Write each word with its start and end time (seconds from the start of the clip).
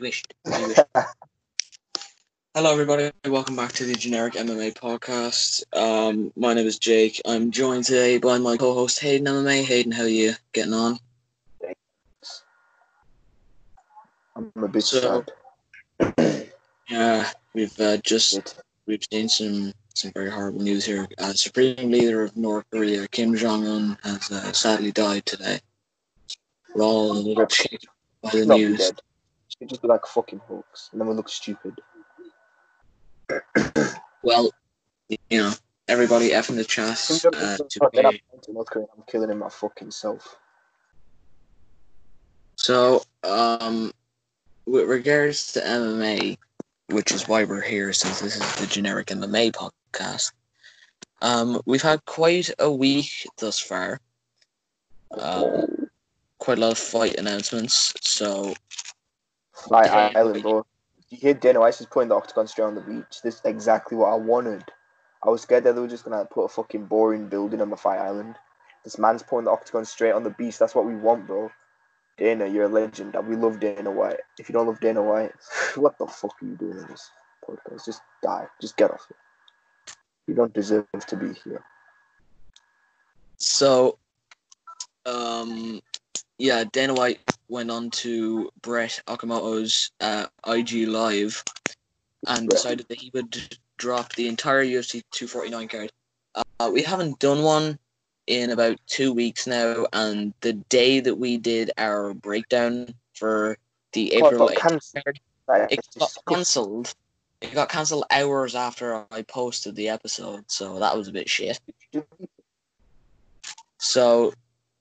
We 0.00 0.06
wish. 0.08 0.22
We 0.46 0.66
wish. 0.66 0.78
Hello, 2.54 2.72
everybody. 2.72 3.10
Welcome 3.26 3.54
back 3.54 3.72
to 3.72 3.84
the 3.84 3.92
Generic 3.92 4.32
MMA 4.32 4.72
podcast. 4.72 5.62
Um, 5.76 6.32
my 6.36 6.54
name 6.54 6.66
is 6.66 6.78
Jake. 6.78 7.20
I'm 7.26 7.50
joined 7.50 7.84
today 7.84 8.16
by 8.16 8.38
my 8.38 8.56
co-host 8.56 8.98
Hayden 9.00 9.26
MMA. 9.26 9.62
Hayden, 9.62 9.92
how 9.92 10.04
are 10.04 10.08
you 10.08 10.32
getting 10.54 10.72
on? 10.72 10.98
I'm 14.34 14.50
a 14.56 14.68
bit 14.68 14.84
So- 14.84 15.24
sad. 16.00 16.16
Yeah, 16.88 17.30
we've 17.54 17.78
uh, 17.78 17.98
just 17.98 18.60
we've 18.86 19.04
seen 19.12 19.28
some 19.28 19.72
some 19.94 20.10
very 20.12 20.30
horrible 20.30 20.62
news 20.62 20.86
here. 20.86 21.06
Uh, 21.18 21.34
Supreme 21.34 21.90
Leader 21.90 22.22
of 22.22 22.36
North 22.36 22.64
Korea, 22.72 23.06
Kim 23.08 23.36
Jong 23.36 23.64
Un, 23.66 23.98
has 24.02 24.28
uh, 24.32 24.50
sadly 24.52 24.90
died 24.92 25.24
today. 25.26 25.60
We're 26.74 26.82
all 26.84 27.12
a 27.12 27.20
little 27.20 27.46
shaken 27.48 27.78
by 28.22 28.30
the 28.30 28.38
Should 28.38 28.48
not 28.48 28.56
be 28.56 28.64
news. 28.64 28.78
dead. 28.78 29.00
Should 29.60 29.68
just 29.68 29.82
be 29.82 29.88
like 29.88 30.06
hoax, 30.06 30.88
and 30.90 31.00
then 31.00 31.06
we 31.06 31.14
look 31.14 31.28
stupid. 31.28 31.80
Well, 34.22 34.50
you 35.08 35.18
know, 35.30 35.52
everybody 35.88 36.30
effing 36.30 36.56
the 36.56 36.64
chat 36.64 36.98
uh, 37.24 37.56
to 37.56 37.90
Then 37.94 38.04
I'm 38.06 38.12
pay. 38.12 38.20
going 38.30 38.42
to 38.42 38.52
North 38.52 38.68
Korea. 38.68 38.84
I'm 38.94 39.02
killing 39.06 39.30
him 39.30 39.38
my 39.38 39.48
fucking 39.48 39.92
self. 39.92 40.36
So, 42.56 43.02
um, 43.24 43.92
with 44.66 44.86
regards 44.86 45.52
to 45.52 45.60
MMA, 45.60 46.36
which 46.90 47.12
is 47.12 47.28
why 47.28 47.44
we're 47.44 47.62
here, 47.62 47.94
since 47.94 48.20
this 48.20 48.36
is 48.36 48.56
the 48.56 48.66
generic 48.66 49.06
MMA 49.06 49.52
podcast, 49.52 50.32
um, 51.22 51.60
we've 51.64 51.80
had 51.80 52.04
quite 52.04 52.50
a 52.58 52.70
week 52.70 53.26
thus 53.38 53.58
far. 53.58 54.00
Um, 55.12 55.88
quite 56.38 56.58
a 56.58 56.60
lot 56.60 56.72
of 56.72 56.78
fight 56.78 57.14
announcements. 57.16 57.94
So, 58.02 58.54
Like. 59.68 59.90
Island, 59.90 60.42
bro. 60.42 60.66
You 61.10 61.18
hear 61.18 61.34
Dana 61.34 61.60
White 61.60 61.80
is 61.80 61.86
putting 61.86 62.08
the 62.08 62.14
octagon 62.14 62.46
straight 62.46 62.66
on 62.66 62.76
the 62.76 62.80
beach. 62.80 63.20
This 63.22 63.36
is 63.36 63.40
exactly 63.44 63.96
what 63.96 64.12
I 64.12 64.16
wanted. 64.16 64.64
I 65.24 65.28
was 65.28 65.42
scared 65.42 65.64
that 65.64 65.74
they 65.74 65.80
were 65.80 65.88
just 65.88 66.04
gonna 66.04 66.24
put 66.24 66.44
a 66.44 66.48
fucking 66.48 66.86
boring 66.86 67.28
building 67.28 67.60
on 67.60 67.70
the 67.70 67.76
fight 67.76 67.98
island. 67.98 68.36
This 68.84 68.96
man's 68.96 69.22
putting 69.22 69.46
the 69.46 69.50
octagon 69.50 69.84
straight 69.84 70.12
on 70.12 70.22
the 70.22 70.30
beach. 70.30 70.58
That's 70.58 70.74
what 70.74 70.86
we 70.86 70.94
want, 70.94 71.26
bro. 71.26 71.50
Dana, 72.16 72.46
you're 72.46 72.64
a 72.64 72.68
legend. 72.68 73.16
We 73.26 73.34
love 73.34 73.60
Dana 73.60 73.90
White. 73.90 74.20
If 74.38 74.48
you 74.48 74.52
don't 74.52 74.66
love 74.66 74.80
Dana 74.80 75.02
White, 75.02 75.32
what 75.74 75.98
the 75.98 76.06
fuck 76.06 76.34
are 76.42 76.46
you 76.46 76.56
doing 76.56 76.78
in 76.78 76.86
this 76.86 77.10
podcast? 77.46 77.86
Just 77.86 78.02
die. 78.22 78.46
Just 78.60 78.76
get 78.76 78.90
off 78.90 79.06
it. 79.10 79.16
You 80.26 80.34
don't 80.34 80.52
deserve 80.52 80.86
to 81.08 81.16
be 81.16 81.32
here. 81.44 81.64
so, 83.36 83.98
um, 85.06 85.80
yeah, 86.40 86.64
Dana 86.72 86.94
White 86.94 87.20
went 87.48 87.70
on 87.70 87.90
to 87.90 88.50
Brett 88.62 89.00
Okamoto's 89.06 89.90
uh, 90.00 90.26
IG 90.46 90.88
Live 90.88 91.44
and 92.26 92.40
Right. 92.40 92.50
decided 92.50 92.88
that 92.88 92.98
he 92.98 93.10
would 93.12 93.58
drop 93.76 94.14
the 94.14 94.26
entire 94.26 94.64
UFC 94.64 95.02
249 95.10 95.68
card. 95.68 95.92
Uh, 96.34 96.70
we 96.72 96.82
haven't 96.82 97.18
done 97.18 97.42
one 97.42 97.78
in 98.26 98.50
about 98.50 98.78
two 98.86 99.12
weeks 99.12 99.46
now, 99.46 99.86
and 99.92 100.32
the 100.40 100.54
day 100.54 101.00
that 101.00 101.14
we 101.14 101.36
did 101.36 101.70
our 101.76 102.14
breakdown 102.14 102.94
for 103.14 103.58
the 103.92 104.12
April 104.14 104.46
got 104.46 104.56
8th 104.56 104.60
cancelled. 104.60 105.04
card, 105.04 105.20
it 105.70 105.80
got 105.98 106.12
cancelled. 106.26 106.94
It 107.42 107.54
got 107.54 107.68
cancelled 107.68 108.04
hours 108.10 108.54
after 108.54 109.04
I 109.10 109.22
posted 109.22 109.74
the 109.74 109.88
episode, 109.88 110.44
so 110.50 110.78
that 110.78 110.96
was 110.96 111.08
a 111.08 111.12
bit 111.12 111.28
shit. 111.28 111.58
So 113.78 114.32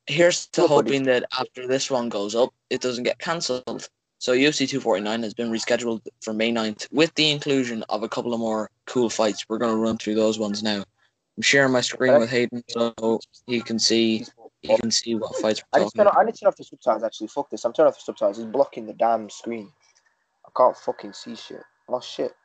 here's 0.10 0.48
to 0.48 0.68
hoping 0.68 1.04
that 1.04 1.24
after 1.40 1.68
this 1.68 1.90
one 1.90 2.10
goes 2.10 2.36
up, 2.36 2.54
it 2.70 2.82
doesn't 2.82 3.04
get 3.04 3.20
cancelled. 3.20 3.88
So 4.18 4.34
UFC 4.34 4.68
249 4.68 5.24
has 5.24 5.34
been 5.34 5.50
rescheduled 5.50 6.02
for 6.22 6.34
May 6.34 6.52
9th 6.52 6.92
with 6.92 7.14
the 7.16 7.32
inclusion 7.32 7.84
of 7.88 8.04
a 8.04 8.10
couple 8.10 8.34
of 8.34 8.40
more 8.40 8.70
cool 8.86 9.10
fights. 9.10 9.46
We're 9.48 9.60
going 9.60 9.74
to 9.74 9.82
run 9.82 9.98
through 9.98 10.16
those 10.16 10.38
ones 10.38 10.62
now. 10.62 10.84
I'm 11.38 11.44
sharing 11.44 11.72
my 11.72 11.80
screen 11.80 12.20
with 12.20 12.30
Hayden 12.30 12.62
so 12.68 13.22
he 13.48 13.62
can 13.62 13.80
see 13.80 14.26
he 14.62 14.76
can 14.76 14.92
see 14.92 15.16
what 15.16 15.34
fights 15.38 15.64
I 15.72 15.78
need, 15.78 15.84
talking 15.86 16.00
turn 16.00 16.08
about. 16.08 16.20
I 16.20 16.26
need 16.26 16.34
to 16.34 16.40
turn 16.42 16.48
off 16.50 16.58
the 16.58 16.66
subtitles 16.66 17.04
actually. 17.04 17.28
Fuck 17.28 17.50
this. 17.50 17.64
I'm 17.64 17.72
turning 17.72 17.92
off 17.92 17.96
the 17.96 18.02
subtitles. 18.02 18.40
It's 18.40 18.48
blocking 18.48 18.86
the 18.88 18.94
damn 18.94 19.30
screen. 19.30 19.72
I 20.46 20.50
can't 20.58 20.76
fucking 20.76 21.14
see 21.14 21.36
shit. 21.38 21.64
Oh 21.88 22.02
shit. 22.02 22.36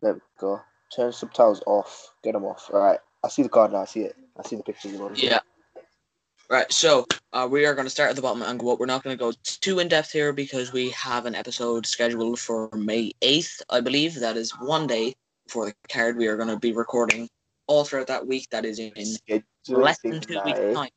There 0.00 0.14
we 0.14 0.20
go. 0.40 0.60
Turn 0.96 1.12
subtitles 1.12 1.62
off. 1.64 2.10
Get 2.24 2.32
them 2.32 2.44
off. 2.44 2.68
Alright. 2.72 2.98
I 3.22 3.28
see 3.28 3.44
the 3.44 3.48
card 3.48 3.70
now. 3.70 3.82
I 3.82 3.84
see 3.84 4.00
it. 4.00 4.16
I 4.36 4.42
see 4.48 4.56
the 4.56 4.64
pictures. 4.64 4.98
Yeah. 5.14 5.38
Right, 6.52 6.70
so 6.70 7.06
uh, 7.32 7.48
we 7.50 7.64
are 7.64 7.74
going 7.74 7.86
to 7.86 7.90
start 7.90 8.10
at 8.10 8.16
the 8.16 8.20
bottom 8.20 8.42
and 8.42 8.60
go 8.60 8.74
up. 8.74 8.78
We're 8.78 8.84
not 8.84 9.02
going 9.02 9.16
to 9.16 9.18
go 9.18 9.32
too 9.42 9.78
in 9.78 9.88
depth 9.88 10.12
here 10.12 10.34
because 10.34 10.70
we 10.70 10.90
have 10.90 11.24
an 11.24 11.34
episode 11.34 11.86
scheduled 11.86 12.38
for 12.38 12.68
May 12.74 13.10
8th, 13.22 13.62
I 13.70 13.80
believe. 13.80 14.20
That 14.20 14.36
is 14.36 14.50
one 14.60 14.86
day 14.86 15.14
before 15.46 15.64
the 15.64 15.74
card. 15.88 16.18
We 16.18 16.26
are 16.26 16.36
going 16.36 16.50
to 16.50 16.58
be 16.58 16.74
recording 16.74 17.26
all 17.68 17.84
throughout 17.84 18.08
that 18.08 18.26
week. 18.26 18.50
That 18.50 18.66
is 18.66 18.78
in 18.78 18.92
less 19.66 19.98
than 20.02 20.20
two 20.20 20.42
weeks' 20.44 20.60
time. 20.74 20.90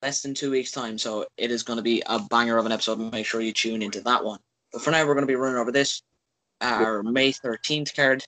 Less 0.00 0.22
than 0.22 0.32
two 0.32 0.52
weeks' 0.52 0.70
time. 0.70 0.96
So 0.96 1.26
it 1.36 1.50
is 1.50 1.64
going 1.64 1.78
to 1.78 1.82
be 1.82 2.04
a 2.06 2.20
banger 2.20 2.56
of 2.56 2.66
an 2.66 2.72
episode. 2.72 3.00
Make 3.00 3.26
sure 3.26 3.40
you 3.40 3.52
tune 3.52 3.82
into 3.82 4.00
that 4.02 4.22
one. 4.22 4.38
But 4.72 4.80
for 4.80 4.92
now, 4.92 5.04
we're 5.04 5.14
going 5.14 5.26
to 5.26 5.32
be 5.32 5.34
running 5.34 5.58
over 5.58 5.72
this 5.72 6.02
our 6.60 7.02
May 7.02 7.32
13th 7.32 7.96
card 7.96 8.24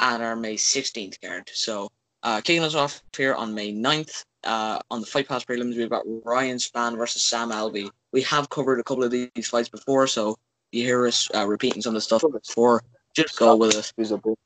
and 0.00 0.22
our 0.22 0.36
May 0.36 0.56
16th 0.56 1.18
card. 1.22 1.50
So 1.54 1.88
uh, 2.22 2.42
kicking 2.42 2.62
us 2.62 2.74
off 2.74 3.00
here 3.16 3.34
on 3.34 3.54
May 3.54 3.72
9th. 3.72 4.24
Uh, 4.44 4.78
on 4.90 5.00
the 5.00 5.06
Fight 5.06 5.28
Pass 5.28 5.44
prelims, 5.44 5.76
we've 5.76 5.90
got 5.90 6.04
Ryan 6.24 6.58
Spann 6.58 6.96
versus 6.96 7.22
Sam 7.24 7.50
Alvey. 7.50 7.90
We 8.12 8.22
have 8.22 8.48
covered 8.48 8.78
a 8.78 8.84
couple 8.84 9.04
of 9.04 9.10
these 9.10 9.48
fights 9.48 9.68
before, 9.68 10.06
so 10.06 10.36
you 10.72 10.84
hear 10.84 11.06
us 11.06 11.28
uh, 11.34 11.46
repeating 11.46 11.82
some 11.82 11.90
of 11.90 11.94
the 11.94 12.00
stuff 12.00 12.22
before. 12.32 12.82
Just 13.14 13.38
go 13.38 13.56
with 13.56 13.76
it. 13.76 13.92
Visible. 13.98 14.38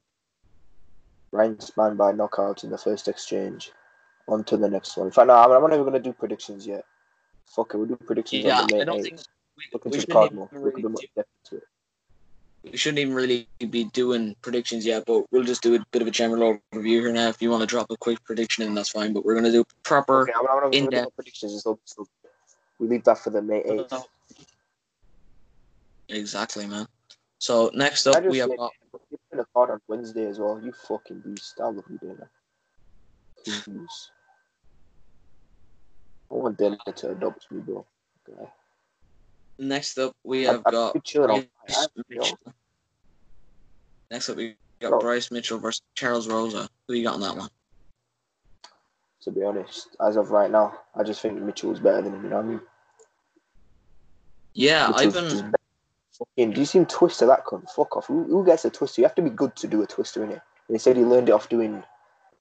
Ryan 1.31 1.57
Spann 1.57 1.97
by 1.97 2.13
knockout 2.13 2.65
in 2.65 2.71
the 2.71 2.79
first 2.79 3.09
exchange. 3.09 3.71
On 4.29 4.45
to 4.45 4.57
the 4.57 4.69
next 4.71 4.97
one. 4.97 5.09
In 5.09 5.13
fact, 5.13 5.27
no, 5.27 5.35
I'm 5.35 5.51
not 5.51 5.73
even 5.73 5.83
going 5.83 5.93
to 5.95 5.99
do 6.01 6.13
predictions 6.13 6.67
yet. 6.67 6.85
Fuck 7.55 7.75
it. 7.75 7.77
We'll 7.77 7.87
do 7.89 7.97
predictions 7.97 8.45
Yeah, 8.45 8.61
on 8.61 8.67
the 8.69 8.75
May 8.77 8.83
I 8.83 8.85
don't 8.85 9.01
8th. 9.01 9.03
think 9.03 9.21
we, 9.57 9.65
Look 9.73 9.87
into 9.87 10.01
the 10.01 10.07
card 10.07 10.33
more. 10.33 10.49
Look 10.53 10.63
really 10.65 10.83
a 10.83 10.89
bit 10.89 10.91
more 10.91 11.01
depth 11.17 11.29
to 11.47 11.57
it. 11.57 11.63
We 12.65 12.77
shouldn't 12.77 13.00
even 13.00 13.15
really 13.15 13.49
be 13.71 13.84
doing 13.84 14.37
predictions 14.43 14.87
yet, 14.87 15.05
but 15.06 15.25
we'll 15.33 15.43
just 15.43 15.62
do 15.62 15.75
a 15.75 15.84
bit 15.93 16.03
of 16.03 16.09
a 16.09 16.12
general 16.12 16.59
overview 16.73 17.00
here 17.00 17.12
now. 17.12 17.28
If 17.28 17.43
you 17.43 17.50
want 17.50 17.62
to 17.62 17.67
drop 17.67 17.87
a 17.91 17.97
quick 17.97 18.23
prediction 18.25 18.65
in, 18.65 18.75
that's 18.75 18.91
fine. 18.91 19.12
But 19.12 19.25
we're 19.25 19.34
gonna 19.34 19.50
do 19.50 19.65
proper. 19.84 20.23
Okay, 20.23 20.33
I'm, 20.34 20.47
I'm 20.49 20.61
going 20.61 20.73
in-depth- 20.75 21.15
predictions. 21.17 21.59
Still, 21.59 21.78
we 22.78 22.89
leave 22.89 23.05
that 23.05 23.19
for 23.19 23.31
the 23.31 23.43
May 23.43 23.62
8th. 23.62 24.05
Exactly, 26.09 26.67
man. 26.67 26.87
So 27.39 27.71
next 27.75 28.06
up, 28.06 28.25
we 28.25 28.39
have 28.39 28.50
You're 28.50 28.71
playing 29.31 29.41
a 29.41 29.47
card 29.55 29.71
on 29.71 29.81
Wednesday 29.89 30.27
as 30.27 30.39
well. 30.39 30.61
You 30.62 30.73
fucking 30.73 31.21
beast. 31.21 31.55
I 31.61 31.65
love 31.65 31.84
you, 31.91 31.99
Dana. 31.99 32.31
I 36.31 36.34
want 36.34 36.56
Dana 36.59 36.79
to 36.94 37.11
adopt 37.11 37.50
me, 37.50 37.61
bro. 37.61 37.84
Okay. 38.29 38.49
Next 39.59 39.99
up 39.99 40.15
we 40.25 40.45
have 40.45 40.63
I'd 40.67 40.73
got 40.73 40.95
be 40.95 41.01
Bryce 41.15 41.47
my 41.69 41.83
app, 41.83 41.91
yo. 42.09 42.21
Mitchell. 42.21 42.39
Next 44.11 44.29
up, 44.29 44.37
we 44.37 44.57
got. 44.81 45.01
Bryce 45.01 45.31
Mitchell 45.31 45.59
versus 45.59 45.83
Charles 45.95 46.29
Rosa. 46.29 46.69
Who 46.87 46.95
you 46.95 47.05
got 47.05 47.15
on 47.15 47.21
that 47.23 47.37
one? 47.37 47.49
To 49.23 49.31
be 49.31 49.43
honest, 49.43 49.89
as 50.07 50.17
of 50.17 50.31
right 50.31 50.51
now, 50.51 50.79
I 50.95 51.03
just 51.03 51.23
think 51.23 51.41
Mitchell's 51.41 51.81
better 51.81 52.03
than 52.03 52.15
him. 52.15 52.25
You 52.25 52.31
know 52.31 52.37
what 52.37 52.45
I 52.45 52.49
mean? 52.49 52.61
Yeah, 54.53 54.93
I've 54.95 55.15
been. 55.15 55.53
Fucking, 56.12 56.53
do 56.53 56.61
you 56.61 56.67
see 56.67 56.79
him 56.79 56.87
twister 56.87 57.25
that 57.27 57.47
cunt? 57.47 57.71
Fuck 57.71 57.97
off. 57.97 58.07
Who, 58.07 58.25
who 58.25 58.45
gets 58.45 58.67
a 58.67 58.71
twister? 58.71 59.01
You 59.01 59.07
have 59.07 59.15
to 59.15 59.23
be 59.23 59.31
good 59.31 59.57
to 59.57 59.67
do 59.67 59.83
a 59.83 59.87
twister 59.87 60.23
in 60.23 60.31
it. 60.31 60.43
They 60.69 60.77
said 60.77 60.97
he 60.97 61.05
learned 61.05 61.31
it 61.31 61.33
off 61.33 61.49
doing 61.49 61.83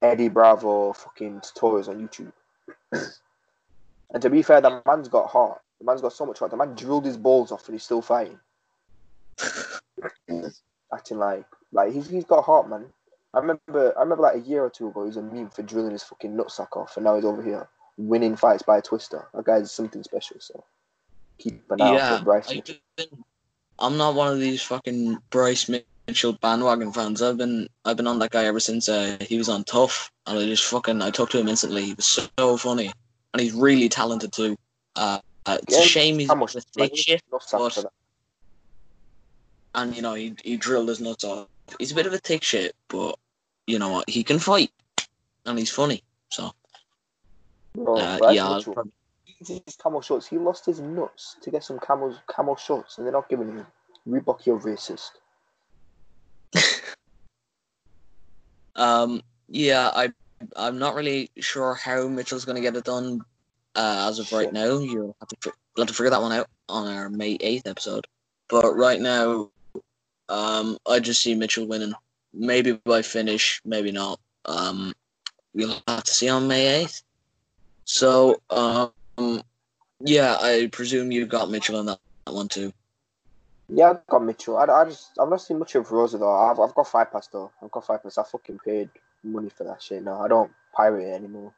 Eddie 0.02 0.28
Bravo 0.28 0.92
fucking 0.92 1.40
tutorials 1.40 1.88
on 1.88 2.06
YouTube. 2.06 2.34
and 4.12 4.22
to 4.22 4.30
be 4.30 4.42
fair, 4.42 4.60
that 4.60 4.86
man's 4.86 5.08
got 5.08 5.28
heart. 5.28 5.62
The 5.82 5.86
man's 5.86 6.02
got 6.02 6.14
so 6.14 6.28
much 6.28 6.38
heart. 6.38 6.52
The 6.52 6.58
man 6.58 6.76
drilled 6.76 7.06
his 7.06 7.18
balls 7.18 7.52
off 7.52 7.66
and 7.68 7.74
he's 7.74 7.84
still 7.84 8.04
fighting. 8.04 8.40
Acting 10.94 11.18
like 11.18 11.46
like 11.72 11.92
he's 11.92 12.08
he's 12.08 12.26
got 12.26 12.44
heart, 12.44 12.70
man. 12.70 12.86
I 13.34 13.40
remember 13.40 13.98
I 13.98 14.02
remember 14.02 14.22
like 14.22 14.36
a 14.36 14.40
year 14.40 14.64
or 14.64 14.70
two 14.70 14.90
ago 14.90 15.02
he 15.02 15.08
was 15.08 15.18
a 15.18 15.24
meme 15.24 15.50
for 15.50 15.64
drilling 15.64 15.94
his 15.94 16.04
fucking 16.04 16.38
nutsack 16.38 16.78
off, 16.78 16.98
and 16.98 17.04
now 17.04 17.16
he's 17.16 17.26
over 17.26 17.42
here 17.42 17.68
winning 17.98 18.36
fights 18.36 18.62
by 18.62 18.78
a 18.78 18.82
twister. 18.82 19.28
That 19.34 19.46
guy's 19.46 19.72
something 19.72 20.04
special. 20.04 20.38
So 20.40 20.64
keep 21.40 21.64
an 21.72 21.82
eye 21.82 21.88
out 21.88 21.94
yeah, 21.96 22.18
for 22.20 22.24
Bryce. 22.26 22.50
I've 22.50 22.58
Mitchell. 22.58 22.76
been, 22.96 23.24
I'm 23.80 23.98
not 23.98 24.14
one 24.14 24.32
of 24.32 24.40
these 24.40 24.62
fucking 24.62 25.18
Bryce 25.32 25.68
Mitchell 26.08 26.34
bandwagon 26.34 26.94
fans. 26.94 27.24
I've 27.24 27.38
been 27.38 27.68
I've 27.86 27.98
been 27.98 28.08
on 28.08 28.20
that 28.20 28.30
guy 28.30 28.46
ever 28.46 28.60
since 28.60 28.88
uh, 28.88 29.18
he 29.20 29.40
was 29.40 29.50
on 29.50 29.64
Tough, 29.64 30.12
and 30.28 30.38
I 30.38 30.46
just 30.46 30.66
fucking 30.66 31.02
I 31.02 31.10
talked 31.10 31.32
to 31.32 31.40
him 31.40 31.48
instantly. 31.48 31.86
He 31.86 31.94
was 31.96 32.06
so, 32.06 32.28
so 32.38 32.58
funny, 32.58 32.92
and 33.34 33.42
he's 33.42 33.54
really 33.54 33.90
talented 33.90 34.32
too. 34.32 34.56
Uh, 34.96 35.20
uh, 35.46 35.58
it's 35.64 35.78
a 35.78 35.84
shame 35.84 36.20
he's 36.20 36.34
much? 36.34 36.56
thick 36.76 36.96
shit, 36.96 37.22
but- 37.30 37.92
and 39.74 39.96
you 39.96 40.02
know 40.02 40.14
he 40.14 40.36
he 40.44 40.58
drilled 40.58 40.90
his 40.90 41.00
nuts 41.00 41.24
off. 41.24 41.48
He's 41.80 41.92
a 41.92 41.96
bit 41.96 42.06
of 42.06 42.14
a 42.14 42.18
thick 42.18 42.44
shit, 42.44 42.76
but 42.90 43.18
you 43.68 43.80
know 43.80 43.90
what? 43.90 44.10
He 44.10 44.24
can 44.24 44.40
fight, 44.40 44.72
and 45.46 45.58
he's 45.58 45.70
funny. 45.70 46.04
So 46.30 46.52
Bro, 47.74 47.98
uh, 47.98 48.32
yeah, 48.32 48.60
probably, 48.64 48.92
his 49.40 49.78
camel 49.82 50.02
shorts. 50.02 50.28
He 50.28 50.38
lost 50.38 50.66
his 50.66 50.80
nuts 50.82 51.38
to 51.42 51.52
get 51.52 51.64
some 51.64 51.80
camel 51.80 52.16
camel 52.34 52.56
shorts, 52.56 52.98
and 52.98 53.06
they're 53.06 53.14
not 53.14 53.30
giving 53.30 53.48
him. 53.48 53.66
Reebok, 54.08 54.46
you're 54.46 54.60
racist. 54.60 55.12
Um, 58.76 59.22
yeah, 59.48 59.92
I 59.94 60.12
I'm 60.56 60.80
not 60.80 60.96
really 60.96 61.30
sure 61.38 61.74
how 61.76 62.08
Mitchell's 62.08 62.46
going 62.46 62.56
to 62.56 62.62
get 62.62 62.76
it 62.76 62.86
done 62.86 63.22
uh, 63.76 64.08
as 64.10 64.20
of 64.20 64.32
right 64.32 64.52
now. 64.52 64.80
You'll 64.80 65.16
have 65.20 65.30
to 65.30 65.38
you'll 65.44 65.86
have 65.86 65.88
to 65.88 65.94
figure 65.94 66.10
that 66.10 66.22
one 66.22 66.32
out 66.32 66.48
on 66.70 66.88
our 66.88 67.10
May 67.10 67.38
eighth 67.40 67.68
episode. 67.68 68.06
But 68.50 68.76
right 68.76 69.00
now, 69.00 69.50
um, 70.30 70.78
I 70.88 71.00
just 71.00 71.22
see 71.22 71.36
Mitchell 71.36 71.68
winning. 71.68 71.94
Maybe 72.34 72.74
by 72.86 73.02
finish, 73.02 73.62
maybe 73.66 73.92
not. 73.92 74.20
Um, 74.46 74.94
we'll 75.54 75.82
have 75.88 76.04
to 76.04 76.14
see 76.14 76.30
on 76.30 76.48
May 76.48 76.82
eighth. 76.82 77.04
So, 77.84 78.42
um, 78.50 79.42
yeah, 80.00 80.38
I 80.40 80.70
presume 80.72 81.12
you 81.12 81.26
got 81.26 81.50
Mitchell 81.50 81.78
on 81.78 81.88
that 81.88 82.00
one 82.26 82.48
too. 82.48 82.72
Yeah, 83.68 83.92
I 83.92 83.98
got 84.10 84.24
Mitchell. 84.24 84.58
I, 84.58 84.66
I 84.66 84.86
just 84.86 85.12
I've 85.20 85.30
not 85.30 85.42
seen 85.42 85.60
much 85.60 85.76
of 85.76 85.92
Rosa 85.92 86.18
though. 86.18 86.34
I've 86.34 86.60
I've 86.60 86.76
got 86.76 86.88
Fight 86.88 87.12
Pass 87.12 87.28
though. 87.28 87.52
I've 87.62 87.72
got 87.72 87.86
Fight 87.86 88.04
Pass. 88.04 88.18
I 88.18 88.24
fucking 88.24 88.60
paid 88.66 88.90
money 89.24 89.50
for 89.50 89.64
that 89.66 89.82
shit 89.82 90.04
now. 90.04 90.22
I 90.22 90.28
don't 90.28 90.52
pirate 90.74 91.08
it 91.08 91.14
anymore 91.14 91.54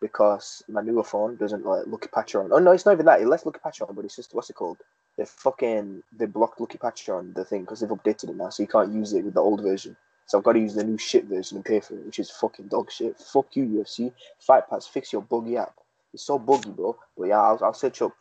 because 0.00 0.62
my 0.68 0.80
newer 0.80 1.04
phone 1.04 1.36
doesn't 1.36 1.64
like 1.64 1.86
Lucky 1.86 2.08
on. 2.36 2.52
Oh 2.52 2.58
no, 2.58 2.72
it's 2.72 2.86
not 2.86 2.92
even 2.92 3.06
that. 3.06 3.20
It 3.20 3.28
lets 3.28 3.46
Lucky 3.46 3.60
on, 3.82 3.94
but 3.94 4.04
it's 4.04 4.16
just 4.16 4.34
what's 4.34 4.50
it 4.50 4.54
called? 4.54 4.78
They 5.16 5.24
fucking 5.24 6.02
they 6.16 6.26
blocked 6.26 6.60
Lucky 6.60 6.78
on 7.10 7.32
the 7.34 7.44
thing 7.44 7.62
because 7.62 7.80
they've 7.80 7.90
updated 7.90 8.30
it 8.30 8.36
now, 8.36 8.50
so 8.50 8.62
you 8.62 8.68
can't 8.68 8.92
use 8.92 9.12
it 9.12 9.24
with 9.24 9.34
the 9.34 9.40
old 9.40 9.62
version. 9.62 9.96
So 10.26 10.38
I've 10.38 10.44
got 10.44 10.52
to 10.52 10.60
use 10.60 10.74
the 10.74 10.84
new 10.84 10.96
shit 10.96 11.24
version 11.24 11.56
and 11.56 11.64
pay 11.64 11.80
for 11.80 11.94
it, 11.94 12.06
which 12.06 12.20
is 12.20 12.30
fucking 12.30 12.68
dog 12.68 12.90
shit. 12.92 13.18
Fuck 13.18 13.56
you, 13.56 13.64
UFC. 13.64 14.12
Fight 14.38 14.68
Pass, 14.70 14.86
fix 14.86 15.12
your 15.12 15.22
buggy 15.22 15.56
app. 15.56 15.74
It's 16.14 16.22
so 16.22 16.38
buggy, 16.38 16.70
bro. 16.70 16.96
But 17.18 17.24
yeah, 17.24 17.40
I'll, 17.40 17.58
I'll 17.62 17.74
search 17.74 18.00
up 18.00 18.12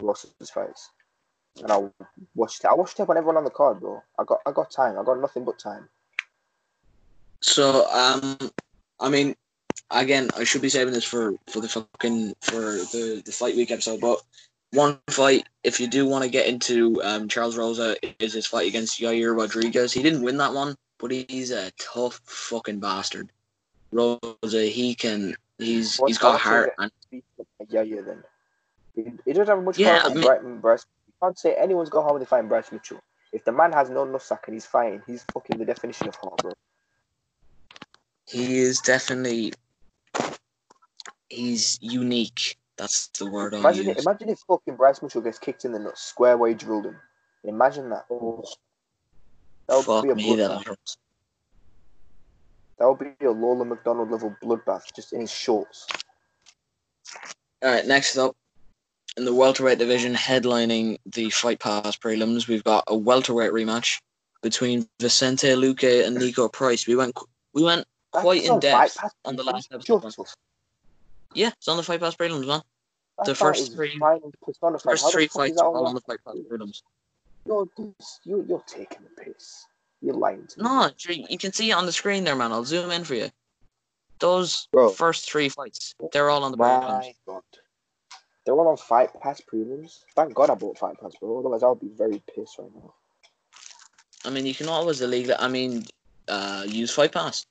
Ross's 0.00 0.50
fights 0.50 0.90
and 1.62 1.70
I'll 1.70 1.92
watch. 2.34 2.64
I 2.64 2.74
watched 2.74 3.00
it 3.00 3.08
on 3.08 3.16
everyone 3.16 3.36
on 3.36 3.44
the 3.44 3.50
card, 3.50 3.80
bro. 3.80 4.02
I 4.18 4.24
got 4.24 4.40
I 4.46 4.52
got 4.52 4.70
time. 4.70 4.98
I 4.98 5.04
got 5.04 5.20
nothing 5.20 5.44
but 5.44 5.58
time. 5.58 5.88
So, 7.40 7.86
um, 7.90 8.50
I 9.00 9.08
mean, 9.08 9.36
again, 9.90 10.28
I 10.36 10.44
should 10.44 10.62
be 10.62 10.68
saving 10.68 10.94
this 10.94 11.04
for 11.04 11.34
for 11.48 11.60
the 11.60 11.68
fucking 11.68 12.34
for 12.40 12.60
the 12.60 13.22
the 13.24 13.32
fight 13.32 13.56
week 13.56 13.70
episode. 13.70 14.00
But 14.00 14.20
one 14.72 14.98
fight, 15.08 15.46
if 15.64 15.80
you 15.80 15.88
do 15.88 16.06
want 16.06 16.24
to 16.24 16.30
get 16.30 16.46
into 16.46 17.02
um 17.02 17.28
Charles 17.28 17.56
Rosa, 17.56 17.96
is 18.22 18.34
his 18.34 18.46
fight 18.46 18.68
against 18.68 19.00
Yair 19.00 19.36
Rodriguez. 19.36 19.92
He 19.92 20.02
didn't 20.02 20.22
win 20.22 20.36
that 20.38 20.52
one, 20.52 20.76
but 20.98 21.10
he's 21.10 21.50
a 21.50 21.70
tough 21.78 22.20
fucking 22.24 22.80
bastard. 22.80 23.30
Rosa, 23.92 24.62
he 24.64 24.94
can. 24.94 25.34
He's 25.58 25.98
he's 26.06 26.18
got 26.18 26.40
heart 26.40 26.72
and 26.78 26.90
Yeah, 27.68 27.82
yeah. 27.82 28.00
Then 28.02 28.22
he, 29.24 29.32
doesn't 29.32 29.54
have 29.54 29.64
much 29.64 29.78
Yeah. 29.78 30.02
I 30.04 30.12
mean- 30.12 30.24
Brighton. 30.60 30.60
You 31.06 31.22
can't 31.22 31.38
say 31.38 31.54
anyone's 31.54 31.88
got 31.88 32.02
heart 32.02 32.14
when 32.14 32.20
they 32.20 32.26
fight 32.26 32.46
Bryce 32.48 32.70
Mitchell. 32.70 33.00
If 33.32 33.44
the 33.44 33.52
man 33.52 33.72
has 33.72 33.88
no 33.90 34.04
nutsack 34.04 34.40
and 34.46 34.54
he's 34.54 34.66
fighting, 34.66 35.02
he's 35.06 35.24
fucking 35.32 35.58
the 35.58 35.64
definition 35.64 36.08
of 36.08 36.14
heart, 36.16 36.38
bro. 36.38 36.52
he 38.26 38.58
is 38.58 38.80
definitely 38.80 39.52
he's 41.28 41.78
unique. 41.80 42.56
That's 42.76 43.08
the 43.18 43.30
word 43.30 43.54
I'll 43.54 43.60
Imagine, 43.60 43.86
use. 43.86 43.96
it, 43.96 44.02
imagine 44.02 44.28
if 44.28 44.38
fucking 44.46 44.76
Bryce 44.76 45.00
Mitchell 45.02 45.22
gets 45.22 45.38
kicked 45.38 45.64
in 45.64 45.72
the 45.72 45.78
nuts 45.78 46.02
square 46.02 46.36
where 46.36 46.50
he 46.50 46.54
drilled 46.54 46.86
him. 46.86 46.96
Imagine 47.44 47.88
that. 47.90 48.04
Oh, 48.10 48.44
that 49.68 49.76
would 49.76 49.84
Fuck 49.84 50.04
be 50.04 50.10
a 50.10 50.14
me, 50.14 50.36
that 50.36 50.50
bloodbath. 50.50 50.66
hurts. 50.66 50.96
That 52.78 52.88
would 52.88 52.98
be 53.18 53.24
a 53.24 53.30
Lawler 53.30 53.64
MacDonald 53.64 54.10
level 54.10 54.36
bloodbath 54.42 54.92
just 54.94 55.12
in 55.12 55.20
his 55.20 55.32
shorts. 55.32 55.86
All 57.62 57.70
right, 57.70 57.86
next 57.86 58.18
up 58.18 58.36
in 59.16 59.24
the 59.24 59.34
welterweight 59.34 59.78
division, 59.78 60.14
headlining 60.14 60.98
the 61.06 61.30
Fight 61.30 61.58
Pass 61.58 61.96
prelims, 61.96 62.46
we've 62.48 62.64
got 62.64 62.84
a 62.86 62.96
welterweight 62.96 63.52
rematch 63.52 63.98
between 64.42 64.86
Vicente 65.00 65.48
Luque 65.48 66.06
and 66.06 66.18
Niko 66.18 66.52
Price. 66.52 66.86
We 66.86 66.96
went 66.96 67.16
we 67.54 67.62
went 67.62 67.86
quite 68.12 68.42
That's 68.42 68.50
in 68.52 68.60
depth 68.60 68.98
on 69.24 69.36
the 69.36 69.44
last 69.44 69.72
episode. 69.72 70.04
Just 71.36 71.48
us. 71.48 71.52
Yeah, 71.52 71.52
it's 71.58 71.68
on 71.68 71.76
the 71.76 71.82
Fight 71.82 72.00
Pass 72.00 72.16
prelims, 72.16 72.46
man. 72.46 72.62
That 73.18 73.26
The 73.26 73.34
first 73.34 73.62
is 73.62 73.68
three- 73.70 73.98
fine 73.98 74.20
and. 74.22 74.34
How 74.62 74.76
First 74.78 75.04
the 75.06 75.10
three 75.10 75.26
fuck 75.26 75.48
is 75.48 75.50
fights 75.50 75.60
are 75.60 75.68
on 75.68 75.76
all 75.76 75.86
on 75.86 75.94
the 75.94 76.00
Fight 76.00 76.18
Pass 76.24 76.36
prelims. 76.50 76.82
You're, 77.46 77.66
this- 77.76 78.20
you, 78.24 78.44
you're 78.48 78.64
taking 78.66 78.98
the 79.02 79.22
piss. 79.22 79.64
You're 80.02 80.14
lying 80.14 80.46
to 80.48 80.58
me. 80.58 80.64
No, 80.64 80.90
you 81.08 81.38
can 81.38 81.52
see 81.52 81.70
it 81.70 81.74
on 81.74 81.86
the 81.86 81.92
screen 81.92 82.24
there, 82.24 82.36
man. 82.36 82.52
I'll 82.52 82.64
zoom 82.64 82.90
in 82.90 83.04
for 83.04 83.14
you. 83.14 83.30
Those 84.18 84.68
Bro. 84.72 84.90
first 84.90 85.30
three 85.30 85.48
fights, 85.48 85.94
they're 86.12 86.30
all 86.30 86.42
on 86.44 86.52
the 86.52 86.58
prelims. 86.58 86.88
My 86.88 87.14
God. 87.26 87.42
They're 88.44 88.54
all 88.54 88.68
on 88.68 88.76
Fight 88.76 89.10
Pass 89.20 89.40
prelims. 89.40 90.00
Thank 90.14 90.34
God 90.34 90.50
I 90.50 90.54
bought 90.54 90.78
Fight 90.78 90.98
Pass, 91.00 91.12
bro. 91.20 91.38
Otherwise, 91.38 91.62
I 91.62 91.68
would 91.68 91.80
be 91.80 91.88
very 91.88 92.22
pissed 92.34 92.58
right 92.58 92.70
now. 92.74 92.94
I 94.24 94.30
mean, 94.30 94.46
you 94.46 94.54
can 94.54 94.68
always 94.68 95.00
illegally. 95.00 95.34
I 95.38 95.48
mean, 95.48 95.84
uh, 96.28 96.64
use 96.66 96.90
Fight 96.92 97.12
Pass. 97.12 97.44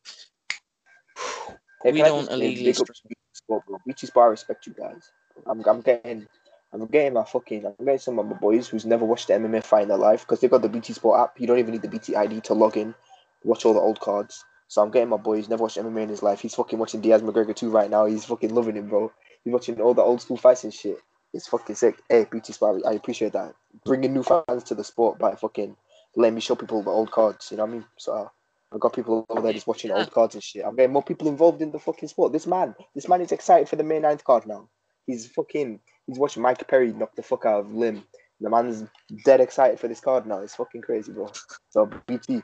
Hey, 1.83 1.91
We 1.91 1.99
don't 2.01 2.21
just, 2.25 2.31
illegally 2.31 2.73
big 2.73 3.14
Sport, 3.45 3.63
bro. 3.67 3.79
Sport, 3.95 4.25
I 4.25 4.29
respect 4.29 4.65
you 4.65 4.73
guys. 4.73 5.11
I'm, 5.45 5.63
I'm 5.65 5.81
getting, 5.81 6.27
I'm 6.73 6.85
getting 6.87 7.13
my 7.13 7.23
fucking, 7.23 7.65
I'm 7.65 7.85
getting 7.85 7.99
some 7.99 8.17
of 8.17 8.25
my 8.25 8.35
boys 8.35 8.67
who's 8.67 8.85
never 8.85 9.05
watched 9.05 9.27
the 9.27 9.33
MMA 9.35 9.63
fight 9.63 9.83
in 9.83 9.89
their 9.89 9.97
life 9.97 10.21
because 10.21 10.39
they 10.39 10.47
got 10.47 10.63
the 10.63 10.69
BT 10.69 10.93
Sport 10.93 11.19
app. 11.19 11.39
You 11.39 11.45
don't 11.45 11.59
even 11.59 11.73
need 11.73 11.83
the 11.83 11.87
BT 11.87 12.15
ID 12.15 12.41
to 12.41 12.53
log 12.55 12.75
in, 12.75 12.95
watch 13.43 13.65
all 13.65 13.73
the 13.73 13.79
old 13.79 13.99
cards. 13.99 14.43
So 14.67 14.81
I'm 14.81 14.89
getting 14.89 15.09
my 15.09 15.17
boys 15.17 15.47
never 15.47 15.61
watched 15.61 15.77
MMA 15.77 16.03
in 16.03 16.09
his 16.09 16.23
life. 16.23 16.39
He's 16.39 16.55
fucking 16.55 16.79
watching 16.79 17.01
Diaz 17.01 17.21
McGregor 17.21 17.55
too 17.55 17.69
right 17.69 17.89
now. 17.89 18.05
He's 18.05 18.25
fucking 18.25 18.53
loving 18.53 18.77
him, 18.77 18.89
bro. 18.89 19.11
He's 19.43 19.53
watching 19.53 19.79
all 19.79 19.93
the 19.93 20.01
old 20.01 20.21
school 20.21 20.37
fights 20.37 20.63
and 20.63 20.73
shit. 20.73 20.97
It's 21.33 21.47
fucking 21.47 21.75
sick. 21.75 22.01
Hey, 22.09 22.25
BT 22.29 22.53
Sport, 22.53 22.81
I 22.87 22.93
appreciate 22.93 23.33
that. 23.33 23.53
Bringing 23.83 24.13
new 24.13 24.23
fans 24.23 24.63
to 24.63 24.75
the 24.75 24.83
sport 24.83 25.19
by 25.19 25.35
fucking 25.35 25.75
letting 26.15 26.33
me 26.33 26.41
show 26.41 26.55
people 26.55 26.81
the 26.81 26.89
old 26.89 27.11
cards. 27.11 27.51
You 27.51 27.57
know 27.57 27.65
what 27.65 27.69
I 27.69 27.73
mean? 27.73 27.85
So. 27.97 28.31
I've 28.73 28.79
got 28.79 28.93
people 28.93 29.25
over 29.29 29.41
there 29.41 29.53
just 29.53 29.67
watching 29.67 29.91
old 29.91 30.11
cards 30.11 30.35
and 30.35 30.43
shit. 30.43 30.65
I'm 30.65 30.75
getting 30.75 30.91
more 30.93 31.03
people 31.03 31.27
involved 31.27 31.61
in 31.61 31.71
the 31.71 31.79
fucking 31.79 32.09
sport. 32.09 32.33
This 32.33 32.47
man, 32.47 32.75
this 32.93 33.07
man 33.07 33.21
is 33.21 33.31
excited 33.31 33.69
for 33.69 33.75
the 33.75 33.83
May 33.83 33.99
9th 33.99 34.23
card 34.23 34.45
now. 34.47 34.67
He's 35.07 35.27
fucking, 35.27 35.79
he's 36.07 36.17
watching 36.17 36.41
Mike 36.41 36.67
Perry 36.67 36.91
knock 36.91 37.15
the 37.15 37.23
fuck 37.23 37.45
out 37.45 37.61
of 37.61 37.73
Lim. 37.73 38.03
The 38.41 38.49
man's 38.49 38.83
dead 39.23 39.39
excited 39.39 39.79
for 39.79 39.87
this 39.87 40.01
card 40.01 40.25
now. 40.25 40.39
It's 40.39 40.55
fucking 40.55 40.81
crazy, 40.81 41.11
bro. 41.11 41.31
So 41.69 41.89
BT, 42.07 42.41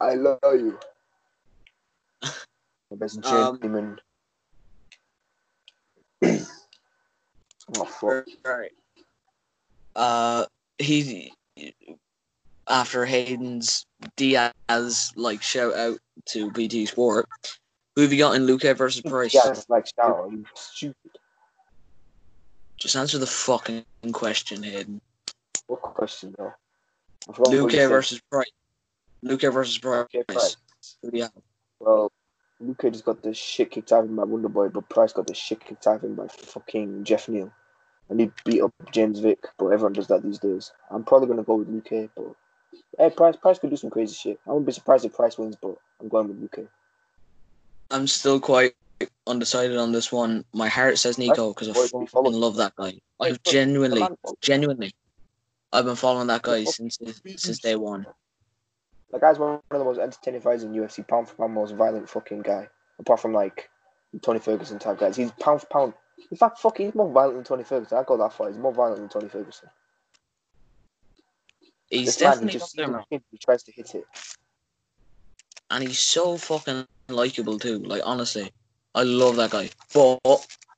I 0.00 0.14
love 0.14 0.38
you. 0.44 0.78
My 2.90 2.96
best 2.96 3.24
Um, 3.26 3.98
oh 7.76 7.84
fuck. 7.84 8.26
Right. 8.44 8.72
Uh, 9.94 10.46
he 10.78 11.32
after 12.68 13.04
Hayden's 13.04 13.86
Diaz 14.16 15.12
like 15.16 15.42
shout 15.42 15.74
out 15.74 15.98
to 16.26 16.50
BT 16.52 16.86
Sport. 16.86 17.26
Who 17.96 18.02
have 18.02 18.12
you 18.12 18.18
got 18.18 18.36
in 18.36 18.46
Luque 18.46 18.76
versus 18.76 19.02
Price? 19.02 19.34
Yeah, 19.34 19.48
it's 19.50 19.68
like 19.68 19.86
shout 19.86 20.10
out. 20.10 20.30
You 20.30 20.44
stupid. 20.54 21.10
Just 22.76 22.94
answer 22.94 23.18
the 23.18 23.26
fucking 23.26 23.84
question, 24.12 24.62
Hayden. 24.62 25.00
What 25.66 25.82
question, 25.82 26.34
though? 26.38 26.52
I 27.28 27.32
forgot 27.32 27.62
what 27.62 27.72
you 27.72 27.88
versus 27.88 28.20
Price. 28.30 28.50
Luque 29.24 29.52
versus 29.52 29.78
Price. 29.78 30.06
Price. 30.28 30.56
Yeah. 31.02 31.28
Well, 31.80 32.12
Luque 32.62 32.92
just 32.92 33.04
got 33.04 33.22
the 33.22 33.34
shit 33.34 33.72
kicked 33.72 33.92
out 33.92 34.04
of 34.04 34.10
him 34.10 34.16
by 34.16 34.24
Wonder 34.24 34.48
Boy, 34.48 34.68
but 34.68 34.88
Price 34.88 35.12
got 35.12 35.26
the 35.26 35.34
shit 35.34 35.64
kicked 35.64 35.86
out 35.86 35.96
of 35.96 36.04
him 36.04 36.14
by 36.14 36.28
fucking 36.28 37.04
Geoff 37.04 37.28
Neal. 37.28 37.52
And 38.08 38.20
he 38.20 38.30
beat 38.44 38.62
up 38.62 38.72
James 38.90 39.18
Vick, 39.18 39.44
but 39.58 39.66
everyone 39.66 39.92
does 39.92 40.06
that 40.06 40.22
these 40.22 40.38
days. 40.38 40.72
I'm 40.90 41.04
probably 41.04 41.28
gonna 41.28 41.42
go 41.42 41.56
with 41.56 41.68
Luque, 41.68 42.08
but 42.16 42.34
hey, 42.98 43.10
Price 43.10 43.36
Price 43.36 43.58
could 43.58 43.70
do 43.70 43.76
some 43.76 43.90
crazy 43.90 44.14
shit. 44.14 44.40
I 44.46 44.50
wouldn't 44.50 44.66
be 44.66 44.72
surprised 44.72 45.04
if 45.04 45.14
Price 45.14 45.38
wins, 45.38 45.56
but 45.60 45.76
I'm 46.00 46.08
going 46.08 46.28
with 46.28 46.40
Luque. 46.40 46.68
I'm 47.90 48.06
still 48.06 48.40
quite 48.40 48.74
undecided 49.26 49.76
on 49.76 49.92
this 49.92 50.12
one. 50.12 50.44
My 50.52 50.68
heart 50.68 50.98
says 50.98 51.16
Niko 51.16 51.54
because 51.54 51.68
I 51.68 51.72
Boy, 51.72 51.86
don't 51.88 52.10
follow 52.10 52.24
fucking 52.24 52.40
love 52.40 52.56
that 52.56 52.74
guy. 52.76 52.94
I've 53.20 53.42
genuinely, 53.42 54.06
genuinely, 54.40 54.94
I've 55.72 55.84
been 55.84 55.96
following 55.96 56.26
that 56.28 56.42
guy 56.42 56.64
since 56.64 56.98
since 57.36 57.58
day 57.58 57.76
one. 57.76 58.06
That 59.10 59.22
guy's 59.22 59.38
one 59.38 59.60
of 59.70 59.78
the 59.78 59.84
most 59.84 59.98
entertaining 59.98 60.42
fighters 60.42 60.64
in 60.64 60.74
UFC, 60.74 61.06
pound 61.06 61.28
for 61.28 61.36
pound 61.36 61.54
most 61.54 61.74
violent 61.74 62.08
fucking 62.08 62.42
guy. 62.42 62.68
Apart 62.98 63.20
from 63.20 63.32
like 63.32 63.70
Tony 64.22 64.38
Ferguson 64.38 64.78
type 64.78 64.98
guys. 64.98 65.16
He's 65.16 65.30
pound 65.32 65.60
for 65.60 65.66
pound. 65.66 65.94
In 66.30 66.36
fact, 66.36 66.58
fuck, 66.58 66.78
he's 66.78 66.94
more 66.94 67.10
violent 67.10 67.36
than 67.36 67.44
Tony 67.44 67.64
Ferguson. 67.64 67.96
I 67.96 68.02
go 68.02 68.16
that 68.18 68.32
far. 68.32 68.48
He's 68.48 68.58
more 68.58 68.72
violent 68.72 68.98
than 68.98 69.08
Tony 69.08 69.28
Ferguson. 69.28 69.68
He's 71.90 72.06
this 72.06 72.18
he 72.18 72.24
definitely 72.24 72.86
man. 72.86 73.22
he 73.30 73.38
tries 73.38 73.62
to 73.64 73.72
hit 73.72 73.94
it. 73.94 74.04
and 75.70 75.86
he's 75.86 75.98
so 75.98 76.36
fucking 76.36 76.86
likable 77.08 77.58
too. 77.58 77.78
Like 77.78 78.02
honestly, 78.04 78.50
I 78.94 79.02
love 79.04 79.36
that 79.36 79.50
guy. 79.50 79.70
But 79.94 80.18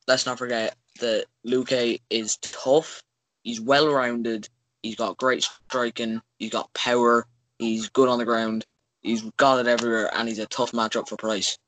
let's 0.07 0.27
not 0.27 0.39
forget 0.39 0.77
that 1.01 1.27
Luque 1.47 2.01
is 2.11 2.37
tough. 2.39 3.03
He's 3.43 3.61
well 3.61 3.93
rounded. 3.93 4.49
He's 4.83 4.97
got 4.97 5.17
great 5.17 5.43
striking. 5.43 6.21
He's 6.39 6.51
got 6.51 6.73
power. 6.75 7.27
He's 7.59 7.89
good 7.89 8.09
on 8.09 8.19
the 8.19 8.25
ground. 8.25 8.65
He's 9.03 9.23
got 9.37 9.61
it 9.61 9.67
everywhere, 9.67 10.11
and 10.15 10.29
he's 10.29 10.39
a 10.39 10.47
tough 10.47 10.73
matchup 10.73 11.09
for 11.09 11.17
Price. 11.17 11.59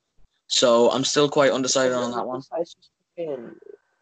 So 0.47 0.91
I'm 0.91 1.05
still 1.05 1.29
quite 1.29 1.51
undecided 1.51 1.95
on 1.95 2.13
that 2.13 2.27
one. 2.27 2.43
It's 2.59 2.75
just 2.75 2.91
fucking- 3.17 3.57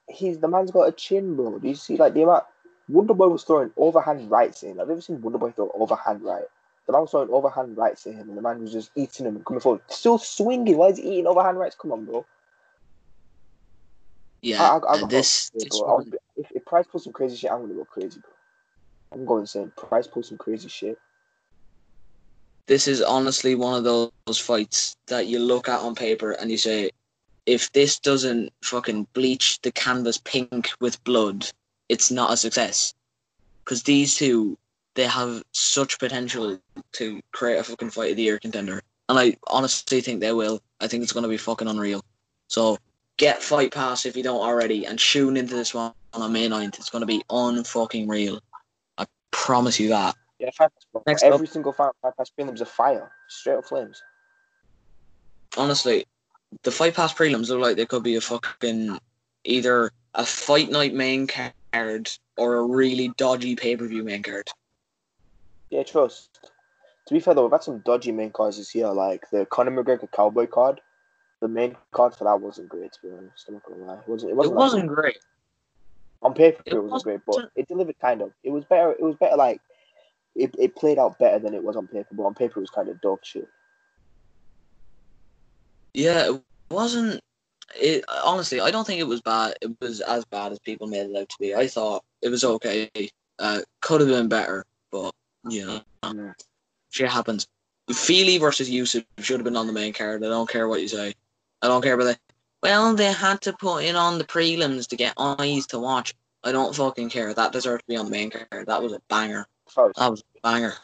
he's 0.09 0.39
the 0.39 0.49
man's 0.49 0.73
got 0.73 0.89
a 0.89 0.93
chin, 0.93 1.37
bro. 1.37 1.59
Do 1.59 1.69
you 1.69 1.75
see 1.77 1.97
like 1.97 2.15
the 2.15 2.23
amount 2.23 2.45
Wonderboy 2.91 3.31
was 3.31 3.45
throwing 3.45 3.71
overhand 3.77 4.31
rights 4.31 4.63
in. 4.63 4.81
I've 4.81 4.89
never 4.89 5.01
seen 5.01 5.19
Wonderboy 5.19 5.55
throw 5.55 5.71
overhand 5.75 6.23
right. 6.23 6.45
The 6.87 6.93
man 6.93 7.03
was 7.03 7.11
throwing 7.11 7.31
overhand 7.31 7.77
rights 7.77 8.07
at 8.07 8.15
him, 8.15 8.29
and 8.29 8.37
the 8.39 8.43
man 8.43 8.61
was 8.61 8.73
just 8.73 8.91
eating 8.97 9.27
him 9.27 9.37
and 9.37 9.45
coming 9.45 9.61
forward. 9.61 9.83
Still 9.89 10.19
swinging. 10.19 10.77
Why 10.77 10.89
is 10.89 10.99
he 10.99 11.05
eating 11.05 11.27
overhand 11.27 11.59
rights? 11.59 11.77
Come 11.81 11.93
on, 11.93 12.05
bro. 12.05 12.27
Yeah, 14.43 14.63
I, 14.63 14.79
I, 14.79 15.03
I 15.03 15.07
this, 15.07 15.51
this 15.55 15.67
one- 15.71 16.13
if, 16.37 16.51
if 16.53 16.65
Price 16.65 16.87
pulls 16.87 17.05
some 17.05 17.13
crazy 17.13 17.37
shit, 17.37 17.51
I'm 17.51 17.61
gonna 17.61 17.75
go 17.75 17.85
crazy, 17.85 18.21
bro. 18.21 18.31
I'm 19.13 19.27
going 19.27 19.43
insane. 19.43 19.73
Price 19.77 20.07
pulls 20.07 20.29
some 20.29 20.39
crazy 20.39 20.69
shit. 20.69 20.99
this 22.71 22.87
is 22.87 23.03
honestly 23.03 23.57
one 23.57 23.75
of 23.77 23.83
those 23.83 24.39
fights 24.39 24.95
that 25.09 25.27
you 25.27 25.41
look 25.41 25.69
at 25.69 25.81
on 25.81 25.93
paper 25.93 26.31
and 26.33 26.53
you 26.53 26.57
say, 26.57 26.89
if 27.45 27.73
this 27.73 27.99
doesn't 27.99 28.53
fucking 28.63 29.09
bleach 29.13 29.59
the 29.63 29.73
canvas 29.73 30.19
pink 30.19 30.71
with 30.81 31.03
blood, 31.03 31.47
it's 31.91 32.11
not 32.11 32.33
a 32.33 32.37
success. 32.37 32.95
Because 33.65 33.83
these 33.83 34.15
two, 34.15 34.57
they 34.95 35.07
have 35.07 35.43
such 35.51 35.99
potential 35.99 36.59
to 36.93 37.21
create 37.33 37.59
a 37.59 37.65
fucking 37.65 37.91
fight 37.91 38.13
of 38.13 38.17
the 38.17 38.23
year 38.23 38.39
contender. 38.39 38.81
And 39.09 39.19
I 39.19 39.37
honestly 39.49 40.01
think 40.01 40.21
they 40.21 40.33
will. 40.33 40.63
I 40.81 40.87
think 40.87 41.03
it's 41.03 41.13
going 41.13 41.25
to 41.25 41.29
be 41.29 41.37
fucking 41.37 41.67
unreal. 41.67 42.03
So 42.47 42.79
get 43.17 43.43
Fight 43.43 43.73
Pass 43.73 44.07
if 44.07 44.17
you 44.17 44.23
don't 44.23 44.41
already 44.41 44.87
and 44.87 44.99
tune 44.99 45.37
into 45.37 45.55
this 45.55 45.75
one 45.75 45.93
on 46.15 46.33
May 46.33 46.49
9th. 46.49 46.79
It's 46.79 46.91
going 46.91 47.03
to 47.03 47.07
be 47.07 47.23
unfucking 47.29 48.09
real. 48.09 48.41
I 48.97 49.07
promise 49.33 49.81
you 49.81 49.89
that. 49.89 50.15
Yeah, 50.39 50.51
pass. 50.57 50.71
Next 51.07 51.25
Every 51.25 51.47
single 51.47 51.73
five, 51.73 51.93
Fight 52.01 52.17
Pass 52.17 52.31
prelims 52.31 52.61
a 52.61 52.67
fire. 52.67 53.11
Straight 53.29 53.57
up 53.57 53.67
flames. 53.67 54.01
honestly, 55.59 56.07
the 56.63 56.71
fight 56.71 56.95
pass 56.95 57.13
prelims 57.13 57.49
look 57.49 57.61
like 57.61 57.77
they 57.77 57.85
could 57.85 58.05
be 58.05 58.15
a 58.15 58.21
fucking 58.21 58.99
either 59.45 59.91
a 60.15 60.25
fight 60.25 60.71
night 60.71 60.95
main 60.95 61.27
card 61.27 61.53
or 61.73 62.57
a 62.57 62.65
really 62.65 63.09
dodgy 63.17 63.57
pay 63.57 63.77
per 63.77 63.87
view 63.87 64.03
main 64.05 64.23
card. 64.23 64.49
Yeah, 65.71 65.83
trust. 65.85 66.51
To 67.07 67.15
be 67.15 67.21
fair 67.21 67.35
though, 67.35 67.43
we've 67.43 67.53
had 67.53 67.63
some 67.63 67.79
dodgy 67.81 68.13
main 68.13 68.31
cards 68.31 68.57
this 68.59 68.75
year, 68.75 68.89
like 68.89 69.29
the 69.31 69.47
Conor 69.47 69.71
McGregor 69.83 70.11
Cowboy 70.13 70.47
card. 70.47 70.81
The 71.41 71.49
main 71.49 71.75
card 71.93 72.15
for 72.15 72.25
that 72.25 72.41
wasn't 72.41 72.69
great, 72.69 72.93
to 72.93 72.99
be 73.03 73.09
honest. 73.17 73.47
I'm 73.49 73.55
not 73.55 73.63
gonna 73.65 73.85
lie. 73.85 73.99
It 73.99 74.09
wasn't. 74.09 74.31
It 74.31 74.33
It 74.33 74.37
wasn't, 74.37 74.55
that 74.55 74.59
wasn't 74.59 74.89
good. 74.89 74.95
great. 74.95 75.19
on 76.23 76.35
paper. 76.35 76.63
it 76.67 76.75
It, 76.75 76.83
wasn't 76.85 77.03
great, 77.05 77.21
but 77.27 77.51
it 77.57 77.69
delivered 77.69 77.99
kind 77.99 78.21
of. 78.21 78.33
It 78.45 78.51
was 78.51 78.65
better. 78.65 78.93
It 78.93 79.01
was 79.03 79.17
better. 79.17 79.37
Like 79.37 79.61
it, 80.35 80.55
it 80.59 80.77
played 80.77 80.99
out 80.99 81.19
better 81.19 81.39
than 81.39 81.55
it 81.55 81.65
was 81.65 81.77
on 81.77 81.87
paper, 81.87 82.09
but 82.13 82.25
on 82.25 82.35
paper 82.35 82.59
it 82.59 82.63
was 82.63 82.71
kind 82.71 82.89
of 82.89 83.01
dog 83.01 83.21
shit. 83.23 83.49
Yeah, 85.95 86.35
it 86.35 86.43
wasn't. 86.71 87.21
It 87.79 88.05
honestly, 88.25 88.61
I 88.61 88.71
don't 88.71 88.87
think 88.87 89.01
it 89.01 89.07
was 89.07 89.21
bad. 89.21 89.55
It 89.61 89.71
was 89.81 90.01
as 90.01 90.25
bad 90.25 90.53
as 90.53 90.59
people 90.59 90.87
made 90.87 91.11
it 91.11 91.17
out 91.17 91.29
to 91.29 91.37
be. 91.39 91.55
I 91.55 91.67
thought 91.69 92.05
it 92.23 92.29
was 92.29 92.45
okay. 92.45 92.91
Uh, 93.39 93.61
could 93.81 94.01
have 94.01 94.11
been 94.11 94.29
better, 94.29 94.65
but 94.91 95.13
you 95.49 95.67
know, 95.67 95.81
Mm. 96.03 96.35
shit 96.91 97.09
happens. 97.09 97.47
Fili 97.93 98.39
versus 98.39 98.71
Yusuff 98.71 99.05
should 99.19 99.39
have 99.39 99.45
been 99.45 99.57
on 99.57 99.67
the 99.67 99.73
main 99.73 99.93
card. 99.93 100.25
I 100.25 100.29
don't 100.29 100.49
care 100.49 100.69
what 100.69 100.81
you 100.81 100.89
say. 100.89 101.15
I 101.63 101.69
don't 101.69 101.83
care 101.83 101.95
about 101.95 102.05
that. 102.05 102.19
Well, 102.63 102.95
they 102.95 103.13
had 103.13 103.41
to 103.43 103.53
put 103.55 103.85
it 103.85 103.97
on 103.97 104.19
the 104.19 104.25
prelims 104.25 104.87
to 104.89 104.97
get 104.97 105.15
eyes 105.17 105.67
to 105.69 105.79
watch. 105.79 106.15
I 106.45 106.53
don't 106.53 106.75
fucking 106.75 107.11
care. 107.11 107.33
That 107.35 107.53
deserved 107.53 107.83
to 107.83 107.87
be 107.87 107.97
on 107.97 108.07
the 108.07 108.11
main 108.11 108.31
card. 108.31 108.67
That 108.67 108.83
was 108.83 108.93
a 108.93 109.01
banger. 109.09 109.47
That 109.97 110.11
was 110.11 110.21
a 110.21 110.41
banger. 110.43 110.75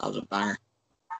That 0.00 0.06
was 0.08 0.16
a 0.16 0.22
banger. 0.22 0.58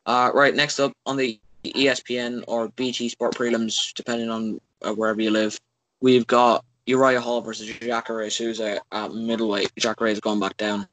Uh, 0.07 0.31
right, 0.35 0.55
next 0.55 0.79
up 0.81 0.93
on 1.07 1.17
the 1.17 1.39
ESPN 1.65 2.45
or 2.49 2.69
BT 2.71 3.09
Sport 3.09 3.35
prelims, 3.35 3.93
depending 3.95 4.31
on 4.31 4.61
uh, 4.83 4.93
wherever 4.93 5.21
you 5.21 5.31
live, 5.31 5.59
we've 6.01 6.27
got 6.27 6.65
Uriah 6.87 7.21
Hall 7.21 7.41
versus 7.41 7.67
Jacare 7.67 8.31
Souza 8.31 8.81
at 8.91 9.13
middleweight. 9.13 9.73
Jacare 9.79 10.09
has 10.09 10.21
gone 10.21 10.41
back 10.41 10.57
down 10.57 10.89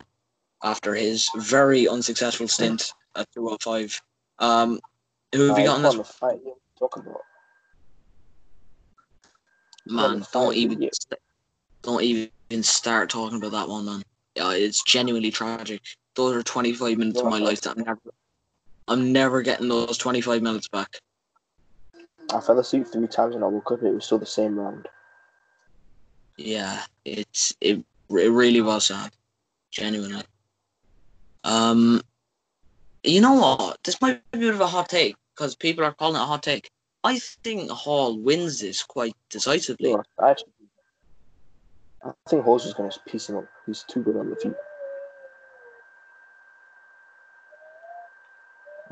after 0.64 0.94
his 0.94 1.30
very 1.36 1.88
unsuccessful 1.88 2.48
stint 2.48 2.94
at 3.16 3.28
205. 3.34 4.02
Um, 4.40 4.80
who 5.34 5.48
have 5.48 5.58
you 5.58 5.66
got 5.66 5.78
on 5.78 5.84
this? 5.84 6.12
fight. 6.12 6.40
Yeah, 6.46 6.54
talk 6.78 6.98
about. 6.98 7.22
Man, 9.86 10.26
don't 10.34 10.54
even 10.56 10.90
don't 11.84 12.02
even 12.04 12.30
start 12.64 13.10
talking 13.10 13.38
about 13.38 13.52
that 13.52 13.70
one, 13.70 13.86
man. 13.86 14.04
Yeah, 14.36 14.52
it's 14.52 14.84
genuinely 14.84 15.32
tragic. 15.32 15.82
Those 16.16 16.36
are 16.36 16.44
25 16.44 16.98
minutes 16.98 17.20
of 17.20 17.26
my 17.26 17.40
life 17.40 17.62
that 17.62 17.78
never, 17.78 18.00
I'm 18.88 19.12
never 19.12 19.41
getting 19.41 19.67
those 19.67 19.98
25 19.98 20.41
minutes 20.41 20.67
back. 20.70 21.00
I 22.34 22.39
fell 22.39 22.60
asleep 22.60 22.88
three 22.88 23.08
times 23.08 23.36
and 23.36 23.44
I 23.44 23.48
woke 23.48 23.72
up. 23.72 23.84
It 23.84 23.94
was 23.94 24.06
still 24.06 24.17
the 24.17 24.25
same 24.25 24.60
round. 24.60 24.88
Yeah, 26.38 26.84
it's 27.06 27.56
it, 27.62 27.84
it 28.10 28.32
really 28.32 28.62
was 28.62 28.86
sad, 28.86 29.12
genuinely. 29.72 30.24
Um, 31.44 32.01
you 33.03 33.22
know 33.22 33.34
what? 33.34 33.79
This 33.84 34.00
might 34.01 34.22
be 34.32 34.38
a 34.38 34.41
bit 34.41 34.53
of 34.53 34.62
a 34.62 34.67
hot 34.67 34.89
take 34.89 35.15
because 35.36 35.56
people 35.56 35.84
are 35.84 35.94
calling 35.94 36.15
it 36.15 36.24
a 36.24 36.25
hot 36.25 36.44
take. 36.44 36.70
I 37.03 37.20
think 37.44 37.72
Hall 37.72 38.20
wins 38.20 38.60
this 38.60 38.84
quite 38.84 39.13
decisively. 39.29 39.91
Yeah, 39.91 40.01
I 40.20 40.32
actually, 40.32 40.51
I 42.03 42.12
think 42.29 42.44
Horse 42.44 42.65
is 42.65 42.74
going 42.74 42.91
to 42.91 43.00
piece 43.08 43.29
him 43.29 43.38
up. 43.38 43.46
He's 43.65 43.84
too 43.84 44.03
good 44.03 44.17
on 44.17 44.29
the 44.29 44.36
feet. 44.36 44.53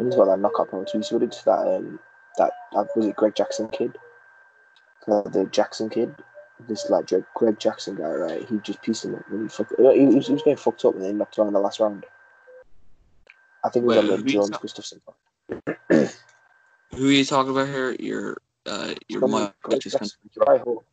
And 0.06 0.14
he's 0.14 0.24
that 0.28 0.40
knockout 0.40 0.88
too. 0.88 1.02
So 1.02 1.18
did 1.18 1.32
that 1.46 1.68
um 1.68 2.00
that, 2.38 2.52
that 2.74 2.88
was 2.96 3.06
it 3.08 3.16
Greg 3.16 3.34
Jackson 3.36 3.68
kid? 3.70 3.98
The 5.08 5.48
Jackson 5.52 5.90
kid. 5.90 6.16
This 6.68 6.90
like 6.90 7.12
Greg, 7.34 7.60
Jackson 7.60 7.96
guy, 7.96 8.08
right? 8.08 8.48
He 8.48 8.58
just 8.60 8.82
pieced 8.82 9.06
him 9.06 9.16
up. 9.16 9.30
When 9.30 9.44
he, 9.44 9.48
fucked, 9.50 9.74
he, 9.78 10.06
was, 10.06 10.28
he 10.28 10.34
was 10.34 10.42
getting 10.42 10.56
fucked 10.58 10.86
up 10.86 10.94
and 10.94 11.04
then 11.04 11.12
he 11.12 11.18
knocked 11.18 11.38
him 11.38 11.44
out 11.44 11.48
in 11.48 11.54
the 11.54 11.60
last 11.60 11.80
round. 11.80 12.06
I 13.64 13.70
think 13.70 13.84
it 13.84 13.88
was 13.88 13.98
Wait, 13.98 14.12
on 14.12 14.22
the 14.22 14.24
Jones 14.32 14.52
talk- 14.52 14.62
Gustafsson. 14.62 15.02
Who 16.96 17.08
are 17.10 17.12
you 17.12 17.26
talking 17.26 17.52
about 17.52 17.68
here? 17.68 17.96
Your 18.00 18.38
uh, 18.68 18.94
your 19.10 19.28
mic 19.28 19.54
Greg 19.64 19.82
just 19.82 19.98
kind 19.98 20.10
Jackson, 20.10 20.30
Uriah 20.48 20.64
Hall. 20.64 20.84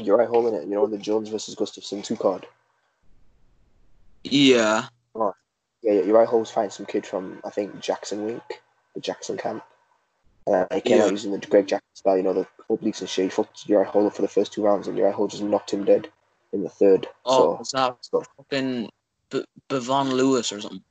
Uriah 0.00 0.28
Hall 0.28 0.46
in 0.48 0.54
it. 0.54 0.64
You 0.68 0.74
know 0.76 0.86
the 0.86 0.98
Jones 0.98 1.28
versus 1.28 1.56
Gustafsson 1.56 2.02
two 2.04 2.16
card. 2.16 2.46
yeah. 4.24 4.86
Yeah, 5.16 5.30
yeah, 5.82 5.92
Uriah 6.02 6.26
Hall 6.26 6.40
was 6.40 6.50
fighting 6.50 6.70
some 6.70 6.86
kid 6.86 7.06
from 7.06 7.40
I 7.44 7.50
think 7.50 7.80
Jackson 7.80 8.24
Wink, 8.24 8.42
the 8.94 9.00
Jackson 9.00 9.36
camp. 9.36 9.64
Uh, 10.46 10.66
he 10.74 10.80
came 10.80 10.98
Yeah. 10.98 11.04
out 11.04 11.10
using 11.10 11.32
the 11.32 11.38
Greg 11.38 11.66
Jackson 11.68 11.94
style, 11.94 12.16
you 12.16 12.22
know, 12.22 12.32
the 12.32 12.46
obliques 12.70 13.00
and 13.00 13.08
shit. 13.08 13.24
He 13.24 13.30
fucked 13.30 13.68
Uriah 13.68 13.88
Hall 13.88 14.06
up 14.06 14.14
for 14.16 14.22
the 14.22 14.28
first 14.28 14.52
two 14.52 14.62
rounds, 14.62 14.88
and 14.88 14.96
Uriah 14.96 15.12
Hall 15.12 15.28
just 15.28 15.42
knocked 15.42 15.72
him 15.72 15.84
dead 15.84 16.08
in 16.52 16.62
the 16.62 16.68
third. 16.68 17.06
Oh, 17.24 17.38
so 17.38 17.58
was 17.58 17.70
that 17.72 17.96
so- 18.00 18.24
fucking 18.36 18.90
B- 19.30 19.44
Bevon 19.68 20.10
Lewis 20.12 20.50
or 20.52 20.60
something? 20.60 20.82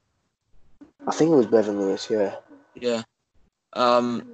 I 1.08 1.12
think 1.12 1.32
it 1.32 1.36
was 1.36 1.48
Bevon 1.48 1.78
Lewis. 1.78 2.08
Yeah, 2.10 2.36
Yeah. 2.76 3.04
Um. 3.74 4.28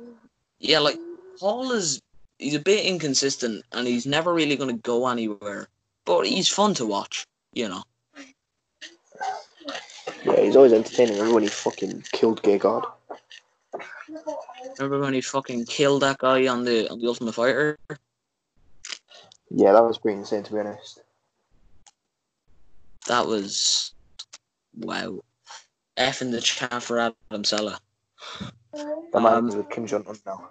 Yeah, 0.60 0.80
like 0.80 0.98
Hall 1.40 1.72
is 1.72 2.02
he's 2.40 2.56
a 2.56 2.60
bit 2.60 2.86
inconsistent 2.86 3.64
and 3.72 3.88
he's 3.88 4.06
never 4.06 4.34
really 4.34 4.56
going 4.58 4.74
to 4.76 4.82
go 4.82 5.08
anywhere, 5.08 5.68
but 6.06 6.26
he's 6.28 6.48
fun 6.50 6.74
to 6.76 6.86
watch. 6.86 7.26
You 7.54 7.70
know. 7.70 7.84
Yeah, 10.25 10.41
he's 10.41 10.55
always 10.55 10.74
entertaining. 10.74 11.13
Remember 11.15 11.36
when 11.36 11.44
he 11.44 11.50
fucking 11.50 12.03
killed 12.12 12.41
Gegard? 12.41 12.84
Remember 14.79 15.00
when 15.00 15.13
he 15.13 15.22
fucking 15.22 15.65
killed 15.65 16.01
that 16.01 16.17
guy 16.17 16.48
on 16.48 16.65
the 16.65 16.89
on 16.89 17.00
the 17.00 17.08
Ultimate 17.08 17.34
Fighter? 17.34 17.77
Yeah, 19.51 19.74
that 19.74 19.84
was 19.84 20.00
pretty 20.00 20.17
insane 20.17 20.44
to 20.44 20.53
be 20.53 20.60
honest. 20.60 21.01
That 23.08 23.27
was 23.27 23.94
wow. 24.75 25.20
F 25.98 26.22
in 26.22 26.32
the 26.32 26.41
chat 26.41 26.82
for 26.82 27.00
Adam 27.00 27.44
Cella. 27.44 27.79
That 28.74 29.22
man 29.22 29.25
Um, 29.25 29.48
with 29.48 29.70
Kim 29.70 29.86
Jong 29.86 30.05
Un 30.08 30.20
now. 30.25 30.50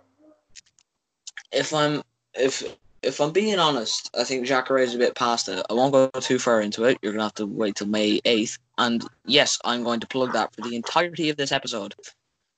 if 1.53 1.75
I'm 1.75 2.03
if 2.35 2.63
if 3.05 3.21
I'm 3.21 3.33
being 3.33 3.59
honest, 3.59 4.11
I 4.19 4.25
think 4.25 4.47
Jacare 4.47 4.79
is 4.79 4.95
a 4.95 4.99
bit 4.99 5.15
past 5.15 5.49
it. 5.49 5.65
I 5.69 5.73
won't 5.75 5.93
go 5.93 6.09
too 6.21 6.39
far 6.39 6.61
into 6.61 6.85
it. 6.85 6.99
You're 7.03 7.13
gonna 7.13 7.25
have 7.25 7.35
to 7.35 7.47
wait 7.47 7.77
till 7.77 7.87
May 7.87 8.21
eighth. 8.25 8.59
And 8.79 9.07
yes, 9.27 9.59
I'm 9.65 9.85
going 9.85 10.01
to 10.01 10.07
plug 10.07 10.33
that 10.33 10.55
for 10.55 10.63
the 10.63 10.75
entirety 10.75 11.29
of 11.31 11.37
this 11.37 11.53
episode. 11.53 11.95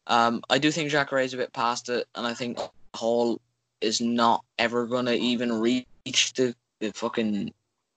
Um, 0.07 0.43
I 0.49 0.59
do 0.59 0.71
think 0.71 0.91
Jacare 0.91 1.19
is 1.19 1.35
a 1.35 1.39
bit 1.39 1.53
past 1.53 1.89
it, 1.89 2.07
and 2.15 2.27
I 2.27 2.35
think 2.35 2.59
Hall 2.95 3.41
is 3.81 4.01
not 4.01 4.45
ever 4.59 4.87
gonna 4.87 5.13
even 5.13 5.61
reach 5.61 6.33
the, 6.35 6.55
the 6.81 6.93
fucking 6.93 7.53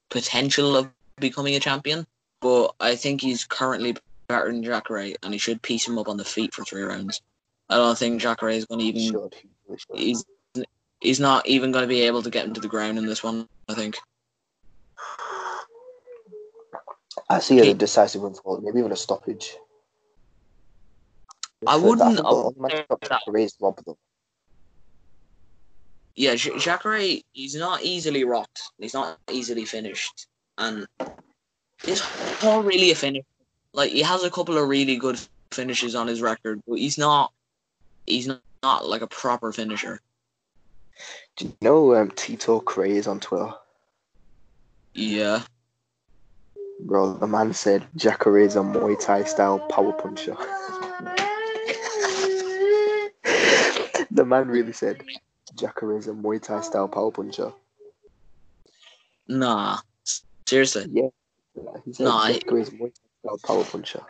potential 0.09 0.75
of 0.75 0.89
becoming 1.19 1.55
a 1.55 1.59
champion. 1.59 2.05
But 2.41 2.73
I 2.79 2.95
think 2.95 3.21
he's 3.21 3.45
currently 3.45 3.95
better 4.27 4.51
than 4.51 4.63
Jacare, 4.63 5.13
and 5.23 5.33
he 5.33 5.37
should 5.37 5.61
piece 5.61 5.87
him 5.87 5.97
up 5.97 6.07
on 6.07 6.17
the 6.17 6.25
feet 6.25 6.53
for 6.53 6.63
three 6.63 6.83
rounds. 6.83 7.21
I 7.69 7.75
don't 7.75 7.97
think 7.97 8.21
Jacare 8.21 8.49
is 8.49 8.65
going 8.65 8.79
to 8.79 8.85
even 8.85 9.01
Should, 9.01 9.35
he 9.35 9.77
should. 9.77 9.99
he's 9.99 10.25
he's 11.01 11.19
not 11.19 11.47
even 11.47 11.71
going 11.71 11.83
to 11.83 11.87
be 11.87 12.01
able 12.01 12.21
to 12.23 12.29
get 12.29 12.45
him 12.45 12.53
to 12.53 12.61
the 12.61 12.67
ground 12.67 12.97
in 12.97 13.05
this 13.05 13.23
one. 13.23 13.47
I 13.67 13.73
think. 13.73 13.97
I 17.29 17.39
see 17.39 17.57
it 17.59 17.61
as 17.61 17.67
a 17.69 17.73
decisive 17.73 18.21
win 18.21 18.33
for 18.33 18.59
maybe 18.61 18.79
even 18.79 18.91
a 18.91 18.95
stoppage. 18.95 19.55
I 21.67 21.77
But 21.77 21.81
wouldn't- 21.83 22.15
think 22.15 22.25
I 22.25 22.31
wouldn't 22.31 22.57
only 22.57 22.59
match 22.61 22.71
say 22.71 22.83
stoppage 22.85 23.09
that. 23.09 23.19
Jacare 23.25 23.37
is 23.41 23.53
Rob 23.59 23.79
though. 23.85 23.97
yeah, 26.15 26.35
Jacare, 26.35 27.21
he's 27.33 27.55
not 27.55 27.83
easily 27.83 28.23
rocked. 28.23 28.61
He's 28.77 28.93
not 28.93 29.19
easily 29.29 29.65
finished, 29.65 30.27
and 30.57 30.87
it's 31.83 32.01
not 32.43 32.65
really 32.65 32.91
a 32.91 32.95
finish. 32.95 33.25
Like 33.73 33.91
he 33.91 34.01
has 34.01 34.23
a 34.23 34.31
couple 34.31 34.57
of 34.57 34.67
really 34.67 34.95
good 34.95 35.19
finishes 35.51 35.95
on 35.95 36.07
his 36.07 36.21
record, 36.21 36.61
but 36.67 36.79
he's 36.79 36.97
not. 36.97 37.31
He's 38.07 38.25
not, 38.27 38.41
not 38.63 38.87
like 38.87 39.01
a 39.01 39.07
proper 39.07 39.51
finisher. 39.51 39.99
Do 41.39 41.45
you 41.45 41.55
know 41.61 41.95
um, 41.95 42.11
Tito 42.11 42.59
Craze 42.59 43.07
on 43.07 43.21
Twitter? 43.21 43.53
Yeah. 44.93 45.43
Bro, 46.81 47.19
the 47.19 47.27
man 47.27 47.53
said 47.53 47.87
Jacare 47.95 48.39
is 48.39 48.57
a 48.57 48.59
Muay 48.59 48.99
Thai 48.99 49.23
style 49.23 49.59
power 49.69 49.93
puncher. 49.93 50.35
the 54.11 54.25
man 54.25 54.49
really 54.49 54.73
said 54.73 55.01
Jacare 55.55 55.95
is 55.95 56.09
a 56.09 56.11
Muay 56.11 56.41
Thai 56.41 56.59
style 56.59 56.89
power 56.89 57.09
puncher. 57.09 57.53
Nah. 59.29 59.77
Seriously. 60.45 60.87
Yeah. 60.91 61.07
He 61.85 61.93
said 61.93 62.03
No, 62.03 62.17
I- 62.17 62.33
Jacare 62.33 62.57
is 62.57 62.67
a 62.67 62.71
Muay 62.73 62.91
Thai 62.93 62.99
style 63.23 63.39
power 63.45 63.63
puncher. 63.63 64.01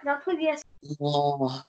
Oh, 1.00 1.62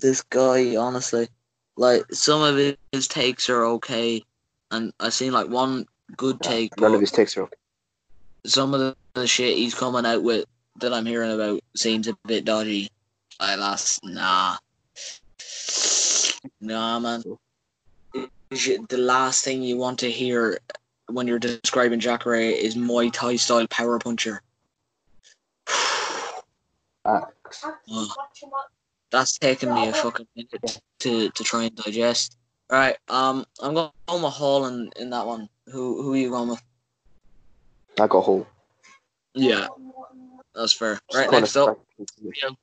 this 0.00 0.22
guy, 0.22 0.76
honestly, 0.76 1.28
like 1.76 2.04
some 2.14 2.40
of 2.40 2.56
his, 2.56 2.76
his 2.92 3.08
takes 3.08 3.50
are 3.50 3.64
okay, 3.64 4.22
and 4.70 4.92
I've 5.00 5.14
seen 5.14 5.32
like 5.32 5.48
one 5.48 5.86
good 6.16 6.40
take, 6.40 6.78
None 6.80 6.94
of 6.94 7.00
his 7.00 7.10
takes 7.10 7.36
are 7.36 7.42
okay. 7.42 7.56
some 8.46 8.74
of 8.74 8.80
the, 8.80 8.96
the 9.14 9.26
shit 9.26 9.56
he's 9.56 9.74
coming 9.74 10.06
out 10.06 10.22
with 10.22 10.44
that 10.80 10.92
I'm 10.92 11.06
hearing 11.06 11.32
about 11.32 11.60
seems 11.76 12.08
a 12.08 12.16
bit 12.26 12.44
dodgy. 12.44 12.90
I 13.40 13.56
last 13.56 14.04
nah, 14.04 14.56
nah, 16.60 16.98
man. 16.98 17.22
The 18.50 18.96
last 18.96 19.44
thing 19.44 19.62
you 19.62 19.76
want 19.76 19.98
to 20.00 20.10
hear 20.10 20.58
when 21.08 21.26
you're 21.26 21.38
describing 21.38 22.00
Jacare 22.00 22.34
is 22.34 22.76
Muay 22.76 23.12
Thai 23.12 23.36
style 23.36 23.66
power 23.68 23.98
puncher. 23.98 24.42
Ugh. 27.04 27.26
That's 29.10 29.38
taken 29.38 29.72
me 29.72 29.88
a 29.88 29.92
fucking 29.92 30.26
minute 30.36 30.80
to, 31.00 31.30
to 31.30 31.44
try 31.44 31.64
and 31.64 31.76
digest. 31.76 32.37
Right, 32.70 32.96
um, 33.08 33.46
I'm 33.62 33.72
going 33.72 33.90
with 34.08 34.32
Hall 34.32 34.66
in, 34.66 34.90
in 34.96 35.10
that 35.10 35.26
one. 35.26 35.48
Who 35.72 36.02
who 36.02 36.12
are 36.12 36.16
you 36.16 36.30
going 36.30 36.50
with? 36.50 36.62
I 37.98 38.06
got 38.06 38.20
Hall. 38.22 38.46
Yeah, 39.34 39.68
that's 40.54 40.74
fair. 40.74 41.00
Right, 41.14 41.30
next 41.30 41.56
up, 41.56 41.78
strike- 42.34 42.56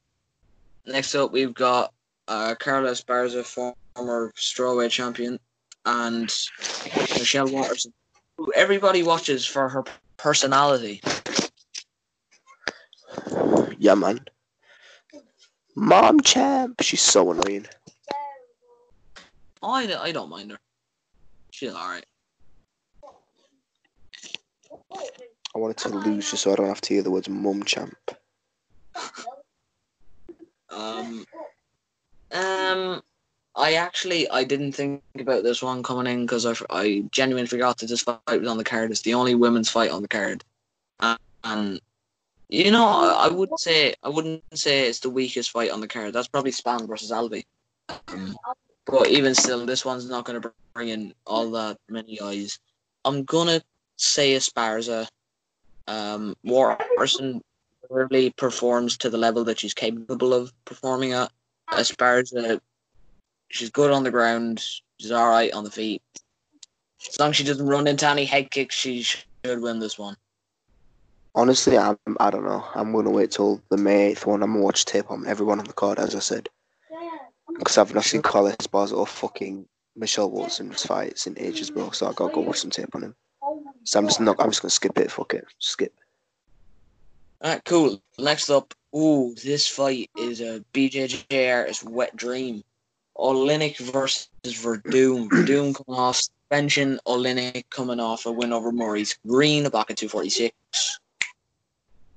next 0.85 1.15
up 1.15 1.31
we've 1.31 1.53
got 1.53 1.91
uh, 2.27 2.53
Carla 2.59 2.91
Esparza, 2.91 3.43
former 3.43 4.31
strawweight 4.37 4.91
champion, 4.91 5.39
and 5.85 6.31
Michelle 7.17 7.47
Waterson, 7.47 7.91
who 8.37 8.51
everybody 8.53 9.01
watches 9.01 9.43
for 9.43 9.69
her 9.69 9.83
personality. 10.17 11.01
Yeah, 13.79 13.95
man. 13.95 14.21
Mom 15.75 16.21
champ. 16.21 16.75
She's 16.81 17.01
so 17.01 17.31
annoying. 17.31 17.65
I, 19.65 20.01
I 20.01 20.11
don't 20.11 20.29
mind 20.29 20.51
her. 20.51 20.59
She's 21.51 21.73
alright. 21.73 22.05
I 25.55 25.57
wanted 25.57 25.77
to 25.77 25.89
lose 25.89 26.29
just 26.29 26.43
so 26.43 26.51
I 26.51 26.55
don't 26.55 26.67
have 26.67 26.81
to 26.81 26.93
hear 26.93 27.03
the 27.03 27.11
words 27.11 27.29
mum 27.29 27.63
champ. 27.63 27.97
Um, 30.69 31.25
um, 32.31 33.01
I 33.55 33.73
actually 33.75 34.29
I 34.29 34.43
didn't 34.43 34.73
think 34.73 35.01
about 35.17 35.43
this 35.43 35.63
one 35.63 35.81
coming 35.81 36.11
in 36.11 36.25
because 36.25 36.45
I, 36.45 36.53
I 36.69 37.03
genuinely 37.11 37.47
forgot 37.47 37.77
that 37.77 37.87
this 37.87 38.01
fight 38.01 38.19
was 38.27 38.49
on 38.49 38.57
the 38.57 38.63
card. 38.63 38.91
It's 38.91 39.01
the 39.01 39.13
only 39.13 39.35
women's 39.35 39.69
fight 39.69 39.91
on 39.91 40.01
the 40.01 40.09
card, 40.09 40.43
and, 40.99 41.19
and 41.45 41.81
you 42.49 42.71
know 42.71 42.85
I, 42.85 43.27
I 43.27 43.29
wouldn't 43.29 43.61
say 43.61 43.93
I 44.03 44.09
wouldn't 44.09 44.43
say 44.53 44.87
it's 44.89 44.99
the 44.99 45.09
weakest 45.09 45.51
fight 45.51 45.71
on 45.71 45.79
the 45.79 45.87
card. 45.87 46.11
That's 46.11 46.27
probably 46.27 46.51
Spann 46.51 46.85
versus 46.85 47.11
Alvey. 47.11 47.45
Um, 48.09 48.35
but 48.85 49.07
even 49.07 49.33
still, 49.35 49.65
this 49.65 49.85
one's 49.85 50.09
not 50.09 50.25
going 50.25 50.41
to 50.41 50.53
bring 50.73 50.89
in 50.89 51.13
all 51.25 51.49
that 51.51 51.77
many 51.89 52.19
eyes. 52.21 52.59
I'm 53.03 53.23
gonna 53.23 53.61
say 53.97 54.33
Esparza. 54.33 55.07
Um, 55.87 56.35
Waterson 56.43 57.41
rarely 57.89 58.31
performs 58.31 58.97
to 58.97 59.09
the 59.09 59.17
level 59.17 59.43
that 59.43 59.59
she's 59.59 59.73
capable 59.73 60.33
of 60.33 60.51
performing 60.65 61.13
at. 61.13 61.31
Esparza, 61.71 62.59
she's 63.49 63.69
good 63.69 63.91
on 63.91 64.03
the 64.03 64.11
ground. 64.11 64.63
She's 64.99 65.11
all 65.11 65.29
right 65.29 65.53
on 65.53 65.63
the 65.63 65.71
feet. 65.71 66.01
As 67.07 67.19
long 67.19 67.29
as 67.29 67.35
she 67.35 67.43
doesn't 67.43 67.65
run 67.65 67.87
into 67.87 68.07
any 68.07 68.25
head 68.25 68.49
kicks, 68.49 68.75
she 68.75 69.03
should 69.03 69.61
win 69.61 69.79
this 69.79 69.99
one. 69.99 70.15
Honestly, 71.35 71.77
I'm, 71.77 71.97
I 72.19 72.31
don't 72.31 72.45
know. 72.45 72.65
I'm 72.73 72.91
going 72.91 73.05
to 73.05 73.11
wait 73.11 73.31
till 73.31 73.61
the 73.69 73.77
May 73.77 74.13
8th 74.13 74.25
one. 74.25 74.41
I'm 74.41 74.51
going 74.51 74.61
to 74.61 74.65
watch 74.65 74.85
tape 74.85 75.11
on 75.11 75.27
everyone 75.27 75.59
on 75.59 75.65
the 75.65 75.73
card, 75.73 75.99
as 75.99 76.15
I 76.15 76.19
said. 76.19 76.49
Because 77.57 77.77
I've 77.77 77.93
not 77.93 78.03
seen 78.03 78.21
Carla 78.21 78.55
Esparza 78.55 78.97
or 78.97 79.07
fucking 79.07 79.65
Michelle 79.95 80.29
Waterson's 80.29 80.85
fights 80.85 81.27
in 81.27 81.37
ages, 81.39 81.69
bro. 81.69 81.91
So 81.91 82.07
i 82.07 82.13
got 82.13 82.29
to 82.29 82.33
go 82.33 82.41
watch 82.41 82.59
some 82.59 82.71
tape 82.71 82.93
on 82.95 83.03
him. 83.03 83.15
So 83.83 83.99
I'm 83.99 84.07
just 84.07 84.19
not, 84.19 84.35
I'm 84.39 84.49
just 84.49 84.61
going 84.61 84.69
to 84.69 84.75
skip 84.75 84.97
it. 84.97 85.11
Fuck 85.11 85.33
it. 85.33 85.45
Skip. 85.59 85.93
All 87.41 87.51
right, 87.51 87.63
cool. 87.65 88.01
Next 88.17 88.49
up, 88.49 88.73
ooh, 88.95 89.35
this 89.43 89.67
fight 89.67 90.09
is 90.17 90.41
a 90.41 90.63
BJJ 90.73 91.53
artist 91.53 91.83
wet 91.83 92.15
dream. 92.15 92.63
Oleinik 93.17 93.77
versus 93.77 94.29
Werdum. 94.43 95.29
Werdum 95.29 95.75
coming 95.75 95.99
off 95.99 96.17
suspension. 96.17 96.99
Oleinik 97.07 97.69
coming 97.69 97.99
off 97.99 98.25
a 98.25 98.31
win 98.31 98.51
over 98.51 98.71
Maurice 98.71 99.17
Greene 99.27 99.69
back 99.69 99.91
at 99.91 99.97
246. 99.97 100.99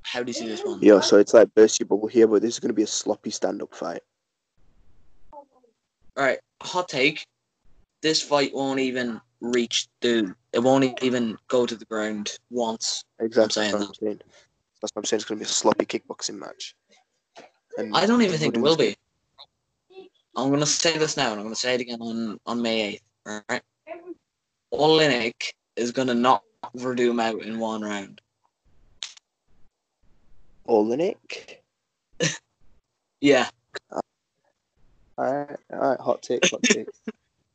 How 0.03 0.22
do 0.22 0.31
you 0.31 0.33
see 0.33 0.48
this 0.48 0.64
one? 0.64 0.79
Yeah, 0.81 1.01
so 1.01 1.18
it's 1.18 1.35
like 1.35 1.55
burst 1.55 1.79
your 1.79 1.87
bubble 1.87 2.09
here, 2.09 2.27
but 2.27 2.40
this 2.40 2.55
is 2.55 2.61
going 2.61 2.70
to 2.70 2.74
be 2.74 2.83
a 2.83 2.87
sloppy 2.87 3.31
stand 3.31 3.62
up 3.62 3.74
fight. 3.74 4.01
All 6.18 6.24
right, 6.24 6.38
hot 6.61 6.88
take. 6.88 7.24
This 8.02 8.20
fight 8.20 8.52
won't 8.52 8.81
even 8.81 9.20
reach 9.40 9.87
the. 10.00 10.35
It 10.52 10.59
won't 10.59 11.00
even 11.00 11.38
go 11.46 11.64
to 11.64 11.76
the 11.76 11.85
ground 11.85 12.37
once. 12.50 13.04
Exactly 13.20 13.52
saying 13.52 13.72
what 13.74 13.88
I'm 13.88 13.94
saying. 13.94 14.20
That's 14.83 14.92
what 14.94 15.02
I'm 15.02 15.04
saying. 15.04 15.18
It's 15.18 15.24
going 15.24 15.38
to 15.38 15.44
be 15.44 15.48
a 15.48 15.52
sloppy 15.52 15.87
kickboxing 15.87 16.38
match. 16.38 16.74
And 17.76 17.96
I 17.96 18.04
don't 18.04 18.22
even 18.22 18.37
think 18.37 18.57
it 18.57 18.61
will 18.61 18.76
be. 18.76 18.96
I'm 20.37 20.50
gonna 20.50 20.66
say 20.66 20.98
this 20.98 21.16
now, 21.16 21.31
and 21.31 21.40
I'm 21.40 21.46
gonna 21.46 21.57
say 21.57 21.74
it 21.74 21.81
again 21.81 22.00
on 22.00 22.38
on 22.46 22.62
May 22.62 22.94
8th. 22.94 23.00
All 23.26 23.42
right. 23.48 23.62
Oleinik 24.72 25.52
is 25.76 25.92
gonna 25.92 26.14
knock 26.14 26.42
Werdum 26.76 27.20
out 27.20 27.42
in 27.42 27.59
one 27.59 27.83
round. 27.83 28.20
Oleinik. 30.68 31.59
Yeah. 33.20 33.48
Alright, 35.18 35.59
alright, 35.72 36.00
hot 36.00 36.22
take, 36.22 36.48
hot 36.48 36.62
take. 36.62 36.87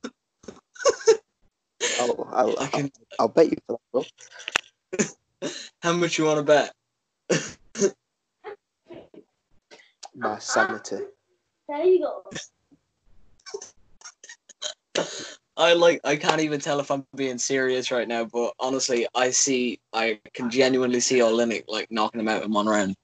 I'll, 2.00 2.28
I'll, 2.34 2.60
I 2.60 2.68
can. 2.68 2.92
I'll 3.18 3.30
bet 3.30 3.52
you 3.52 3.58
for 3.66 3.80
that, 3.94 4.08
bro. 5.00 5.50
How 5.82 5.94
much 5.94 6.18
you 6.18 6.26
want 6.26 6.40
to 6.40 6.44
bet? 6.44 6.74
My 10.16 10.40
sanity. 10.40 10.98
There 11.70 11.84
you 11.86 12.00
go. 12.00 12.24
I 15.56 15.74
like. 15.74 16.02
I 16.04 16.18
can't 16.18 16.42
even 16.42 16.60
tell 16.60 16.82
if 16.82 16.92
I'm 16.92 17.06
being 17.16 17.38
serious 17.38 17.92
right 17.92 18.08
now, 18.08 18.26
but 18.26 18.54
honestly, 18.60 19.08
I 19.16 19.30
see. 19.30 19.80
I 19.94 20.20
can 20.34 20.50
genuinely 20.50 21.00
see 21.00 21.20
Oleinik 21.20 21.64
like 21.68 21.90
knocking 21.92 22.20
him 22.20 22.28
out 22.28 22.44
in 22.44 22.52
one 22.52 22.66
round. 22.66 22.96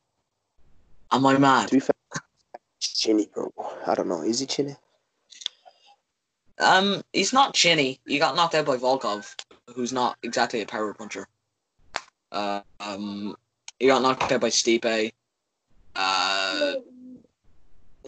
Am 1.12 1.26
I 1.26 1.38
mad? 1.38 1.70
To 1.70 1.76
be 1.76 1.80
fair, 1.80 1.94
chinny, 2.80 3.30
bro. 3.34 3.54
I 3.86 3.96
don't 3.96 4.08
know. 4.08 4.22
Is 4.22 4.40
he 4.40 4.46
chinny? 4.46 4.76
Um, 6.60 7.02
he's 7.14 7.34
not 7.34 7.54
chinny. 7.54 8.00
He 8.06 8.20
got 8.20 8.36
knocked 8.36 8.56
out 8.56 8.66
by 8.66 8.78
Volkov, 8.78 9.34
who's 9.76 9.94
not 9.94 10.18
exactly 10.24 10.62
a 10.62 10.66
power 10.66 10.94
puncher. 10.94 11.28
Uh, 12.32 12.62
um, 12.80 13.36
he 13.80 13.88
got 13.88 14.02
knocked 14.02 14.32
out 14.32 14.42
by 14.42 14.50
Stipe. 14.50 15.12
Uh, 15.96 16.74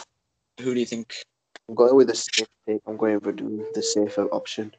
who 0.60 0.74
do 0.74 0.80
you 0.80 0.86
think? 0.86 1.14
I'm 1.70 1.76
going 1.76 1.96
with 1.96 2.08
the 2.08 2.16
safe 2.16 2.48
take. 2.68 2.82
I'm 2.88 2.98
going 2.98 3.20
for 3.20 3.32
the, 3.32 3.66
the 3.74 3.84
safer 3.84 4.26
option. 4.28 4.74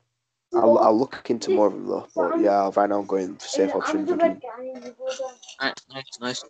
I'll, 0.55 0.79
I'll 0.79 0.97
look 0.97 1.29
into 1.31 1.51
more 1.51 1.67
of 1.67 1.73
them 1.73 1.87
though. 1.87 2.07
But 2.15 2.41
yeah, 2.41 2.71
right 2.77 2.89
now 2.89 3.01
I'm 3.01 3.07
going 3.07 3.37
for 3.37 3.47
safe 3.47 3.75
option. 3.75 4.07
Thinking, 4.07 4.41
Alright, 5.61 5.81
nice, 5.91 6.05
nice. 6.21 6.45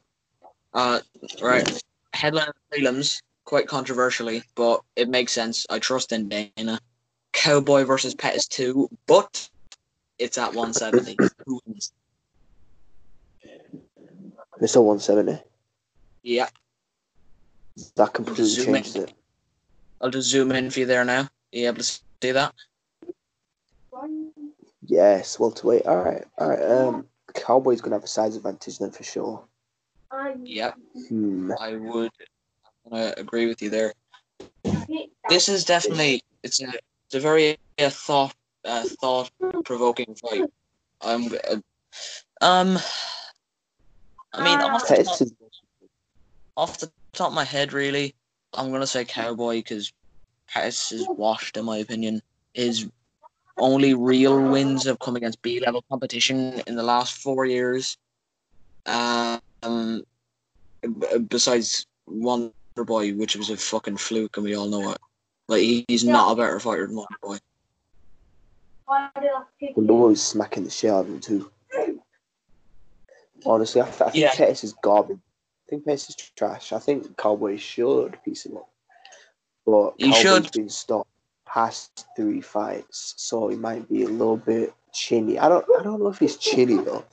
Uh, 0.72 1.00
right. 1.40 1.82
Headline 2.12 2.50
prelims, 2.72 3.22
quite 3.44 3.66
controversially, 3.66 4.42
but 4.54 4.82
it 4.96 5.08
makes 5.08 5.32
sense. 5.32 5.66
I 5.70 5.78
trust 5.78 6.12
in 6.12 6.28
Dana. 6.28 6.80
Cowboy 7.34 7.84
versus 7.84 8.14
Pettis 8.14 8.46
2, 8.48 8.88
but 9.06 9.48
it's 10.18 10.38
at 10.38 10.54
170. 10.54 11.18
Who 11.46 11.60
wins? 11.66 11.92
it's 14.60 14.76
a 14.76 14.80
170. 14.80 15.42
Yeah, 16.22 16.48
That 17.96 18.14
completely 18.14 18.44
Zoom 18.46 18.68
in. 18.68 18.82
changes 18.82 18.96
it. 18.96 19.12
I'll 20.00 20.10
just 20.10 20.28
zoom 20.30 20.52
in 20.52 20.70
for 20.70 20.80
you 20.80 20.86
there 20.86 21.04
now. 21.04 21.22
Are 21.22 21.28
You 21.52 21.66
able 21.66 21.78
to 21.78 21.82
see 21.84 22.30
that? 22.32 22.54
Yes, 24.86 25.38
welterweight. 25.38 25.86
All 25.86 26.02
right, 26.02 26.24
all 26.38 26.48
right. 26.48 26.62
Um, 26.62 27.06
Cowboys 27.34 27.80
gonna 27.80 27.96
have 27.96 28.04
a 28.04 28.08
size 28.08 28.36
advantage 28.36 28.78
then 28.78 28.90
for 28.90 29.02
sure. 29.04 29.44
Yeah, 30.42 30.72
Hmm. 31.08 31.50
I 31.58 31.74
would 31.76 32.12
uh, 32.90 33.12
agree 33.16 33.46
with 33.46 33.60
you 33.60 33.70
there. 33.70 33.92
This 35.28 35.48
is 35.48 35.64
definitely 35.64 36.22
it's 36.42 36.62
a 36.62 36.72
a 37.14 37.20
very 37.20 37.58
uh, 37.78 37.90
thought 37.90 38.34
uh, 38.64 38.84
thought 39.00 39.30
provoking 39.64 40.14
fight. 40.14 40.50
I'm 41.00 41.26
uh, 41.26 41.56
um. 42.40 42.78
I 44.32 44.42
mean, 44.42 44.60
off 44.60 44.88
the, 44.88 45.04
top, 45.04 45.28
off 46.56 46.78
the 46.80 46.90
top 47.12 47.28
of 47.28 47.34
my 47.34 47.44
head, 47.44 47.72
really, 47.72 48.16
I'm 48.52 48.72
gonna 48.72 48.86
say 48.86 49.04
Cowboy 49.04 49.58
because 49.58 49.92
Pettis 50.48 50.90
is 50.90 51.06
washed 51.08 51.56
in 51.56 51.64
my 51.64 51.78
opinion. 51.78 52.20
His 52.52 52.88
only 53.58 53.94
real 53.94 54.40
wins 54.50 54.84
have 54.84 54.98
come 54.98 55.14
against 55.16 55.40
B 55.42 55.60
level 55.60 55.84
competition 55.88 56.60
in 56.66 56.74
the 56.74 56.82
last 56.82 57.22
four 57.22 57.46
years. 57.46 57.96
Um, 58.86 60.02
besides 61.28 61.86
Wonder 62.06 62.52
Boy, 62.76 63.12
which 63.14 63.36
was 63.36 63.50
a 63.50 63.56
fucking 63.56 63.96
fluke, 63.96 64.36
and 64.36 64.44
we 64.44 64.56
all 64.56 64.66
know 64.66 64.90
it. 64.90 64.98
Like 65.48 65.60
he- 65.62 65.84
he's 65.88 66.04
not 66.04 66.32
a 66.32 66.36
better 66.36 66.58
fighter 66.60 66.86
than 66.86 66.96
Wonder 66.96 67.16
Boy. 67.22 67.38
Wonder 68.88 69.32
Boy 69.76 70.08
was 70.08 70.22
smacking 70.22 70.64
the 70.64 70.70
shit 70.70 70.90
out 70.90 71.00
of 71.00 71.08
him 71.08 71.20
too. 71.20 71.50
Honestly, 73.46 73.80
I, 73.82 73.84
th- 73.84 74.00
I 74.00 74.04
think 74.10 74.14
Yeah. 74.16 74.32
Pettis 74.34 74.64
is 74.64 74.72
garbage. 74.82 75.18
I 75.18 75.70
think 75.70 75.84
Pettis 75.84 76.08
is 76.10 76.16
trash. 76.36 76.72
I 76.72 76.78
think 76.78 77.16
Cowboy 77.18 77.58
should 77.58 78.18
piece 78.24 78.46
him 78.46 78.56
up, 78.56 78.68
but 79.66 79.94
He 79.98 80.06
Cowboys 80.12 80.20
should. 80.22 80.52
been 80.52 80.68
stopped 80.70 81.10
past 81.44 82.06
three 82.16 82.40
fights, 82.40 83.14
so 83.18 83.48
he 83.48 83.56
might 83.56 83.86
be 83.88 84.02
a 84.04 84.08
little 84.08 84.38
bit 84.38 84.72
chinny. 84.92 85.38
I 85.38 85.48
don't, 85.48 85.64
I 85.78 85.82
don't 85.82 86.00
know 86.00 86.08
if 86.08 86.18
he's 86.18 86.36
chinny 86.38 86.76
though. 86.76 87.04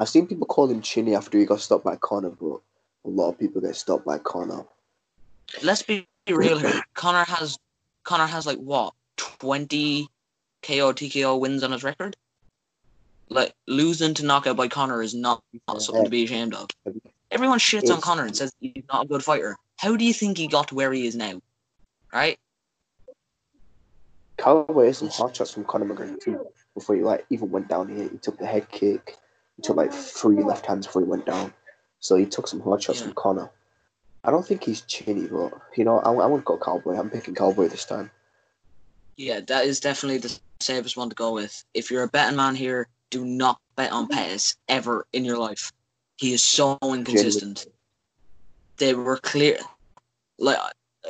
I've 0.00 0.08
seen 0.08 0.26
people 0.26 0.46
call 0.46 0.68
him 0.68 0.82
chinny 0.82 1.14
after 1.14 1.38
he 1.38 1.44
got 1.44 1.60
stopped 1.60 1.84
by 1.84 1.96
Conor, 1.96 2.30
but 2.30 2.60
a 3.04 3.08
lot 3.08 3.30
of 3.30 3.38
people 3.38 3.60
get 3.60 3.76
stopped 3.76 4.04
by 4.04 4.18
Conor. 4.18 4.64
Let's 5.62 5.82
be 5.82 6.06
real 6.28 6.58
here. 6.58 6.82
Conor 6.94 7.24
has 7.24 7.56
Conor 8.08 8.26
has 8.26 8.46
like 8.46 8.56
what 8.56 8.94
twenty 9.18 10.08
KO 10.62 10.94
TKO 10.94 11.38
wins 11.38 11.62
on 11.62 11.72
his 11.72 11.84
record. 11.84 12.16
Like 13.28 13.52
losing 13.66 14.14
to 14.14 14.24
knockout 14.24 14.56
by 14.56 14.66
Conor 14.66 15.02
is 15.02 15.14
not, 15.14 15.42
not 15.68 15.82
something 15.82 16.04
to 16.04 16.10
be 16.10 16.24
ashamed 16.24 16.54
of. 16.54 16.68
Everyone 17.30 17.58
shits 17.58 17.92
on 17.92 18.00
Conor 18.00 18.24
and 18.24 18.34
says 18.34 18.50
he's 18.60 18.82
not 18.90 19.04
a 19.04 19.08
good 19.08 19.22
fighter. 19.22 19.58
How 19.76 19.94
do 19.94 20.06
you 20.06 20.14
think 20.14 20.38
he 20.38 20.46
got 20.46 20.68
to 20.68 20.74
where 20.74 20.90
he 20.90 21.06
is 21.06 21.16
now? 21.16 21.38
Right? 22.10 22.38
Had 24.42 24.96
some 24.96 25.10
hard 25.10 25.36
shots 25.36 25.50
from 25.50 25.64
Conor 25.64 25.94
McGregor 25.94 26.18
too 26.18 26.46
before 26.72 26.96
he 26.96 27.02
like 27.02 27.26
even 27.28 27.50
went 27.50 27.68
down 27.68 27.94
here. 27.94 28.08
He 28.08 28.16
took 28.16 28.38
the 28.38 28.46
head 28.46 28.70
kick. 28.70 29.18
He 29.56 29.62
took 29.62 29.76
like 29.76 29.92
three 29.92 30.42
left 30.42 30.64
hands 30.64 30.86
before 30.86 31.02
he 31.02 31.08
went 31.08 31.26
down. 31.26 31.52
So 32.00 32.16
he 32.16 32.24
took 32.24 32.48
some 32.48 32.60
hard 32.60 32.82
shots 32.82 33.00
Yeah. 33.00 33.06
from 33.08 33.14
Conor. 33.16 33.50
I 34.28 34.30
don't 34.30 34.46
think 34.46 34.62
he's 34.62 34.82
chinny, 34.82 35.26
but 35.26 35.54
you 35.74 35.86
know, 35.86 36.00
I, 36.00 36.10
I 36.10 36.26
won't 36.26 36.44
go 36.44 36.58
Cowboy. 36.58 36.98
I'm 36.98 37.08
picking 37.08 37.34
Cowboy 37.34 37.68
this 37.68 37.86
time. 37.86 38.10
Yeah, 39.16 39.40
that 39.40 39.64
is 39.64 39.80
definitely 39.80 40.18
the 40.18 40.38
safest 40.60 40.98
one 40.98 41.08
to 41.08 41.14
go 41.14 41.32
with. 41.32 41.64
If 41.72 41.90
you're 41.90 42.02
a 42.02 42.08
betting 42.08 42.36
man 42.36 42.54
here, 42.54 42.88
do 43.08 43.24
not 43.24 43.58
bet 43.74 43.90
on 43.90 44.06
Pettis 44.06 44.54
ever 44.68 45.06
in 45.14 45.24
your 45.24 45.38
life. 45.38 45.72
He 46.18 46.34
is 46.34 46.42
so 46.42 46.76
inconsistent. 46.82 47.68
They 48.76 48.92
were 48.92 49.16
clear, 49.16 49.60
like 50.38 50.58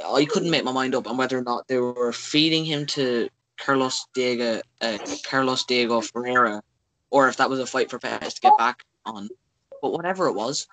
I 0.06 0.24
couldn't 0.24 0.52
make 0.52 0.62
my 0.62 0.70
mind 0.70 0.94
up 0.94 1.08
on 1.08 1.16
whether 1.16 1.38
or 1.38 1.42
not 1.42 1.66
they 1.66 1.78
were 1.78 2.12
feeding 2.12 2.64
him 2.64 2.86
to 2.86 3.28
Carlos 3.58 4.06
Diego, 4.14 4.60
uh, 4.80 4.98
Carlos 5.24 5.64
Diego 5.64 6.00
Ferreira, 6.02 6.62
or 7.10 7.28
if 7.28 7.36
that 7.38 7.50
was 7.50 7.58
a 7.58 7.66
fight 7.66 7.90
for 7.90 7.98
Pettis 7.98 8.34
to 8.34 8.42
get 8.42 8.58
back 8.58 8.84
on. 9.04 9.28
But 9.82 9.90
whatever 9.90 10.28
it 10.28 10.34
was, 10.34 10.68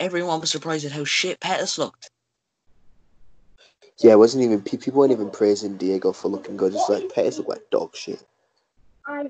everyone 0.00 0.40
was 0.40 0.50
surprised 0.50 0.84
at 0.84 0.92
how 0.92 1.04
shit 1.04 1.40
Pettis 1.40 1.78
looked. 1.78 2.10
Yeah, 3.98 4.12
it 4.12 4.18
wasn't 4.18 4.44
even 4.44 4.60
people 4.62 4.92
weren't 4.92 5.12
even 5.12 5.30
praising 5.30 5.76
Diego 5.76 6.12
for 6.12 6.28
looking 6.28 6.56
good. 6.56 6.74
It's 6.74 6.88
like 6.88 7.12
Pettis 7.14 7.38
looked 7.38 7.50
like 7.50 7.70
dog 7.70 7.94
shit. 7.94 8.24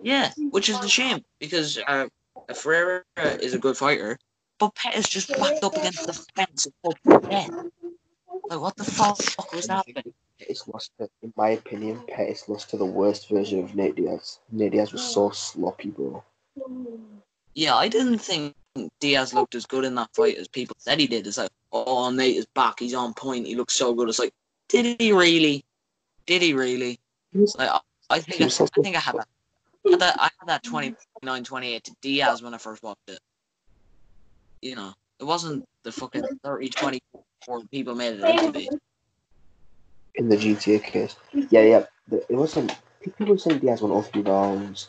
Yeah, 0.02 0.30
which 0.50 0.68
is 0.68 0.78
a 0.78 0.88
shame 0.88 1.24
because 1.38 1.78
uh, 1.86 2.06
Ferreira 2.54 3.02
is 3.16 3.54
a 3.54 3.58
good 3.58 3.76
fighter, 3.76 4.18
but 4.58 4.74
Pettis 4.74 5.08
just 5.08 5.28
backed 5.28 5.64
up 5.64 5.76
against 5.76 6.06
the 6.06 6.12
fence 6.34 6.66
and. 7.30 7.70
Like, 8.50 8.60
what 8.60 8.76
the 8.76 8.84
fuck 8.84 9.18
was 9.52 9.68
happening? 9.68 10.12
Pettis 10.38 10.68
lost, 10.68 10.90
to, 10.98 11.08
in 11.22 11.32
my 11.36 11.50
opinion, 11.50 12.00
Pettis 12.08 12.48
lost 12.48 12.70
to 12.70 12.76
the 12.76 12.84
worst 12.84 13.28
version 13.28 13.60
of 13.60 13.74
Nate 13.74 13.96
Diaz. 13.96 14.38
Nate 14.50 14.72
Diaz 14.72 14.92
was 14.92 15.02
so 15.02 15.30
sloppy, 15.30 15.90
bro. 15.90 16.22
Yeah, 17.54 17.74
I 17.76 17.88
didn't 17.88 18.18
think 18.18 18.54
Diaz 19.00 19.32
looked 19.32 19.54
as 19.54 19.66
good 19.66 19.84
in 19.84 19.94
that 19.94 20.14
fight 20.14 20.36
as 20.36 20.48
people 20.48 20.74
said 20.78 20.98
he 20.98 21.06
did. 21.06 21.26
It's 21.26 21.38
like, 21.38 21.50
oh, 21.72 22.10
Nate 22.10 22.36
is 22.36 22.46
back. 22.54 22.80
He's 22.80 22.94
on 22.94 23.14
point. 23.14 23.46
He 23.46 23.54
looks 23.54 23.74
so 23.74 23.94
good. 23.94 24.08
It's 24.08 24.18
like, 24.18 24.32
did 24.68 25.00
he 25.00 25.12
really? 25.12 25.64
Did 26.26 26.42
he 26.42 26.54
really? 26.54 26.98
Like, 27.32 27.70
I, 28.10 28.20
think 28.20 28.40
I, 28.40 28.46
I 28.46 28.82
think 28.82 28.96
I 28.96 29.00
had 29.00 29.16
that. 29.16 30.16
I 30.18 30.30
had 30.38 30.48
that 30.48 30.62
29 30.64 31.44
28 31.44 31.84
to 31.84 31.96
Diaz 32.00 32.42
when 32.42 32.54
I 32.54 32.58
first 32.58 32.82
watched 32.82 33.08
it. 33.08 33.18
You 34.62 34.76
know, 34.76 34.94
it 35.20 35.24
wasn't 35.24 35.68
the 35.82 35.92
fucking 35.92 36.24
30 36.42 36.68
24 36.68 37.60
people 37.70 37.94
made 37.94 38.20
it 38.20 38.52
be. 38.52 38.70
in 40.14 40.28
the 40.28 40.36
GTA 40.36 40.82
case. 40.82 41.16
Yeah, 41.32 41.62
yeah. 41.62 41.84
It 42.10 42.34
wasn't. 42.34 42.74
People 43.00 43.26
were 43.26 43.38
saying 43.38 43.58
Diaz 43.58 43.82
won 43.82 43.90
all 43.90 44.02
three 44.02 44.22
rounds. 44.22 44.88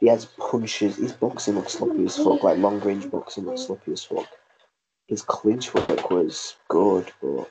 Diaz 0.00 0.26
punches. 0.38 0.96
His 0.96 1.12
boxing 1.12 1.54
looks 1.56 1.74
sloppy 1.74 2.04
as 2.04 2.16
fuck. 2.16 2.42
Like 2.42 2.58
long 2.58 2.80
range 2.80 3.10
boxing 3.10 3.44
looks 3.44 3.62
sloppy 3.66 3.92
as 3.92 4.04
fuck. 4.04 4.26
His 5.06 5.22
clinch 5.22 5.74
work 5.74 6.10
was 6.10 6.56
good, 6.68 7.12
but 7.20 7.50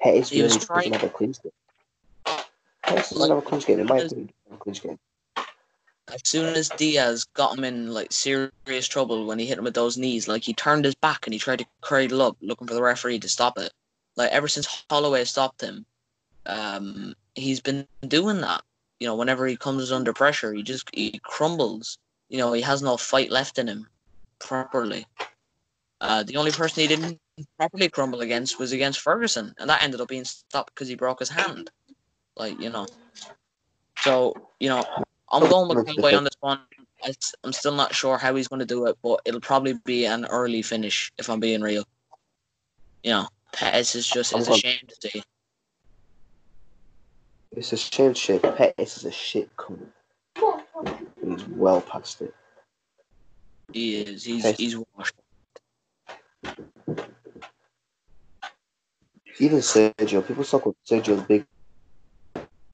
Pettis 0.00 0.28
He 0.28 0.42
was 0.42 0.54
really 0.54 0.66
trying- 0.66 0.92
doesn't 0.92 1.00
have 1.00 1.10
a 1.10 1.12
clinch 1.12 1.42
game. 1.42 1.52
Pettis 2.82 3.10
doesn't 3.10 3.28
have 3.30 3.38
a 3.38 3.42
clinch 3.42 3.66
game. 3.66 3.80
In 3.80 3.86
my 3.86 3.96
opinion, 3.96 4.28
he 4.28 4.32
doesn't 4.32 4.34
have 4.50 4.60
a 4.60 4.62
clinch 4.62 4.82
game. 4.82 4.98
As 6.08 6.20
soon 6.24 6.54
as 6.54 6.68
Diaz 6.68 7.24
got 7.34 7.58
him 7.58 7.64
in 7.64 7.92
like 7.92 8.12
serious 8.12 8.86
trouble 8.86 9.26
when 9.26 9.40
he 9.40 9.46
hit 9.46 9.58
him 9.58 9.64
with 9.64 9.74
those 9.74 9.96
knees, 9.98 10.28
like 10.28 10.44
he 10.44 10.54
turned 10.54 10.84
his 10.84 10.94
back 10.94 11.26
and 11.26 11.32
he 11.34 11.40
tried 11.40 11.58
to 11.58 11.66
cradle 11.80 12.22
up, 12.22 12.36
looking 12.40 12.68
for 12.68 12.74
the 12.74 12.82
referee 12.82 13.18
to 13.20 13.28
stop 13.28 13.58
it. 13.58 13.72
Like 14.14 14.30
ever 14.30 14.46
since 14.46 14.84
Holloway 14.88 15.24
stopped 15.24 15.60
him, 15.62 15.84
um, 16.46 17.16
he's 17.34 17.60
been 17.60 17.88
doing 18.06 18.40
that. 18.42 18.62
You 19.00 19.06
know, 19.06 19.16
whenever 19.16 19.46
he 19.46 19.56
comes 19.56 19.92
under 19.92 20.12
pressure, 20.12 20.52
he 20.52 20.62
just 20.62 20.88
he 20.94 21.20
crumbles. 21.22 21.98
You 22.28 22.38
know, 22.38 22.52
he 22.52 22.62
has 22.62 22.82
no 22.82 22.96
fight 22.96 23.30
left 23.30 23.58
in 23.58 23.68
him 23.68 23.86
properly. 24.38 25.06
Uh, 26.00 26.22
the 26.22 26.36
only 26.36 26.50
person 26.50 26.82
he 26.82 26.88
didn't 26.88 27.18
properly 27.58 27.88
crumble 27.88 28.20
against 28.20 28.58
was 28.58 28.72
against 28.72 29.00
Ferguson, 29.00 29.54
and 29.58 29.68
that 29.68 29.82
ended 29.82 30.00
up 30.00 30.08
being 30.08 30.24
stopped 30.24 30.74
because 30.74 30.88
he 30.88 30.94
broke 30.94 31.20
his 31.20 31.28
hand. 31.28 31.70
Like 32.36 32.60
you 32.60 32.70
know, 32.70 32.86
so 33.98 34.34
you 34.60 34.68
know, 34.68 34.84
I'm 35.30 35.48
going 35.48 35.68
with 35.68 35.86
Cowboy 35.86 36.14
on 36.14 36.24
this 36.24 36.36
one. 36.40 36.60
I, 37.04 37.14
am 37.44 37.52
still 37.52 37.74
not 37.74 37.94
sure 37.94 38.16
how 38.18 38.34
he's 38.34 38.48
going 38.48 38.60
to 38.60 38.66
do 38.66 38.86
it, 38.86 38.96
but 39.02 39.20
it'll 39.24 39.40
probably 39.40 39.74
be 39.84 40.06
an 40.06 40.24
early 40.26 40.62
finish 40.62 41.12
if 41.18 41.28
I'm 41.28 41.40
being 41.40 41.60
real. 41.60 41.84
You 43.02 43.10
know, 43.10 43.28
Pettis 43.52 43.94
is 43.94 44.06
just 44.06 44.32
it's 44.32 44.48
a 44.48 44.52
I'm- 44.52 44.60
shame 44.60 44.80
to 44.88 45.10
see. 45.10 45.22
It's 47.56 47.72
a 47.72 47.76
shame 47.76 48.12
shit. 48.14 48.42
Pettis 48.42 48.98
is 48.98 49.04
a 49.06 49.10
shit 49.10 49.48
cunt. 49.56 49.86
He's 51.24 51.44
well 51.48 51.80
past 51.80 52.20
it. 52.20 52.34
He 53.72 53.96
is. 54.02 54.24
He's 54.24 54.42
Pettis- 54.42 54.58
he's 54.58 54.76
washed. 54.94 55.14
Even 59.38 59.58
Sergio, 59.58 60.26
people 60.26 60.44
talk 60.44 60.62
about 60.66 60.76
Sergio's 60.88 61.22
big 61.22 61.46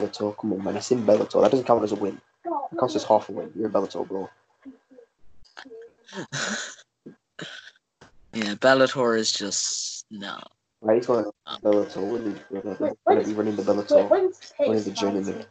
Bellator. 0.01 0.37
Come 0.37 0.53
on, 0.53 0.65
man. 0.65 0.77
It's 0.77 0.91
in 0.91 1.05
Bellator. 1.05 1.43
That 1.43 1.51
doesn't 1.53 1.67
count 1.67 1.85
as 1.85 1.93
a 1.93 1.97
win. 1.97 2.21
It 2.45 2.79
counts 2.79 2.97
as 2.97 3.05
half 3.05 3.29
a 3.29 3.33
win. 3.33 3.53
You're 3.55 3.67
in 3.67 3.73
Bellator, 3.73 4.07
bro. 4.07 4.29
Yeah, 8.35 8.55
Bellator 8.55 9.19
is 9.19 9.31
just 9.31 10.07
no. 10.11 10.41
Right, 10.83 10.97
he's 10.97 11.07
going 11.07 11.25
to 11.25 11.33
Bellator. 11.63 11.97
What 12.03 12.21
is 12.23 12.39
he 12.51 12.59
going 12.61 13.23
to 13.23 13.29
be 13.29 13.35
running 13.35 13.55
the 13.55 13.63
Bellator? 13.63 14.11
Running 14.11 14.83
the 14.83 14.91
journeyman. 14.91 15.45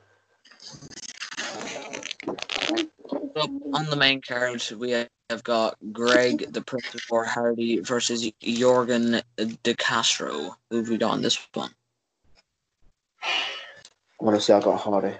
up 3.37 3.49
on 3.73 3.85
the 3.85 3.95
main 3.95 4.21
card, 4.21 4.61
we 4.77 4.91
have 4.91 5.43
got 5.43 5.77
Greg 5.93 6.51
the 6.51 6.61
prince 6.61 6.89
Principal 6.89 7.23
Hardy 7.23 7.79
versus 7.79 8.29
Yorgan 8.43 9.21
De 9.63 9.73
Castro. 9.75 10.57
Who 10.69 10.77
have 10.77 10.89
we 10.89 10.97
got 10.97 11.11
on 11.11 11.21
this 11.21 11.39
one? 11.53 11.71
Honestly, 14.19 14.53
I 14.53 14.59
got 14.59 14.81
Hardy. 14.81 15.15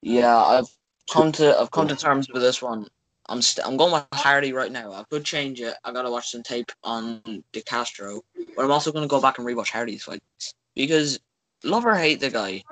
Yeah, 0.00 0.34
I've 0.34 0.68
come 1.10 1.32
to 1.32 1.60
I've 1.60 1.70
come 1.70 1.88
to 1.88 1.96
terms 1.96 2.28
with 2.32 2.40
this 2.40 2.62
one. 2.62 2.88
I'm 3.28 3.42
st- 3.42 3.66
I'm 3.66 3.76
going 3.76 3.92
with 3.92 4.04
Hardy 4.12 4.52
right 4.52 4.70
now. 4.70 4.92
I 4.92 5.02
could 5.10 5.24
change 5.24 5.60
it. 5.60 5.74
I 5.84 5.92
gotta 5.92 6.10
watch 6.10 6.30
some 6.30 6.42
tape 6.42 6.70
on 6.84 7.20
De 7.52 7.60
Castro, 7.62 8.22
but 8.54 8.64
I'm 8.64 8.70
also 8.70 8.92
gonna 8.92 9.06
go 9.08 9.20
back 9.20 9.38
and 9.38 9.46
rewatch 9.46 9.70
Hardy's 9.70 10.04
fights 10.04 10.54
because 10.74 11.18
love 11.64 11.84
or 11.86 11.94
hate 11.94 12.20
the 12.20 12.30
guy, 12.30 12.62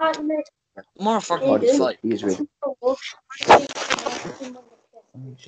more 0.99 1.21
fucking 1.21 1.49
Hardy, 1.49 1.77
fight. 1.79 1.99
he 2.03 2.13
is 2.13 2.23
really. 2.25 2.49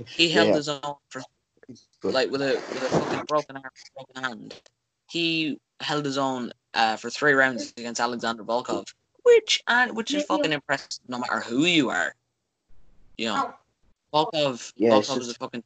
He 0.07 0.29
held 0.31 0.49
Yeah. 0.49 0.55
his 0.55 0.69
own 0.69 0.95
for 1.09 1.23
like 2.03 2.31
with 2.31 2.43
a 2.43 2.55
with 2.55 2.83
a 2.83 2.89
fucking 2.89 3.25
broken 3.27 3.57
arm, 3.57 3.71
broken 3.95 4.23
hand. 4.25 4.61
He 5.11 5.59
held 5.81 6.05
his 6.05 6.19
own 6.19 6.53
uh, 6.75 6.97
for 6.97 7.11
three 7.11 7.33
rounds 7.33 7.73
against 7.77 8.01
Alexander 8.01 8.45
Volkov, 8.45 8.87
which 9.25 9.63
and 9.67 9.97
which 9.97 10.13
is 10.15 10.25
fucking 10.25 10.53
impressive 10.53 10.99
no 11.09 11.19
matter 11.19 11.41
who 11.41 11.65
you 11.65 11.91
are. 11.91 12.15
You 13.19 13.27
know, 13.27 13.55
Volkov, 14.15 14.73
Yeah, 14.77 14.97
it's 14.97 15.09
Volkov 15.09 15.21
is 15.21 15.31
a 15.31 15.35
fucking 15.35 15.63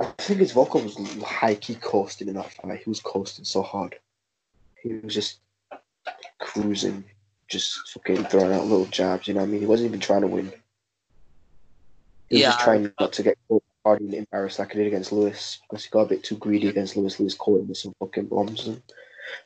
I 0.00 0.04
think 0.18 0.40
his 0.40 0.54
Volkov 0.54 0.84
was 0.84 1.22
high 1.22 1.54
key 1.54 1.74
coasting 1.74 2.28
in 2.28 2.34
that 2.34 2.52
fight. 2.54 2.82
He 2.82 2.88
was 2.88 3.00
coasting 3.00 3.44
so 3.44 3.62
hard. 3.62 3.98
He 4.82 4.94
was 4.94 5.14
just 5.14 5.40
cruising, 6.40 7.04
just 7.48 7.78
fucking 7.90 8.24
throwing 8.24 8.52
out 8.52 8.64
little 8.64 8.86
jabs. 8.86 9.28
You 9.28 9.34
know 9.34 9.40
what 9.40 9.48
I 9.48 9.50
mean? 9.50 9.60
He 9.60 9.66
wasn't 9.66 9.88
even 9.88 10.00
trying 10.00 10.22
to 10.22 10.26
win. 10.26 10.52
He 12.30 12.36
was 12.36 12.42
Yeah, 12.42 12.50
just 12.50 12.60
trying 12.60 12.90
not 12.98 13.12
to 13.12 13.22
get 13.22 13.36
caught 13.48 13.62
hard 13.84 14.00
and 14.00 14.14
embarrassed 14.14 14.58
like 14.58 14.72
he 14.72 14.78
did 14.78 14.86
against 14.86 15.12
Lewis 15.12 15.60
because 15.68 15.84
he 15.84 15.90
got 15.90 16.02
a 16.02 16.08
bit 16.08 16.24
too 16.24 16.36
greedy 16.36 16.68
against 16.68 16.96
Lewis. 16.96 17.20
Lewis 17.20 17.34
caught 17.34 17.60
him 17.60 17.68
with 17.68 17.76
some 17.76 17.94
fucking 18.00 18.26
bombs 18.26 18.66
and 18.68 18.82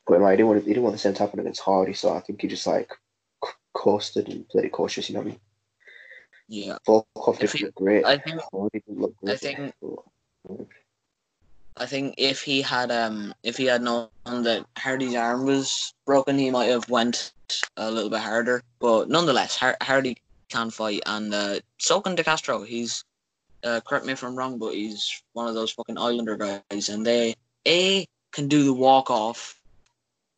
but 0.07 0.21
like, 0.21 0.33
he 0.33 0.37
didn't 0.39 0.49
want 0.49 0.61
to, 0.61 0.67
he 0.67 0.71
didn't 0.73 0.85
want 0.85 0.95
the 0.95 0.99
same 0.99 1.15
to 1.15 1.23
happen 1.23 1.41
against 1.41 1.61
Hardy. 1.61 1.95
So 1.95 2.15
I 2.15 2.21
think 2.21 2.41
he 2.41 2.49
just 2.49 2.67
like 2.67 2.93
coasted 3.73 4.29
and 4.29 4.49
played 4.49 4.67
it 4.67 4.73
cautious. 4.73 5.09
You 5.09 5.15
know 5.15 5.21
what 5.21 5.27
I 5.27 5.31
mean? 5.31 5.41
Yeah. 6.49 6.79
Volkov 6.87 7.39
didn't 7.39 7.53
he- 7.53 7.65
look 7.65 7.75
great. 7.75 8.05
I 8.05 8.19
think 8.19 8.41
look 8.89 9.15
I 9.27 9.37
think- 9.37 9.75
I 11.77 11.87
think 11.87 12.15
if 12.19 12.41
he 12.43 12.63
had 12.63 12.93
um 12.93 13.35
if 13.43 13.57
he 13.57 13.65
had 13.65 13.83
known 13.83 14.09
that 14.25 14.65
Hardy's 14.79 15.17
arm 15.17 15.45
was 15.45 15.93
broken, 16.07 16.39
he 16.39 16.51
might 16.51 16.67
have 16.67 16.89
went 16.89 17.33
a 17.77 17.91
little 17.91 18.11
bit 18.11 18.21
harder. 18.21 18.63
But 18.79 19.09
nonetheless, 19.09 19.57
Har- 19.57 19.77
Hardy 19.83 20.17
can 20.49 20.71
fight, 20.71 21.03
and 21.07 21.35
uh, 21.35 21.59
so 21.79 22.01
can 22.01 22.15
De 22.15 22.23
Castro. 22.23 22.63
He's 22.63 23.05
uh, 23.65 23.81
correct 23.81 24.07
me 24.07 24.13
if 24.13 24.23
I'm 24.23 24.37
wrong, 24.37 24.59
but 24.59 24.75
he's 24.75 25.23
one 25.33 25.49
of 25.49 25.55
those 25.55 25.73
fucking 25.73 25.99
Islander 25.99 26.37
guys, 26.37 26.91
and 26.91 27.05
they 27.05 27.35
a 27.67 28.07
can 28.31 28.47
do 28.47 28.63
the 28.65 28.73
walk 28.73 29.11
off, 29.11 29.61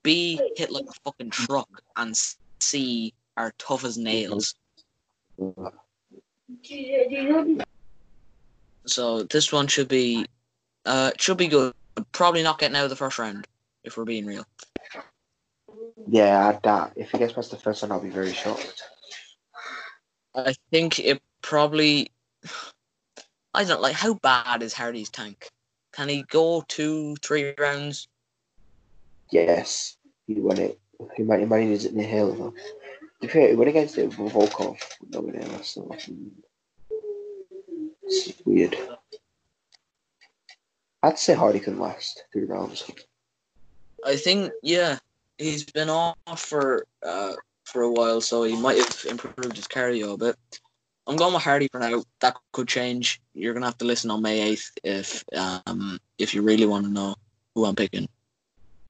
b 0.02 0.40
hit 0.56 0.70
like 0.70 0.86
a 0.88 0.94
fucking 1.04 1.30
truck, 1.30 1.82
and 1.96 2.16
c 2.60 3.12
are 3.36 3.52
tough 3.58 3.84
as 3.84 3.98
nails. 3.98 4.54
So 8.86 9.22
this 9.24 9.52
one 9.52 9.66
should 9.66 9.88
be 9.88 10.26
uh 10.84 11.10
should 11.18 11.38
be 11.38 11.48
good. 11.48 11.74
Probably 12.12 12.42
not 12.42 12.58
getting 12.58 12.76
out 12.76 12.84
of 12.84 12.90
the 12.90 12.96
first 12.96 13.18
round 13.18 13.46
if 13.84 13.96
we're 13.96 14.04
being 14.04 14.26
real. 14.26 14.46
Yeah, 16.08 16.48
I 16.48 16.58
doubt 16.62 16.92
if 16.96 17.10
he 17.10 17.18
gets 17.18 17.32
past 17.32 17.50
the 17.50 17.56
first 17.56 17.82
one, 17.82 17.90
I'll 17.90 18.00
be 18.00 18.10
very 18.10 18.32
shocked. 18.32 18.82
I 20.34 20.54
think 20.70 20.98
it 20.98 21.20
probably. 21.42 22.10
I 23.54 23.64
don't 23.64 23.80
like 23.80 23.94
how 23.94 24.14
bad 24.14 24.62
is 24.62 24.74
Hardy's 24.74 25.08
tank. 25.08 25.48
Can 25.92 26.10
he 26.10 26.22
go 26.24 26.62
two, 26.68 27.16
three 27.22 27.54
rounds? 27.58 28.06
Yes, 29.30 29.96
he 30.26 30.34
won 30.34 30.58
it. 30.58 30.78
He 31.16 31.22
might, 31.22 31.40
he 31.40 31.46
might 31.46 31.64
need 31.64 31.80
to 31.80 31.88
inhale 31.88 32.34
though. 32.34 32.54
To 33.20 33.26
be 33.26 33.32
fair, 33.32 33.56
went 33.56 33.70
against 33.70 33.96
it 33.98 34.18
with 34.18 34.32
Volkov. 34.32 34.78
No 35.10 35.20
one 35.20 35.36
else, 35.36 35.70
so 35.70 35.88
it's 38.02 38.42
weird. 38.44 38.76
I'd 41.02 41.18
say 41.18 41.34
Hardy 41.34 41.60
can 41.60 41.78
last 41.78 42.24
three 42.32 42.44
rounds. 42.44 42.90
I 44.04 44.16
think 44.16 44.52
yeah, 44.62 44.98
he's 45.38 45.64
been 45.64 45.88
off 45.88 46.16
for 46.36 46.86
uh 47.02 47.34
for 47.64 47.82
a 47.82 47.90
while, 47.90 48.20
so 48.20 48.42
he 48.44 48.56
might 48.56 48.78
have 48.78 49.04
improved 49.08 49.56
his 49.56 49.66
cardio 49.66 50.14
a 50.14 50.18
bit. 50.18 50.36
I'm 51.06 51.16
going 51.16 51.34
with 51.34 51.42
Hardy 51.42 51.68
for 51.68 51.78
now. 51.78 52.02
That 52.20 52.36
could 52.52 52.68
change. 52.68 53.20
You're 53.34 53.54
gonna 53.54 53.66
have 53.66 53.78
to 53.78 53.84
listen 53.84 54.10
on 54.10 54.22
May 54.22 54.40
eighth 54.40 54.72
if 54.84 55.24
um 55.34 55.98
if 56.18 56.34
you 56.34 56.42
really 56.42 56.66
want 56.66 56.84
to 56.84 56.92
know 56.92 57.14
who 57.54 57.64
I'm 57.64 57.76
picking. 57.76 58.08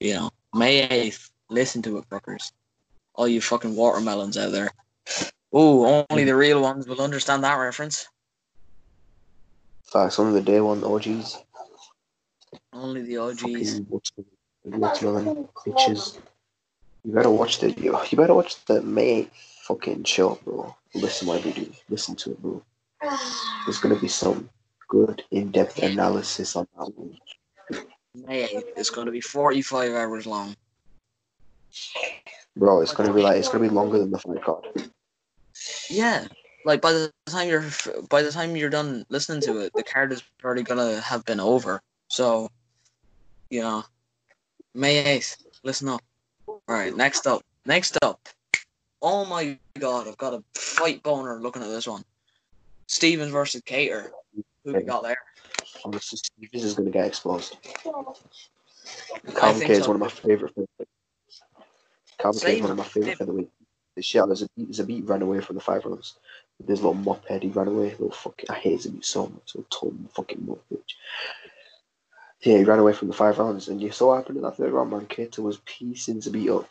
You 0.01 0.15
know, 0.15 0.31
May 0.55 0.89
eighth. 0.89 1.31
Listen 1.49 1.81
to 1.83 1.99
it, 1.99 2.09
fuckers. 2.11 2.51
All 3.17 3.27
you 3.27 3.41
fucking 3.41 3.75
watermelons 3.75 4.37
out 4.37 4.53
there. 4.53 4.71
Oh, 5.53 6.05
only 6.11 6.25
the 6.25 6.37
real 6.37 6.61
ones 6.61 6.87
will 6.87 7.01
understand 7.01 7.43
that 7.45 7.55
reference. 7.55 8.07
Facts, 9.85 10.19
one 10.19 10.29
of 10.29 10.35
the 10.35 10.43
day 10.43 10.61
one 10.61 10.85
OGs. 10.85 11.39
Only 12.73 13.03
the 13.03 13.17
OGs. 13.17 13.81
Watermelon- 14.65 15.49
bitches. 15.65 16.19
You 17.05 17.13
better 17.13 17.31
watch 17.31 17.61
the 17.61 17.71
you, 17.73 17.97
you 18.11 18.19
better 18.19 18.35
watch 18.35 18.63
the 18.67 18.83
May 18.83 19.31
fucking 19.63 20.05
show, 20.05 20.39
bro. 20.45 20.75
Listen 20.95 21.29
what 21.29 21.45
we 21.45 21.53
do. 21.53 21.73
Listen 21.89 22.17
to 22.17 22.33
it, 22.33 22.43
bro. 22.43 22.63
There's 23.65 23.79
gonna 23.79 23.99
be 23.99 24.09
some 24.09 24.51
good 24.89 25.23
in-depth 25.31 25.79
analysis 25.83 26.57
on 26.57 26.67
that 26.77 26.93
one. 26.97 27.17
May 28.15 28.45
is 28.77 28.91
gonna 28.91 29.13
be 29.13 29.21
forty 29.21 29.63
five 29.63 29.93
hours 29.93 30.27
long. 30.27 30.57
Bro, 32.57 32.81
it's 32.81 32.95
gonna 32.95 33.13
be 33.13 33.23
like 33.23 33.37
it's 33.37 33.49
gonna 33.49 33.69
be 33.69 33.75
longer 33.75 33.99
than 33.99 34.11
the 34.11 34.19
fight 34.19 34.43
card. 34.43 34.65
Yeah, 35.91 36.27
like 36.65 36.81
by 36.81 36.93
the 36.93 37.13
time 37.27 37.49
you're 37.49 37.65
by 38.09 38.23
the 38.23 38.33
time 38.33 38.57
you're 38.57 38.71
done 38.71 39.05
listening 39.11 39.43
to 39.43 39.59
it, 39.59 39.73
the 39.75 39.83
card 39.83 40.11
is 40.13 40.23
already 40.43 40.63
gonna 40.63 41.01
have 41.01 41.25
been 41.27 41.39
over. 41.39 41.83
So, 42.09 42.49
you 43.51 43.61
know, 43.61 43.85
May 44.75 44.99
eighth. 44.99 45.37
Listen 45.65 45.89
up. 45.89 46.01
All 46.47 46.61
right, 46.67 46.97
next 46.97 47.27
up. 47.27 47.43
Next 47.67 47.99
up. 48.03 48.27
Oh 49.03 49.27
my 49.27 49.59
god, 49.79 50.09
I've 50.09 50.17
got 50.17 50.33
a 50.33 50.43
fight 50.55 51.03
boner 51.03 51.39
looking 51.39 51.63
at 51.63 51.69
this 51.69 51.87
one. 51.87 52.05
Stephens 52.89 53.33
versus 53.33 53.61
Kattar. 53.63 54.11
Who 54.65 54.73
we 54.73 54.83
got 54.83 55.03
there? 55.03 55.19
Honestly, 55.85 56.19
Stephens 56.19 56.65
is 56.65 56.75
gonna 56.75 56.91
get 56.91 57.07
exposed. 57.07 57.59
Think 59.25 59.65
K 59.65 59.73
is 59.73 59.85
so. 59.85 59.91
one 59.91 59.97
of 59.97 60.01
my 60.01 60.09
favorite. 60.09 60.55
Calvin 62.19 62.51
is 62.51 62.63
one 62.63 62.71
of 62.71 62.77
my 62.79 62.85
favorite 62.85 63.19
featherweight. 63.19 63.51
Shit, 64.01 64.23
a 64.23 64.85
beat. 64.85 65.05
ran 65.07 65.23
away 65.23 65.41
from 65.41 65.57
the 65.57 65.63
five 65.63 65.85
rounds. 65.85 66.19
There's 66.61 66.81
a 66.81 66.89
little 66.89 67.03
mophead, 67.03 67.43
he 67.43 67.49
ran 67.49 67.69
away. 67.69 67.91
Little 67.93 68.11
fucking, 68.11 68.51
I 68.51 68.55
hate 68.55 68.81
Zabit 68.81 69.05
so 69.05 69.27
much. 69.27 69.55
Little 69.55 69.65
tom 69.71 70.09
fucking 70.15 70.45
mop 70.45 70.63
bitch. 70.73 70.95
Yeah, 72.41 72.59
he 72.59 72.65
ran 72.65 72.79
away 72.79 72.93
from 72.93 73.09
the 73.09 73.15
five 73.15 73.39
rounds, 73.39 73.69
and 73.69 73.81
you 73.81 73.91
saw 73.91 74.09
what 74.09 74.19
happened 74.19 74.37
in 74.39 74.43
that 74.45 74.57
third 74.57 74.73
round, 74.73 74.91
man. 74.91 75.07
Keita 75.07 75.39
was 75.39 75.61
piecing 75.65 76.21
Zabit 76.21 76.55
up. 76.55 76.69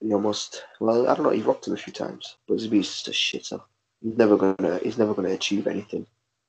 He 0.00 0.12
almost, 0.12 0.64
well, 0.78 1.08
I 1.08 1.14
don't 1.14 1.24
know, 1.24 1.30
he 1.30 1.42
rocked 1.42 1.66
him 1.66 1.74
a 1.74 1.76
few 1.76 1.92
times, 1.92 2.36
but 2.46 2.58
Zabit's 2.58 3.02
just 3.02 3.08
a 3.08 3.10
shitter. 3.10 3.60
He's 4.02 4.16
never 4.16 4.36
gonna, 4.36 4.78
he's 4.82 4.98
never 4.98 5.14
gonna 5.14 5.30
achieve 5.30 5.66
anything. 5.66 6.06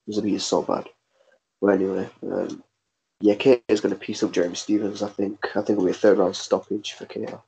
Zabit 0.10 0.36
is 0.36 0.46
so 0.46 0.62
bad. 0.62 0.88
But 1.60 1.68
anyway, 1.74 2.10
um, 2.24 2.64
yeah, 3.20 3.36
Keita 3.36 3.62
is 3.68 3.82
gonna 3.82 3.96
piece 3.96 4.24
up 4.24 4.32
Jeremy 4.32 4.56
Stephens. 4.56 5.04
I 5.04 5.10
think. 5.10 5.40
I 5.50 5.62
think 5.62 5.72
it'll 5.72 5.86
be 5.86 5.92
a 5.92 5.96
third 5.96 6.18
round 6.20 6.36
stoppage 6.36 6.94
for 6.94 7.06
Keita. 7.06 7.42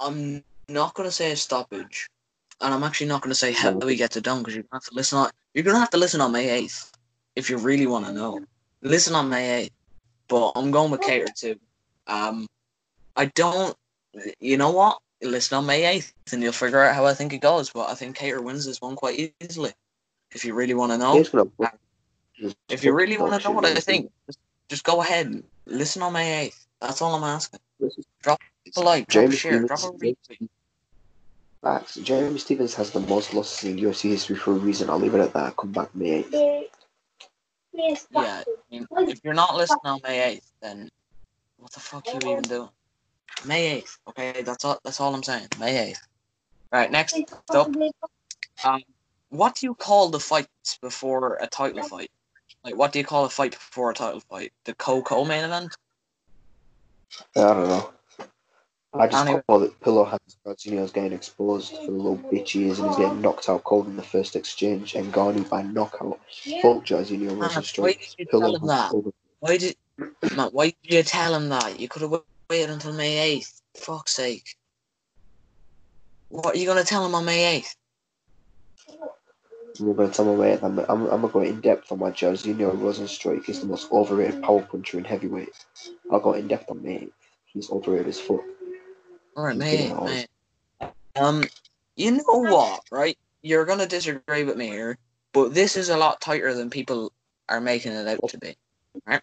I'm 0.00 0.42
not 0.68 0.94
gonna 0.94 1.10
say 1.10 1.32
a 1.32 1.36
stoppage, 1.36 2.08
and 2.60 2.72
I'm 2.74 2.82
actually 2.82 3.08
not 3.08 3.20
gonna 3.22 3.34
say 3.34 3.52
how 3.52 3.72
we 3.72 3.96
get 3.96 4.16
it 4.16 4.24
done 4.24 4.38
because 4.38 4.54
you're 4.54 4.64
gonna 4.64 4.80
have 4.80 4.90
to 4.90 4.94
listen 4.94 5.18
on. 5.18 5.30
You're 5.54 5.64
gonna 5.64 5.78
have 5.78 5.90
to 5.90 5.98
listen 5.98 6.20
on 6.20 6.32
May 6.32 6.48
eighth 6.48 6.92
if 7.36 7.50
you 7.50 7.58
really 7.58 7.86
want 7.86 8.06
to 8.06 8.12
know. 8.12 8.40
Listen 8.82 9.14
on 9.14 9.28
May 9.28 9.62
eighth, 9.62 9.72
but 10.28 10.52
I'm 10.56 10.70
going 10.70 10.90
with 10.90 11.00
Kattar 11.02 11.34
too. 11.34 11.56
Um, 12.06 12.46
I 13.16 13.26
don't. 13.26 13.76
You 14.40 14.56
know 14.56 14.70
what? 14.70 14.98
Listen 15.22 15.58
on 15.58 15.66
May 15.66 15.84
eighth, 15.84 16.12
and 16.32 16.42
you'll 16.42 16.52
figure 16.52 16.82
out 16.82 16.94
how 16.94 17.04
I 17.04 17.14
think 17.14 17.32
it 17.32 17.42
goes. 17.42 17.70
But 17.70 17.90
I 17.90 17.94
think 17.94 18.16
Kattar 18.16 18.42
wins 18.42 18.64
this 18.64 18.80
one 18.80 18.96
quite 18.96 19.34
easily. 19.40 19.72
If 20.32 20.44
you 20.44 20.54
really 20.54 20.74
want 20.74 20.92
to 20.92 20.98
know, 20.98 21.16
just 22.38 22.56
if 22.70 22.84
you 22.84 22.92
really 22.94 23.18
want 23.18 23.40
to 23.42 23.48
know 23.48 23.54
what 23.54 23.64
I 23.66 23.74
think, 23.80 24.10
just, 24.26 24.38
just 24.68 24.84
go 24.84 25.02
ahead. 25.02 25.26
and 25.26 25.44
Listen 25.66 26.02
on 26.02 26.12
May 26.14 26.46
eighth. 26.46 26.66
That's 26.80 27.02
all 27.02 27.14
I'm 27.14 27.24
asking. 27.24 27.60
Drop 28.22 28.38
a 28.76 28.80
like, 28.80 29.08
Jeremy 29.08 29.36
share, 29.36 29.66
Stephens- 29.66 30.16
retweet. 30.30 30.48
Facts. 31.62 31.96
Jeremy 31.96 32.38
Stephens 32.38 32.74
has 32.74 32.90
the 32.90 33.00
most 33.00 33.34
losses 33.34 33.68
in 33.68 33.76
UFC 33.76 34.10
history 34.10 34.36
for 34.36 34.52
a 34.52 34.54
reason. 34.54 34.88
I'll 34.88 34.98
leave 34.98 35.14
it 35.14 35.20
at 35.20 35.34
that. 35.34 35.56
Come 35.56 35.72
back 35.72 35.94
May 35.94 36.22
8th. 36.22 36.64
Yeah, 38.10 38.42
if 38.70 39.20
you're 39.24 39.34
not 39.34 39.56
listening 39.56 39.78
on 39.84 40.00
May 40.02 40.32
eighth, 40.32 40.50
then 40.60 40.88
what 41.58 41.72
the 41.72 41.80
fuck 41.80 42.06
are 42.06 42.12
you 42.12 42.32
even 42.32 42.42
doing? 42.42 42.68
May 43.44 43.76
eighth, 43.76 43.98
okay? 44.08 44.42
That's 44.42 44.64
all. 44.64 44.78
That's 44.84 45.00
all 45.00 45.14
I'm 45.14 45.22
saying. 45.22 45.48
May 45.58 45.90
eighth. 45.90 46.02
Right, 46.72 46.90
next 46.90 47.16
up, 47.50 47.68
um, 48.64 48.82
what 49.30 49.56
do 49.56 49.66
you 49.66 49.74
call 49.74 50.08
the 50.08 50.20
fights 50.20 50.78
before 50.80 51.36
a 51.40 51.46
title 51.46 51.82
fight? 51.82 52.10
Like, 52.62 52.76
what 52.76 52.92
do 52.92 52.98
you 52.98 53.04
call 53.04 53.24
a 53.24 53.30
fight 53.30 53.52
before 53.52 53.90
a 53.90 53.94
title 53.94 54.20
fight? 54.20 54.52
The 54.64 54.74
co-co 54.74 55.24
main 55.24 55.44
event? 55.44 55.74
I 57.36 57.40
don't 57.40 57.68
know. 57.68 57.92
I 58.92 59.06
just 59.06 59.24
Anyway. 59.26 59.42
call 59.46 59.62
it 59.62 59.80
pillow 59.80 60.04
hands. 60.04 60.36
Jairzinho's 60.46 60.92
getting 60.92 61.12
exposed 61.12 61.72
for 61.76 61.86
the 61.86 61.92
little 61.92 62.18
bitch 62.18 62.50
he 62.50 62.68
is, 62.68 62.78
and 62.80 62.88
he's 62.88 62.96
getting 62.98 63.20
knocked 63.20 63.48
out 63.48 63.64
cold 63.64 63.86
in 63.86 63.96
the 63.96 64.02
first 64.02 64.34
exchange 64.36 64.94
and 64.94 65.12
Garni 65.12 65.48
by 65.48 65.62
knockout. 65.62 66.18
Fuck 66.62 66.84
Jairzinho 66.86 67.38
Man, 67.38 67.38
versus 67.38 67.66
why 67.76 67.92
Strike. 67.92 67.98
did 67.98 68.14
you 68.18 68.26
Pillow 68.26 68.52
tell 68.52 68.56
him 68.56 68.66
that? 68.66 68.92
over. 68.92 69.10
Why 69.38 69.56
did, 69.56 69.76
man, 70.36 70.48
why 70.52 70.66
did 70.82 70.94
you 70.94 71.02
tell 71.04 71.34
him 71.34 71.48
that? 71.50 71.78
You 71.78 71.88
could 71.88 72.02
have 72.02 72.20
waited 72.50 72.70
until 72.70 72.92
May 72.92 73.38
8th. 73.38 73.60
Fuck's 73.76 74.12
sake. 74.12 74.56
What 76.28 76.56
are 76.56 76.58
you 76.58 76.66
gonna 76.66 76.84
tell 76.84 77.06
him 77.06 77.14
on 77.14 77.24
May 77.24 77.60
8th? 77.60 77.74
I'm 79.78 79.94
going 79.94 80.10
to 80.10 80.14
tell 80.14 80.24
my 80.26 80.34
mate, 80.34 80.60
I'm, 80.62 80.78
I'm, 80.80 81.06
I'm 81.06 81.20
going 81.20 81.22
to 81.22 81.28
go 81.28 81.40
in 81.40 81.60
depth 81.60 81.90
on 81.92 82.00
why 82.00 82.10
Jairzinho 82.10 82.72
Rozenstruik 82.76 83.44
He's 83.44 83.60
the 83.60 83.66
most 83.66 83.90
overrated 83.92 84.42
power 84.42 84.62
puncher 84.62 84.98
in 84.98 85.04
heavyweight. 85.04 85.64
I'll 86.10 86.20
go 86.20 86.34
in 86.34 86.48
depth 86.48 86.70
on 86.70 86.82
mate. 86.82 87.12
He's 87.46 87.70
overrated 87.70 88.08
as 88.08 88.20
fuck. 88.20 88.40
Alright, 89.36 89.56
man, 89.56 89.58
May 89.58 89.70
getting 89.70 89.92
8th, 89.92 89.98
old. 89.98 90.06
May 90.08 90.26
8th. 90.82 90.92
Um, 91.16 91.44
you 91.96 92.10
know 92.12 92.22
what, 92.26 92.84
right? 92.90 93.16
You're 93.42 93.64
gonna 93.64 93.86
disagree 93.86 94.44
with 94.44 94.56
me 94.56 94.66
here, 94.66 94.98
but 95.32 95.54
this 95.54 95.76
is 95.76 95.88
a 95.88 95.96
lot 95.96 96.20
tighter 96.20 96.54
than 96.54 96.70
people 96.70 97.12
are 97.48 97.60
making 97.60 97.92
it 97.92 98.06
out 98.06 98.28
to 98.28 98.38
be. 98.38 98.56
Right? 99.06 99.22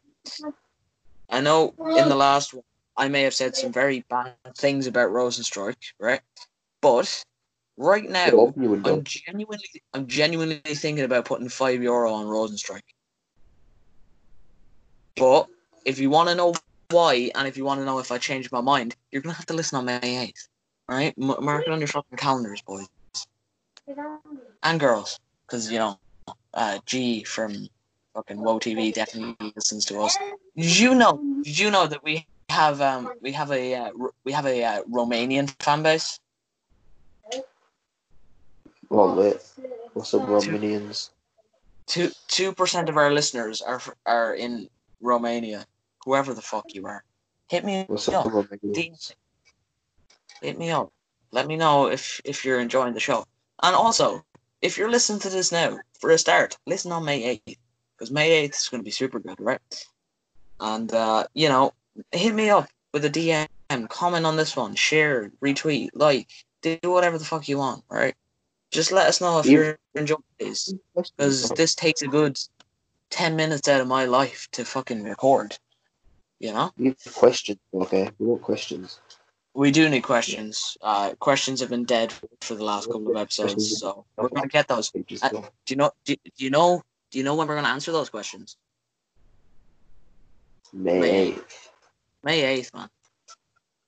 I 1.29 1.41
know 1.41 1.73
in 1.97 2.09
the 2.09 2.15
last 2.15 2.53
one 2.53 2.63
I 2.95 3.07
may 3.07 3.23
have 3.23 3.33
said 3.33 3.55
some 3.55 3.71
very 3.71 4.03
bad 4.09 4.35
things 4.55 4.87
about 4.87 5.11
Rozenstruik, 5.11 5.75
right? 5.99 6.21
But 6.81 7.23
right 7.77 8.09
now 8.09 8.31
open 8.31 8.63
your 8.63 8.71
window. 8.71 8.95
I'm 8.95 9.03
genuinely 9.03 9.83
I'm 9.93 10.07
genuinely 10.07 10.61
thinking 10.65 11.05
about 11.05 11.25
putting 11.25 11.49
five 11.49 11.81
euro 11.81 12.11
on 12.11 12.25
Rozenstruik. 12.25 12.81
But 15.15 15.47
if 15.85 15.99
you 15.99 16.09
want 16.09 16.29
to 16.29 16.35
know 16.35 16.53
why, 16.89 17.31
and 17.35 17.47
if 17.47 17.57
you 17.57 17.65
want 17.65 17.79
to 17.81 17.85
know 17.85 17.99
if 17.99 18.11
I 18.11 18.17
changed 18.17 18.51
my 18.51 18.61
mind, 18.61 18.95
you're 19.11 19.21
gonna 19.21 19.35
have 19.35 19.45
to 19.47 19.53
listen 19.53 19.77
on 19.77 19.85
May 19.85 19.99
eighth. 20.03 20.47
Right? 20.89 21.13
M- 21.21 21.43
mark 21.43 21.67
it 21.67 21.71
on 21.71 21.79
your 21.79 21.87
fucking 21.87 22.17
calendars, 22.17 22.61
boys 22.61 22.87
and 24.63 24.79
girls, 24.79 25.19
because 25.45 25.71
you 25.71 25.79
know, 25.79 25.99
uh, 26.53 26.79
G 26.85 27.23
from 27.23 27.67
fucking 28.13 28.41
Woe 28.41 28.59
TV 28.59 28.93
definitely 28.93 29.53
listens 29.55 29.85
to 29.85 29.99
us. 29.99 30.17
Did 30.55 30.79
you 30.79 30.95
know? 30.95 31.21
Did 31.43 31.57
you 31.57 31.71
know 31.71 31.87
that 31.87 32.03
we 32.03 32.25
have 32.49 32.81
um 32.81 33.11
we 33.21 33.31
have 33.31 33.51
a 33.51 33.75
uh, 33.75 33.91
we 34.23 34.31
have 34.31 34.45
a 34.45 34.63
uh, 34.63 34.83
Romanian 34.83 35.53
fan 35.61 35.83
base? 35.83 36.19
Well, 38.89 39.13
lit. 39.13 39.45
What's 39.93 40.13
up, 40.13 40.21
Romanians? 40.21 41.09
Two 41.87 42.11
two 42.27 42.53
percent 42.53 42.89
of 42.89 42.97
our 42.97 43.11
listeners 43.11 43.61
are 43.61 43.81
are 44.05 44.33
in 44.33 44.69
Romania. 45.01 45.65
Whoever 46.07 46.33
the 46.33 46.41
fuck 46.41 46.73
you 46.73 46.85
are, 46.85 47.03
hit 47.49 47.65
me 47.65 47.83
What's 47.89 48.07
up. 48.07 48.27
up. 48.27 48.45
Hit 50.41 50.57
me 50.57 50.71
up. 50.71 50.93
Let 51.31 51.47
me 51.47 51.57
know 51.57 51.87
if 51.87 52.21
if 52.23 52.45
you're 52.45 52.61
enjoying 52.61 52.93
the 52.93 53.01
show. 53.01 53.25
And 53.61 53.75
also, 53.75 54.23
if 54.61 54.77
you're 54.77 54.89
listening 54.89 55.19
to 55.19 55.29
this 55.29 55.51
now, 55.51 55.77
for 55.99 56.11
a 56.11 56.17
start, 56.17 56.55
listen 56.65 56.93
on 56.93 57.03
May 57.03 57.25
eighth 57.25 57.59
because 57.97 58.09
May 58.09 58.31
eighth 58.31 58.55
is 58.55 58.69
going 58.69 58.79
to 58.79 58.85
be 58.85 58.91
super 58.91 59.19
good, 59.19 59.37
right? 59.41 59.59
And 60.61 60.93
uh, 60.93 61.25
you 61.33 61.49
know, 61.49 61.73
hit 62.13 62.33
me 62.33 62.51
up 62.51 62.69
with 62.93 63.03
a 63.03 63.09
DM, 63.09 63.89
comment 63.89 64.25
on 64.25 64.37
this 64.37 64.55
one, 64.55 64.75
share, 64.75 65.29
retweet, 65.41 65.89
like, 65.93 66.29
do 66.61 66.79
whatever 66.83 67.17
the 67.17 67.25
fuck 67.25 67.49
you 67.49 67.57
want, 67.57 67.83
right? 67.89 68.15
Just 68.71 68.93
let 68.93 69.07
us 69.07 69.19
know 69.19 69.39
if 69.39 69.45
you're 69.45 69.77
enjoying 69.93 70.23
this 70.39 70.73
because 70.95 71.49
this 71.49 71.75
takes 71.75 72.01
a 72.01 72.07
good 72.07 72.39
10 73.09 73.35
minutes 73.35 73.67
out 73.67 73.81
of 73.81 73.89
my 73.89 74.05
life 74.05 74.47
to 74.53 74.63
fucking 74.63 75.03
record 75.03 75.57
you 76.39 76.53
know 76.53 76.71
We 76.77 76.85
need 76.85 76.97
questions, 77.13 77.59
okay? 77.73 78.09
We 78.19 78.25
want 78.27 78.41
questions. 78.41 78.99
we 79.53 79.71
do 79.71 79.89
need 79.89 80.01
questions 80.01 80.77
uh 80.81 81.13
questions 81.19 81.59
have 81.61 81.69
been 81.75 81.83
dead 81.85 82.13
for 82.41 82.53
the 82.55 82.63
last 82.63 82.85
couple 82.91 83.09
of 83.09 83.17
episodes 83.17 83.79
so 83.79 84.05
we're 84.17 84.29
gonna 84.29 84.47
get 84.47 84.67
those 84.67 84.91
Uh, 84.95 85.29
do 85.65 85.69
you 85.69 85.75
know 85.81 85.91
do, 86.05 86.15
do 86.37 86.41
you 86.45 86.51
know 86.51 86.83
do 87.09 87.17
you 87.17 87.23
know 87.23 87.33
when 87.35 87.47
we're 87.47 87.55
gonna 87.55 87.75
answer 87.77 87.91
those 87.91 88.09
questions 88.09 88.57
May 90.73 91.33
8th. 91.33 91.69
may 92.23 92.61
8th 92.61 92.73
man 92.75 92.89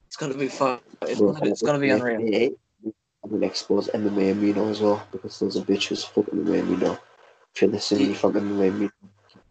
it's 0.07 0.15
gonna 0.15 0.33
be 0.33 0.47
fun 0.47 0.79
it's 1.03 1.21
gonna 1.21 1.39
be, 1.41 1.49
it's 1.49 1.61
gonna 1.61 1.79
be 1.79 1.91
unreal 1.91 2.19
May 2.19 2.49
8th, 2.49 2.57
I'm 3.23 3.39
to 3.39 3.45
expose 3.45 3.89
MMA 3.89 4.33
Amino 4.33 4.71
as 4.71 4.79
well 4.81 5.05
because 5.11 5.37
those 5.39 5.57
are 5.57 5.61
bitches. 5.61 6.05
Fuck 6.05 6.27
MMA 6.27 6.63
Amino. 6.63 6.97
If 7.53 7.61
you're 7.61 7.69
listening, 7.69 8.07
you 8.07 8.15
fucking 8.15 8.41
MMA 8.41 8.71
Amino. 8.71 9.08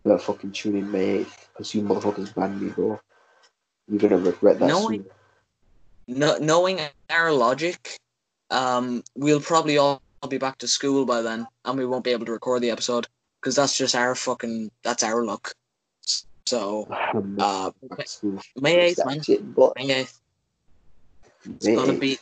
Better 0.09 0.19
fucking 0.21 0.53
tune 0.53 0.77
in 0.77 0.91
May 0.91 1.19
8th 1.19 1.37
because 1.53 1.75
you 1.75 1.83
motherfuckers 1.83 2.35
banned 2.35 2.63
me, 2.63 2.71
bro. 2.71 2.99
You're 3.89 4.09
to 4.09 4.17
regret 4.17 4.59
that 4.59 4.69
No, 4.69 4.89
soon. 4.89 5.05
no, 6.07 6.39
knowing 6.39 6.81
our 7.11 7.31
logic 7.31 7.99
um 8.51 9.03
we'll 9.15 9.41
probably 9.41 9.77
all 9.77 10.01
be 10.31 10.39
back 10.39 10.57
to 10.57 10.67
school 10.67 11.05
by 11.05 11.21
then 11.21 11.47
and 11.67 11.77
we 11.79 11.85
won't 11.85 12.05
be 12.05 12.13
able 12.13 12.25
to 12.25 12.33
record 12.33 12.63
the 12.63 12.71
episode 12.71 13.07
because 13.39 13.55
that's 13.57 13.77
just 13.77 13.95
our 13.95 14.15
fucking 14.15 14.71
that's 14.83 15.03
our 15.03 15.23
luck 15.27 15.53
so 16.47 16.87
uh 16.91 17.71
back 17.83 17.99
to 17.99 18.09
school. 18.09 18.41
May 18.59 18.95
8th 18.95 19.05
man 19.05 19.23
shit, 19.23 19.55
but 19.55 19.77
May 19.77 19.89
8th 20.05 20.21
It's 21.45 21.67
May 21.67 21.75
gonna 21.77 21.93
8th. 21.93 22.01
be 22.01 22.19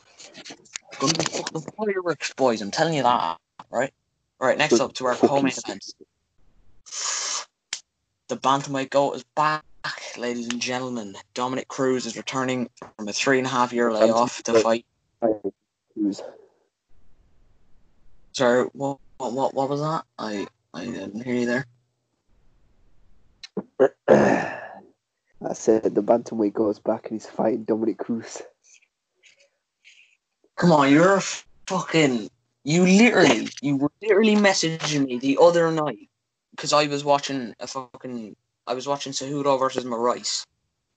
gonna 0.99 1.13
be 1.13 1.25
fucking 1.27 1.63
fireworks, 1.79 2.35
boys. 2.35 2.63
I'm 2.63 2.73
telling 2.73 2.95
you 2.95 3.05
that, 3.05 3.39
right? 3.71 3.93
All 4.41 4.49
right. 4.49 4.59
Next 4.59 4.81
up 4.81 4.93
to 4.95 5.07
our 5.07 5.15
Fucking 5.15 5.29
co-main 5.29 5.53
sick. 5.53 5.65
event. 5.67 5.85
The 8.29 8.37
bantamweight 8.37 8.91
goat 8.91 9.13
is 9.17 9.25
back, 9.37 9.63
ladies 10.19 10.49
and 10.49 10.61
gentlemen. 10.61 11.17
Dominick 11.35 11.69
Cruz 11.69 12.07
is 12.07 12.17
returning 12.17 12.69
from 12.97 13.09
a 13.09 13.13
three 13.13 13.39
and 13.39 13.47
a 13.47 13.51
half 13.51 13.73
year 13.73 13.93
layoff 13.93 14.43
to 14.45 14.55
fight. 14.61 14.85
Who's- 15.95 16.23
Sorry, 18.33 18.69
what 18.73 18.99
what 19.19 19.33
what, 19.33 19.55
what 19.55 19.69
was 19.71 19.81
that? 19.81 20.05
I 20.19 20.47
I 20.75 20.85
didn't 20.87 21.23
hear 21.23 21.35
you 21.35 21.47
there. 21.47 21.67
I 24.09 25.53
said 25.53 25.95
the 25.95 26.03
bantamweight 26.03 26.53
goes 26.55 26.79
back 26.81 27.05
and 27.05 27.13
he's 27.21 27.27
fighting 27.31 27.65
Dominick 27.65 27.99
Cruz. 27.99 28.43
Come 30.57 30.73
on, 30.73 30.91
you're 30.93 31.17
a 31.17 31.23
fucking. 31.69 32.29
You 32.65 32.83
literally, 32.85 33.49
you 33.63 33.77
were 33.77 33.91
literally 34.03 34.35
messaging 34.35 35.07
me 35.07 35.19
the 35.19 35.39
other 35.41 35.71
night 35.71 36.09
because 36.57 36.73
I 36.73 36.87
was 36.87 37.05
watching 37.05 37.55
a 37.61 37.67
fucking. 37.67 38.35
I 38.67 38.75
was 38.75 38.89
watching 38.89 39.13
Cejudo 39.13 39.59
versus 39.59 39.85
Moraes. 39.85 40.45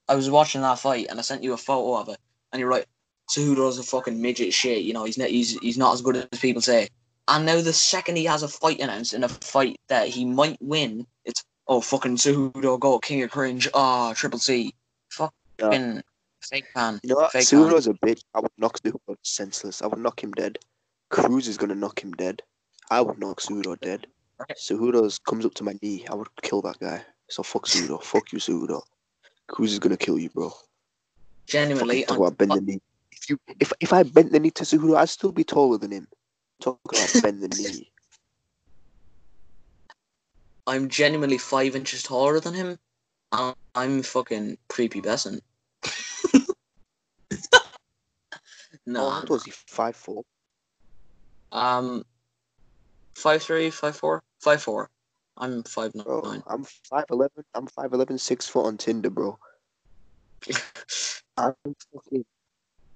I 0.08 0.16
was 0.16 0.30
watching 0.30 0.62
that 0.62 0.80
fight 0.80 1.06
and 1.10 1.20
I 1.20 1.22
sent 1.22 1.44
you 1.44 1.54
a 1.54 1.58
photo 1.58 2.00
of 2.00 2.10
it, 2.10 2.18
and 2.52 2.60
you're 2.60 2.72
like, 2.72 2.88
Cejudo's 3.30 3.78
a 3.78 3.84
fucking 3.84 4.20
midget 4.20 4.54
shit. 4.54 4.84
You 4.84 4.94
know, 4.94 5.04
he's 5.04 5.18
not. 5.18 5.30
He's 5.30 5.58
he's 5.60 5.78
not 5.78 5.94
as 5.94 6.02
good 6.02 6.16
as 6.16 6.40
people 6.40 6.62
say. 6.62 6.88
And 7.28 7.46
now 7.46 7.62
the 7.62 7.74
second 7.74 8.16
he 8.16 8.26
has 8.26 8.42
a 8.42 8.48
fight 8.48 8.80
announced 8.80 9.14
in 9.14 9.24
a 9.24 9.30
fight 9.30 9.80
that 9.88 10.08
he 10.08 10.26
might 10.26 10.58
win, 10.62 11.06
it's 11.26 11.44
oh 11.68 11.80
fucking 11.80 12.16
Cejudo 12.16 12.80
go 12.80 12.98
king 13.00 13.22
of 13.22 13.30
cringe. 13.30 13.70
Ah, 13.74 14.14
triple 14.14 14.40
C. 14.40 14.74
Fucking 15.12 16.02
fake 16.42 16.66
fan. 16.74 17.00
You 17.04 17.10
know 17.10 17.16
what? 17.18 17.32
Fake 17.32 17.44
Cejudo's 17.44 17.86
a 17.86 17.94
bitch. 17.94 18.22
I 18.34 18.40
would 18.40 18.52
knock 18.58 18.80
Cejudo 18.80 19.16
senseless. 19.22 19.84
I 19.84 19.88
would 19.88 20.00
knock 20.00 20.24
him 20.24 20.32
dead. 20.32 20.58
Cruz 21.10 21.48
is 21.48 21.58
gonna 21.58 21.76
knock 21.76 22.04
him 22.04 22.14
dead. 22.14 22.42
I 22.90 23.02
would 23.02 23.20
knock 23.20 23.42
Cejudo 23.42 23.80
dead. 23.80 24.08
Cejudo's 24.58 25.20
comes 25.20 25.46
up 25.46 25.54
to 25.56 25.64
my 25.64 25.76
knee. 25.82 26.06
I 26.10 26.16
would 26.16 26.28
kill 26.42 26.62
that 26.64 26.80
guy. 26.80 27.02
So 27.30 27.44
fuck 27.44 27.68
Cejudo. 27.68 28.02
fuck 28.04 28.32
you, 28.32 28.40
Cejudo. 28.40 28.82
Cruz 29.48 29.74
is 29.74 29.80
gonna 29.80 29.98
kill 29.98 30.20
you, 30.20 30.30
bro. 30.30 30.52
Genuinely, 31.48 32.08
I, 32.08 32.30
bend 32.30 32.52
the 32.52 32.62
knee. 32.62 32.82
If 33.12 33.30
you 33.30 33.40
if 33.60 33.74
if 33.80 33.94
I 33.94 34.04
bent 34.04 34.32
the 34.32 34.40
knee 34.40 34.52
to 34.52 34.64
Cejudo, 34.64 34.96
I'd 34.96 35.10
still 35.10 35.32
be 35.32 35.44
taller 35.44 35.78
than 35.78 35.92
him. 35.92 36.08
Talk 36.62 36.80
about 36.88 37.10
bend 37.24 37.42
the 37.42 37.48
knee. 37.48 37.92
I'm 40.68 40.88
genuinely 40.88 41.40
five 41.40 41.76
inches 41.76 42.04
taller 42.04 42.40
than 42.40 42.54
him. 42.54 42.78
I'm 43.76 44.04
fucking 44.04 44.58
prepubescent. 44.70 45.42
Oh, 48.92 48.92
no, 48.94 49.04
what 49.06 49.30
was 49.30 49.44
he? 49.44 49.52
Five 49.52 49.96
four. 49.96 50.24
um, 51.52 52.04
five 53.16 53.44
three, 53.44 53.70
five 53.70 53.96
four, 53.96 54.24
five 54.40 54.62
four. 54.62 54.90
I'm 55.38 55.64
five 55.64 55.94
Bro, 55.94 56.22
nine. 56.22 56.44
I'm 56.48 56.66
five 56.90 57.06
eleven. 57.10 57.44
I'm 57.54 57.68
five 57.68 57.94
eleven, 57.94 58.18
six 58.18 58.48
foot 58.48 58.66
on 58.66 58.78
Tinder, 58.78 59.10
bro. 59.10 59.38
I'm 61.38 61.54
fucking. 61.94 62.26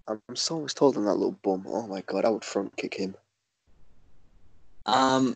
I'm 0.08 0.20
so 0.36 0.60
much 0.62 0.76
taller 0.76 0.94
than 0.94 1.06
that 1.06 1.14
little 1.14 1.40
bum. 1.44 1.66
Oh 1.68 1.88
my 1.88 2.02
god, 2.02 2.26
I 2.26 2.30
would 2.30 2.44
front 2.44 2.76
kick 2.76 2.96
him. 2.96 3.16
um, 4.86 5.34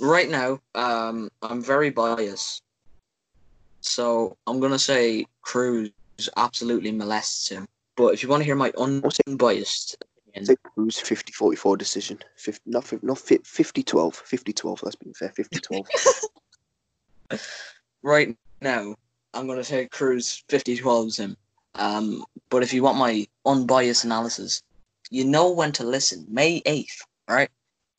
right 0.00 0.28
now, 0.28 0.60
um, 0.74 1.28
I'm 1.42 1.62
very 1.62 1.90
biased, 1.90 2.62
so 3.80 4.36
I'm 4.46 4.58
gonna 4.60 4.78
say 4.78 5.26
Cruz 5.42 5.90
absolutely 6.36 6.90
molests 6.90 7.48
him. 7.48 7.66
But 7.96 8.14
if 8.14 8.22
you 8.22 8.28
want 8.28 8.40
to 8.40 8.44
hear 8.44 8.56
my 8.56 8.72
unbiased 8.76 9.96
opinion, 10.38 10.56
Take 10.56 10.62
Cruz 10.74 10.98
50 10.98 11.32
44 11.32 11.76
decision. 11.76 12.18
50, 12.36 12.70
not 12.70 12.84
50, 12.84 13.06
not 13.06 13.18
50 13.18 13.82
12. 13.82 14.14
50 14.14 14.52
12. 14.52 14.82
Let's 14.82 14.96
be 14.96 15.12
fair. 15.12 15.30
50 15.30 15.60
12. 15.60 15.86
right 18.02 18.36
now, 18.60 18.96
I'm 19.34 19.46
going 19.46 19.62
to 19.62 19.68
take 19.68 19.90
Cruz 19.90 20.42
50 20.48 20.78
12s 20.78 21.18
him. 21.18 21.36
Um, 21.74 22.24
but 22.50 22.62
if 22.62 22.72
you 22.72 22.82
want 22.82 22.98
my 22.98 23.26
unbiased 23.46 24.04
analysis, 24.04 24.62
you 25.10 25.24
know 25.24 25.50
when 25.50 25.72
to 25.72 25.84
listen. 25.84 26.26
May 26.28 26.60
8th, 26.62 27.02
right? 27.28 27.50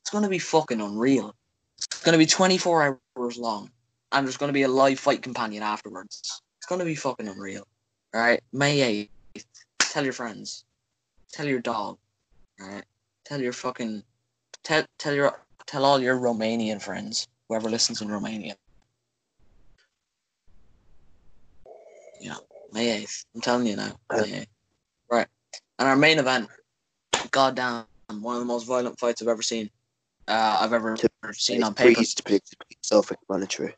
It's 0.02 0.10
going 0.10 0.24
to 0.24 0.30
be 0.30 0.38
fucking 0.38 0.80
unreal. 0.80 1.34
It's 1.78 2.02
going 2.02 2.12
to 2.12 2.18
be 2.18 2.26
24 2.26 2.98
hours 3.16 3.38
long, 3.38 3.70
and 4.12 4.26
there's 4.26 4.36
going 4.36 4.48
to 4.48 4.54
be 4.54 4.62
a 4.62 4.68
live 4.68 4.98
fight 4.98 5.22
companion 5.22 5.62
afterwards. 5.62 6.42
It's 6.58 6.66
going 6.66 6.80
to 6.80 6.84
be 6.84 6.94
fucking 6.94 7.28
unreal. 7.28 7.66
All 8.14 8.20
right? 8.20 8.40
May 8.52 9.08
8th. 9.36 9.44
Tell 9.78 10.04
your 10.04 10.12
friends. 10.12 10.64
Tell 11.32 11.46
your 11.46 11.60
dog. 11.60 11.96
Tell 13.24 13.40
your 13.40 13.52
fucking. 13.52 14.02
Tell, 14.62 14.84
tell 14.98 15.14
your 15.14 15.40
tell 15.66 15.84
all 15.84 16.00
your 16.00 16.16
Romanian 16.16 16.82
friends, 16.82 17.28
whoever 17.48 17.70
listens 17.70 18.02
in 18.02 18.10
Romania. 18.10 18.56
Yeah, 22.20 22.34
May 22.72 23.02
8th. 23.02 23.24
I'm 23.34 23.40
telling 23.40 23.66
you 23.66 23.76
now. 23.76 23.92
May 24.10 24.18
8th. 24.18 24.46
Right. 25.10 25.26
And 25.78 25.88
our 25.88 25.96
main 25.96 26.18
event, 26.18 26.48
goddamn, 27.30 27.86
one 28.08 28.34
of 28.34 28.40
the 28.40 28.46
most 28.46 28.66
violent 28.66 28.98
fights 28.98 29.22
I've 29.22 29.28
ever 29.28 29.42
seen. 29.42 29.70
Uh, 30.28 30.58
I've 30.60 30.72
ever 30.72 30.96
seen 31.32 31.62
on 31.62 31.74
paper. 31.74 32.00
It's 32.00 32.14
pretty 32.20 32.42
self-explanatory. 32.82 33.74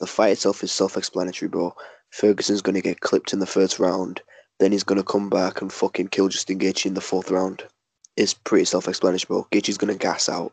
The 0.00 0.06
fight 0.06 0.30
itself 0.30 0.62
is 0.64 0.72
self-explanatory, 0.72 1.48
bro. 1.48 1.74
Ferguson's 2.10 2.62
gonna 2.62 2.80
get 2.80 3.00
clipped 3.00 3.32
in 3.32 3.40
the 3.40 3.46
first 3.46 3.78
round, 3.78 4.22
then 4.58 4.72
he's 4.72 4.84
gonna 4.84 5.02
come 5.02 5.28
back 5.28 5.60
and 5.60 5.72
fucking 5.72 6.08
kill 6.08 6.28
Justin 6.28 6.58
Gaethje 6.58 6.86
in 6.86 6.94
the 6.94 7.00
fourth 7.00 7.30
round. 7.30 7.64
It's 8.16 8.34
pretty 8.34 8.64
self-explanatory, 8.64 9.26
bro. 9.28 9.48
Gaethje's 9.50 9.78
gonna 9.78 9.94
gas 9.94 10.28
out 10.28 10.52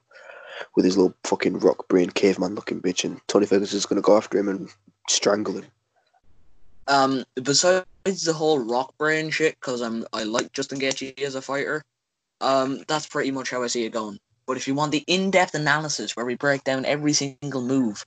with 0.75 0.85
his 0.85 0.97
little 0.97 1.13
fucking 1.23 1.59
rock 1.59 1.87
brain 1.87 2.09
caveman-looking 2.09 2.81
bitch, 2.81 3.03
and 3.03 3.21
Tony 3.27 3.45
Ferguson's 3.45 3.85
gonna 3.85 4.01
go 4.01 4.17
after 4.17 4.37
him 4.37 4.49
and 4.49 4.69
strangle 5.09 5.55
him. 5.55 5.65
Um, 6.87 7.23
besides 7.41 7.85
the 8.05 8.33
whole 8.33 8.59
rock 8.59 8.93
brain 8.97 9.29
shit, 9.29 9.55
because 9.59 9.81
I'm 9.81 10.05
I 10.13 10.23
like 10.23 10.51
Justin 10.51 10.79
Gaethje 10.79 11.19
as 11.21 11.35
a 11.35 11.41
fighter. 11.41 11.83
Um, 12.41 12.83
that's 12.87 13.07
pretty 13.07 13.31
much 13.31 13.49
how 13.49 13.63
I 13.63 13.67
see 13.67 13.85
it 13.85 13.93
going. 13.93 14.19
But 14.45 14.57
if 14.57 14.67
you 14.67 14.75
want 14.75 14.91
the 14.91 15.03
in-depth 15.07 15.55
analysis 15.55 16.15
where 16.15 16.25
we 16.25 16.35
break 16.35 16.65
down 16.65 16.83
every 16.83 17.13
single 17.13 17.61
move, 17.61 18.05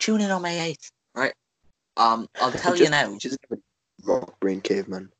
tune 0.00 0.20
in 0.20 0.32
on 0.32 0.42
May 0.42 0.74
8th, 0.74 0.90
right? 1.14 1.32
Um, 1.96 2.26
I'll 2.40 2.50
tell 2.50 2.72
just, 2.72 2.82
you 2.82 2.90
now. 2.90 3.16
Just 3.18 3.38
rock 4.04 4.40
brain 4.40 4.60
caveman. 4.60 5.10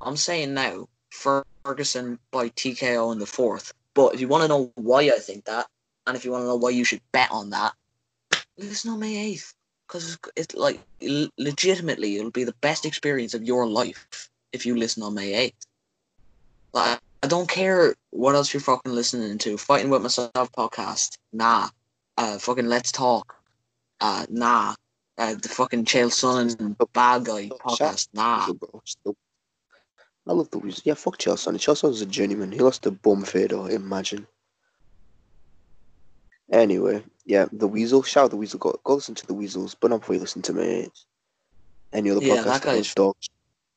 I'm 0.00 0.16
saying 0.16 0.54
now, 0.54 0.88
Ferguson 1.10 2.18
by 2.30 2.48
TKO 2.50 3.12
in 3.12 3.18
the 3.18 3.26
fourth. 3.26 3.72
But 3.94 4.14
if 4.14 4.20
you 4.20 4.28
want 4.28 4.42
to 4.42 4.48
know 4.48 4.72
why 4.76 5.02
I 5.02 5.18
think 5.18 5.44
that, 5.46 5.66
and 6.06 6.16
if 6.16 6.24
you 6.24 6.30
want 6.30 6.42
to 6.42 6.46
know 6.46 6.56
why 6.56 6.70
you 6.70 6.84
should 6.84 7.00
bet 7.12 7.30
on 7.30 7.50
that, 7.50 7.72
listen 8.56 8.90
on 8.90 9.00
May 9.00 9.34
8th. 9.34 9.54
Because 9.86 10.14
it's, 10.14 10.18
it's 10.36 10.54
like, 10.54 10.80
legitimately, 11.38 12.16
it'll 12.16 12.30
be 12.30 12.44
the 12.44 12.54
best 12.60 12.84
experience 12.84 13.34
of 13.34 13.42
your 13.42 13.66
life 13.66 14.28
if 14.52 14.66
you 14.66 14.76
listen 14.76 15.02
on 15.02 15.14
May 15.14 15.50
8th. 15.50 15.66
Like, 16.72 17.00
I 17.22 17.26
don't 17.26 17.48
care 17.48 17.94
what 18.10 18.34
else 18.34 18.52
you're 18.52 18.60
fucking 18.60 18.92
listening 18.92 19.38
to. 19.38 19.56
Fighting 19.56 19.90
with 19.90 20.02
myself 20.02 20.52
podcast, 20.52 21.16
nah. 21.32 21.68
Uh, 22.16 22.38
fucking 22.38 22.66
let's 22.66 22.92
talk, 22.92 23.34
uh, 24.00 24.26
nah. 24.28 24.74
Uh, 25.16 25.34
the 25.34 25.48
fucking 25.48 25.84
Chael 25.84 26.10
Sonnen 26.10 26.58
and 26.60 26.76
bad 26.92 27.24
guy 27.24 27.48
podcast, 27.48 28.08
nah. 28.12 28.46
I 30.28 30.32
love 30.32 30.50
the 30.50 30.58
Weasel. 30.58 30.82
Yeah, 30.84 30.94
fuck 30.94 31.18
Chael 31.18 31.34
Sonnen. 31.34 31.56
Chael 31.56 31.74
Sonnen's 31.74 32.00
a 32.02 32.06
journeyman. 32.06 32.52
He 32.52 32.58
lost 32.58 32.82
to 32.82 32.90
Bum 32.90 33.22
Fedor, 33.24 33.70
imagine. 33.70 34.26
Anyway, 36.50 37.02
yeah, 37.24 37.46
the 37.52 37.66
Weasel. 37.68 38.02
Shout 38.02 38.24
out 38.24 38.30
the 38.30 38.36
Weasel. 38.36 38.58
Go, 38.58 38.78
go 38.84 38.94
listen 38.94 39.14
to 39.14 39.26
the 39.26 39.34
Weasels, 39.34 39.74
but 39.74 39.90
not 39.90 40.00
before 40.00 40.14
you 40.14 40.20
listen 40.20 40.42
to 40.42 40.52
me. 40.52 40.88
Any 41.92 42.10
other 42.10 42.20
Yeah, 42.22 42.36
podcast? 42.36 42.44
that 42.44 42.62
guy's- 42.62 42.94
dogs. 42.94 43.28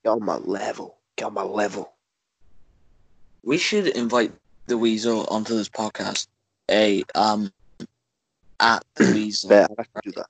Get 0.03 0.09
on 0.09 0.23
my 0.25 0.37
level. 0.37 0.97
Get 1.15 1.25
on 1.25 1.33
my 1.33 1.43
level. 1.43 1.93
We 3.43 3.57
should 3.57 3.87
invite 3.87 4.31
the 4.67 4.77
Weasel 4.77 5.25
onto 5.29 5.55
this 5.55 5.69
podcast. 5.69 6.27
A 6.69 7.03
um, 7.15 7.51
at 8.59 8.83
the 8.95 9.05
Weasel. 9.13 9.49
Bet 9.49 9.71
I 9.77 9.83
can 9.83 10.01
do 10.03 10.11
that. 10.13 10.27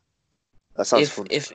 That 0.75 0.85
sounds 0.85 1.03
if, 1.03 1.13
fun. 1.13 1.27
if 1.29 1.51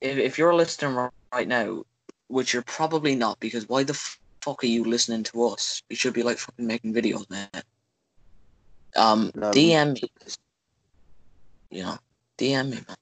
if 0.00 0.18
if 0.18 0.38
you're 0.38 0.54
listening 0.54 0.94
ri- 0.94 1.08
right 1.32 1.48
now, 1.48 1.84
which 2.28 2.52
you're 2.52 2.62
probably 2.62 3.14
not, 3.14 3.38
because 3.40 3.68
why 3.68 3.82
the 3.84 3.94
fuck 4.42 4.62
are 4.62 4.68
you 4.68 4.84
listening 4.84 5.22
to 5.24 5.46
us? 5.46 5.82
You 5.88 5.96
should 5.96 6.14
be 6.14 6.22
like 6.22 6.38
fucking 6.38 6.66
making 6.66 6.94
videos, 6.94 7.28
man. 7.30 7.48
Um, 8.96 9.30
No, 9.34 9.50
DM 9.50 9.94
me, 9.94 10.08
you 11.70 11.82
know, 11.82 11.98
DM 12.38 12.70
me, 12.70 12.76
man. 12.76 12.96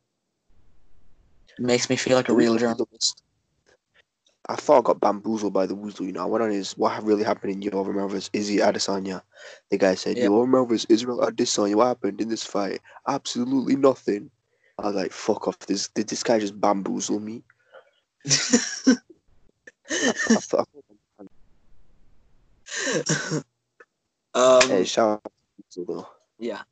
It 1.58 1.64
makes 1.64 1.88
me 1.88 1.96
feel 1.96 2.16
like 2.16 2.28
a 2.28 2.34
real 2.34 2.56
journalist. 2.56 3.22
I 4.48 4.56
thought 4.56 4.78
I 4.80 4.82
got 4.82 5.00
bamboozled 5.00 5.54
by 5.54 5.64
the 5.66 5.74
Weasel. 5.74 6.04
You 6.04 6.12
know, 6.12 6.22
I 6.22 6.26
went 6.26 6.44
on 6.44 6.50
his 6.50 6.72
what 6.76 7.02
really 7.02 7.24
happened 7.24 7.52
in 7.52 7.70
Yoram 7.70 8.10
versus 8.10 8.28
Izzy 8.32 8.58
Adesanya. 8.58 9.22
The 9.70 9.78
guy 9.78 9.94
said, 9.94 10.18
Yeah. 10.18 10.26
Yoram 10.26 10.68
versus 10.68 10.86
Israel 10.90 11.20
Adesanya. 11.20 11.76
What 11.76 11.86
happened 11.86 12.20
in 12.20 12.28
this 12.28 12.44
fight? 12.44 12.80
Absolutely 13.08 13.76
nothing. 13.76 14.30
I 14.78 14.86
was 14.86 14.96
like, 14.96 15.12
fuck 15.12 15.48
off. 15.48 15.58
This 15.60 15.88
did 15.88 16.08
this 16.08 16.22
guy 16.22 16.40
just 16.40 16.60
bamboozle 16.60 17.20
me? 17.20 17.42
I, 19.90 20.12
I 20.34 20.40
thought, 20.40 20.68
um, 24.34 24.68
hey, 24.68 24.84
shout 24.84 25.20
out 25.24 25.32
to 25.72 25.80
Weasel 25.80 26.08
yeah, 26.38 26.62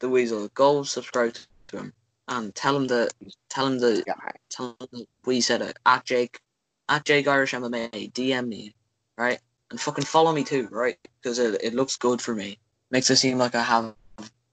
the 0.00 0.08
Weasel. 0.08 0.48
Go 0.54 0.82
subscribe 0.82 1.34
to 1.68 1.76
him 1.76 1.92
and 2.28 2.54
tell 2.54 2.76
him 2.76 2.86
that 2.88 3.12
tell 3.48 3.66
him 3.66 3.78
that 3.80 4.04
Yeah. 4.06 4.14
tell 4.48 4.76
him 4.80 4.88
that 4.92 5.06
we 5.26 5.40
said 5.40 5.62
it 5.62 5.78
at 5.86 6.04
Jake 6.04 6.40
at 6.88 7.04
Jake 7.04 7.28
Irish 7.28 7.52
MMA. 7.52 8.12
DM 8.12 8.48
me, 8.48 8.74
right, 9.18 9.40
and 9.70 9.80
fucking 9.80 10.04
follow 10.04 10.32
me 10.32 10.44
too, 10.44 10.68
right, 10.70 10.96
because 11.20 11.38
it 11.38 11.60
it 11.62 11.74
looks 11.74 11.96
good 11.96 12.20
for 12.20 12.34
me. 12.34 12.58
Makes 12.90 13.10
it 13.10 13.16
seem 13.16 13.38
like 13.38 13.54
I 13.54 13.62
have 13.62 13.94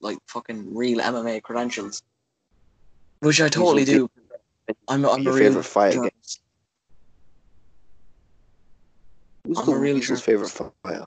like 0.00 0.18
fucking 0.26 0.74
real 0.74 1.00
MMA 1.00 1.42
credentials, 1.42 2.02
which 3.20 3.40
I 3.40 3.48
totally 3.48 3.84
do. 3.84 4.08
I'm, 4.86 5.04
I'm 5.06 5.20
a 5.20 5.22
your 5.22 5.34
real 5.34 5.48
favorite 5.48 5.64
fight 5.64 5.88
again? 5.94 6.02
journalist. 6.02 6.40
Who's 9.48 9.58
I'm 9.60 9.64
the 9.66 9.72
a 9.72 9.78
real 9.78 9.94
Weasel's 9.94 10.20
favorite 10.20 10.50
fighter? 10.50 11.06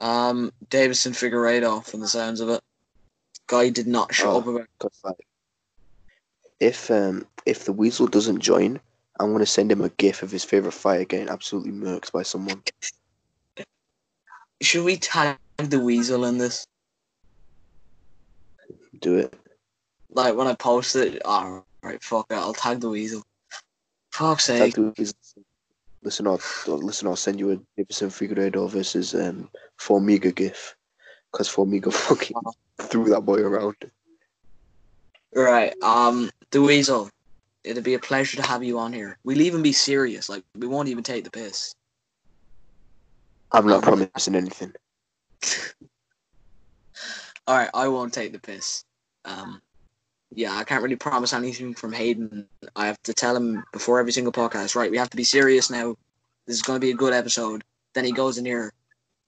Um, 0.00 0.52
Deiveson 0.68 1.12
Figueiredo, 1.12 1.82
from 1.82 2.00
the 2.00 2.08
sounds 2.08 2.40
of 2.40 2.50
it. 2.50 2.60
Guy 3.46 3.70
did 3.70 3.86
not 3.86 4.14
show 4.14 4.32
Oh. 4.32 4.38
up 4.38 4.46
about. 4.46 4.66
Good 4.78 4.92
fight. 5.02 5.14
If 6.60 6.90
um 6.90 7.26
if 7.46 7.64
the 7.64 7.72
Weasel 7.72 8.06
doesn't 8.06 8.40
join, 8.40 8.78
I'm 9.18 9.32
gonna 9.32 9.46
send 9.46 9.72
him 9.72 9.80
a 9.80 9.88
gif 9.88 10.22
of 10.22 10.30
his 10.30 10.44
favorite 10.44 10.72
fight 10.72 11.08
getting 11.08 11.30
absolutely 11.30 11.72
murked 11.72 12.12
by 12.12 12.22
someone. 12.22 12.62
Should 14.60 14.84
we 14.84 14.98
tag 14.98 15.38
the 15.56 15.80
Weasel 15.80 16.26
in 16.26 16.36
this? 16.36 16.66
Do 19.00 19.16
it. 19.16 19.34
Like 20.10 20.34
when 20.36 20.46
I 20.48 20.54
post 20.54 20.94
it, 20.96 21.24
all 21.24 21.64
right, 21.82 22.02
fuck 22.02 22.26
it, 22.30 22.34
I'll 22.34 22.52
tag 22.52 22.80
the 22.80 22.90
Weasel. 22.90 23.22
Fuck's 24.10 24.46
Tag 24.46 24.58
sake. 24.58 24.74
the 24.74 24.92
Weasel. 24.96 25.16
Listen, 26.02 26.26
I'll 26.26 26.40
listen. 26.66 27.06
I'll 27.06 27.16
send 27.16 27.38
you 27.38 27.52
a 27.52 27.56
Deiveson 27.80 28.08
Figueiredo 28.10 28.68
versus 28.68 29.14
um 29.14 29.48
Formiga 29.80 30.34
gif, 30.34 30.74
because 31.30 31.48
Formiga 31.48 31.92
fucking 32.08 32.36
threw 32.80 33.04
that 33.10 33.20
boy 33.22 33.38
around. 33.38 33.76
Right, 35.34 35.72
um, 35.82 36.30
the 36.50 36.60
Weasel. 36.60 37.08
It'd 37.64 37.84
be 37.84 37.94
a 37.94 38.00
pleasure 38.00 38.36
to 38.38 38.42
have 38.42 38.64
you 38.64 38.80
on 38.80 38.92
here. 38.92 39.16
We'll 39.22 39.40
even 39.40 39.62
be 39.62 39.72
serious, 39.72 40.28
like 40.28 40.42
we 40.56 40.66
won't 40.66 40.88
even 40.88 41.04
take 41.04 41.22
the 41.22 41.30
piss. 41.30 41.74
I'm 43.52 43.66
not 43.66 43.86
Um, 43.86 44.08
promising 44.08 44.34
anything. 44.34 44.72
All 47.46 47.56
right, 47.56 47.70
I 47.72 47.86
won't 47.88 48.12
take 48.12 48.32
the 48.32 48.40
piss. 48.40 48.84
Um, 49.24 49.62
yeah, 50.34 50.56
I 50.56 50.64
can't 50.64 50.82
really 50.82 50.96
promise 50.96 51.32
anything 51.32 51.74
from 51.74 51.92
Hayden. 51.92 52.46
I 52.76 52.86
have 52.86 53.02
to 53.02 53.14
tell 53.14 53.36
him 53.36 53.62
before 53.72 53.98
every 53.98 54.12
single 54.12 54.32
podcast. 54.32 54.74
Right, 54.74 54.90
we 54.90 54.98
have 54.98 55.10
to 55.10 55.16
be 55.16 55.24
serious 55.24 55.70
now. 55.70 55.96
This 56.46 56.56
is 56.56 56.62
going 56.62 56.76
to 56.80 56.84
be 56.84 56.90
a 56.90 56.96
good 56.96 57.12
episode. 57.12 57.62
Then 57.94 58.04
he 58.04 58.12
goes 58.12 58.38
in 58.38 58.44
here 58.44 58.72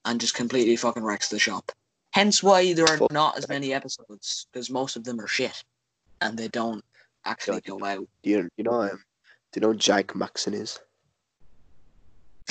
and 0.05 0.21
just 0.21 0.35
completely 0.35 0.77
fucking 0.77 1.05
wrecks 1.05 1.29
the 1.29 1.39
shop. 1.39 1.73
Hence 2.13 2.43
why 2.43 2.73
there 2.73 2.87
are 2.87 2.99
not 3.11 3.37
as 3.37 3.49
many 3.49 3.75
episodes 3.75 4.47
because 4.53 4.71
most 4.71 4.97
of 4.97 5.05
them 5.05 5.21
are 5.21 5.27
shit 5.27 5.63
and 6.21 6.39
they 6.39 6.49
don't 6.49 6.85
actually 7.25 7.61
go 7.61 7.85
out. 7.85 8.07
Do 8.23 8.31
you 8.31 8.49
you 8.57 8.65
know 8.65 8.83
um, 8.83 9.03
do 9.53 9.61
you 9.61 9.67
know 9.67 9.75
Jake 9.75 10.15
Maxon 10.15 10.55
is? 10.55 10.79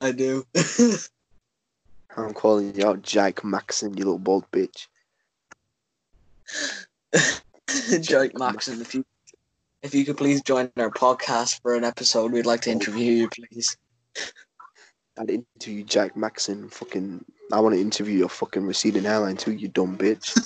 I 0.00 0.12
do. 0.12 0.44
I'm 2.16 2.34
calling 2.34 2.74
you 2.74 2.86
out, 2.86 3.02
Jake 3.02 3.44
Maxon, 3.44 3.96
you 3.96 4.04
little 4.04 4.18
bald 4.18 4.44
bitch. 4.50 4.86
Jake 8.00 8.38
Maxon, 8.38 8.80
if 8.80 8.94
you 8.94 9.04
if 9.82 9.94
you 9.94 10.04
could 10.04 10.16
please 10.16 10.42
join 10.42 10.70
our 10.76 10.90
podcast 10.90 11.60
for 11.62 11.74
an 11.74 11.84
episode, 11.84 12.32
we'd 12.32 12.46
like 12.46 12.62
to 12.62 12.70
interview 12.70 13.12
you, 13.12 13.28
please. 13.28 13.76
I'd 15.18 15.30
interview 15.30 15.84
Jack 15.84 16.16
Maxon. 16.16 16.68
Fucking, 16.68 17.24
I 17.52 17.60
want 17.60 17.74
to 17.74 17.80
interview 17.80 18.18
your 18.18 18.28
fucking 18.28 18.64
receding 18.64 19.04
hairline 19.04 19.36
too, 19.36 19.52
you 19.52 19.68
dumb 19.68 19.96
bitch. 19.96 20.36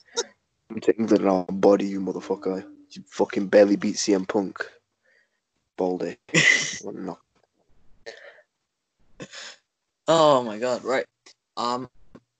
I'm 0.70 0.80
to 0.80 0.96
England 0.96 1.22
and 1.22 1.30
I'll 1.30 1.44
body 1.44 1.86
you, 1.86 2.00
motherfucker. 2.00 2.64
You 2.90 3.03
fucking 3.07 3.46
barely 3.48 3.76
beat 3.76 3.96
CM 3.96 4.26
Punk. 4.26 4.64
Baldy. 5.76 6.16
Knock. 6.84 7.20
Oh 10.09 10.42
my 10.42 10.59
god, 10.59 10.84
right. 10.84 11.07
Um 11.57 11.88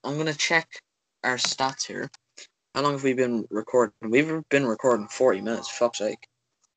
I'm 0.03 0.17
gonna 0.17 0.33
check 0.33 0.81
our 1.23 1.37
stats 1.37 1.85
here. 1.85 2.09
How 2.75 2.81
long 2.81 2.93
have 2.93 3.03
we 3.03 3.13
been 3.13 3.45
recording? 3.51 3.93
We've 4.01 4.41
been 4.49 4.65
recording 4.65 5.07
forty 5.07 5.41
minutes, 5.41 5.69
fuck's 5.69 5.99
sake. 5.99 6.27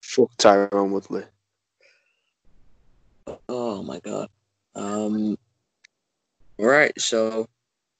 Fuck 0.02 0.36
Tyron 0.36 0.90
Woodley. 0.90 1.24
Oh 3.48 3.82
my 3.82 3.98
god. 4.00 4.28
Um 4.74 5.38
Right, 6.58 6.98
so 7.00 7.48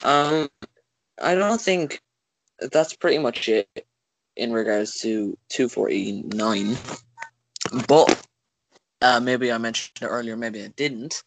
um 0.03 0.51
I 1.23 1.35
don't 1.35 1.61
think 1.61 2.03
that's 2.71 2.95
pretty 2.95 3.19
much 3.19 3.49
it 3.49 3.87
in 4.37 4.53
regards 4.53 5.01
to 5.01 5.39
two 5.49 5.69
forty 5.71 6.23
nine. 6.23 6.77
But 7.89 8.27
uh 9.01 9.21
maybe 9.21 9.51
I 9.51 9.57
mentioned 9.57 10.03
it 10.03 10.07
earlier, 10.07 10.37
maybe 10.37 10.63
I 10.63 10.69
didn't. 10.69 11.23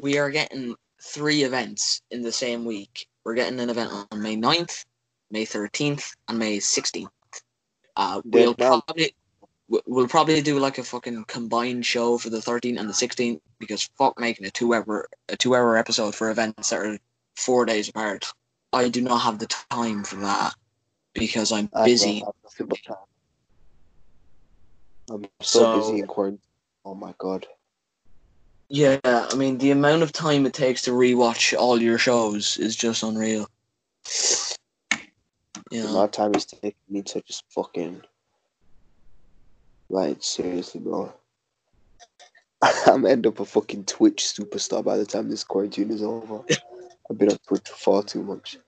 We 0.00 0.18
are 0.18 0.30
getting 0.30 0.74
three 1.00 1.44
events 1.44 2.02
in 2.10 2.22
the 2.22 2.32
same 2.32 2.64
week. 2.64 3.06
We're 3.22 3.34
getting 3.34 3.60
an 3.60 3.70
event 3.70 3.92
on 4.10 4.22
May 4.22 4.36
9th, 4.36 4.84
May 5.30 5.44
13th, 5.44 6.14
and 6.28 6.38
May 6.38 6.58
16th. 6.58 7.08
Uh, 7.96 8.20
we'll 8.24 8.54
probably 8.54 9.14
we- 9.68 9.80
we'll 9.86 10.06
probably 10.06 10.40
do 10.42 10.58
like 10.60 10.78
a 10.78 10.84
fucking 10.84 11.24
combined 11.24 11.84
show 11.84 12.18
for 12.18 12.30
the 12.30 12.38
13th 12.40 12.78
and 12.78 12.88
the 12.88 12.92
16th 12.94 13.40
because 13.58 13.88
fuck 13.98 14.18
making 14.20 14.46
a 14.46 14.50
two 14.50 14.74
hour 14.74 15.08
a 15.28 15.36
two 15.36 15.54
hour 15.56 15.76
episode 15.76 16.14
for 16.14 16.30
events 16.30 16.70
that 16.70 16.78
are 16.80 16.98
four 17.36 17.64
days 17.64 17.88
apart. 17.88 18.30
I 18.72 18.88
do 18.88 19.00
not 19.00 19.18
have 19.18 19.38
the 19.38 19.46
time 19.46 20.04
for 20.04 20.16
that 20.16 20.54
because 21.14 21.50
I'm 21.52 21.68
I 21.74 21.86
busy. 21.86 22.20
don't 22.20 22.26
have 22.26 22.34
nothing 22.44 22.66
but 22.66 22.78
time. 22.86 22.96
I'm 25.10 25.24
so, 25.40 25.58
So- 25.60 25.78
busy 25.80 25.98
in 26.00 26.06
quarantine. 26.06 26.40
Oh 26.84 26.94
my 26.94 27.14
god. 27.18 27.46
Yeah, 28.68 28.98
I 29.04 29.34
mean 29.36 29.58
the 29.58 29.70
amount 29.70 30.02
of 30.02 30.12
time 30.12 30.44
it 30.46 30.52
takes 30.52 30.82
to 30.82 30.90
rewatch 30.90 31.56
all 31.58 31.80
your 31.80 31.98
shows 31.98 32.56
is 32.58 32.76
just 32.76 33.02
unreal. 33.02 33.48
The 35.70 35.88
amount 35.88 36.04
of 36.04 36.10
time 36.12 36.34
it's 36.34 36.44
taking 36.46 36.74
me 36.88 37.02
to 37.02 37.20
just 37.22 37.44
fucking. 37.50 38.02
Like, 39.88 40.18
seriously, 40.20 40.80
bro. 40.80 41.12
I'm 42.86 43.06
end 43.06 43.26
up 43.26 43.40
a 43.40 43.44
fucking 43.44 43.84
Twitch 43.84 44.24
superstar 44.24 44.84
by 44.84 44.96
the 44.96 45.06
time 45.06 45.28
this 45.28 45.44
quarantine 45.44 45.90
is 45.90 46.02
over. 46.02 46.40
I've 47.10 47.18
been 47.18 47.30
on 47.30 47.38
Twitch 47.46 47.68
far 47.68 48.02
too 48.02 48.22
much. 48.22 48.58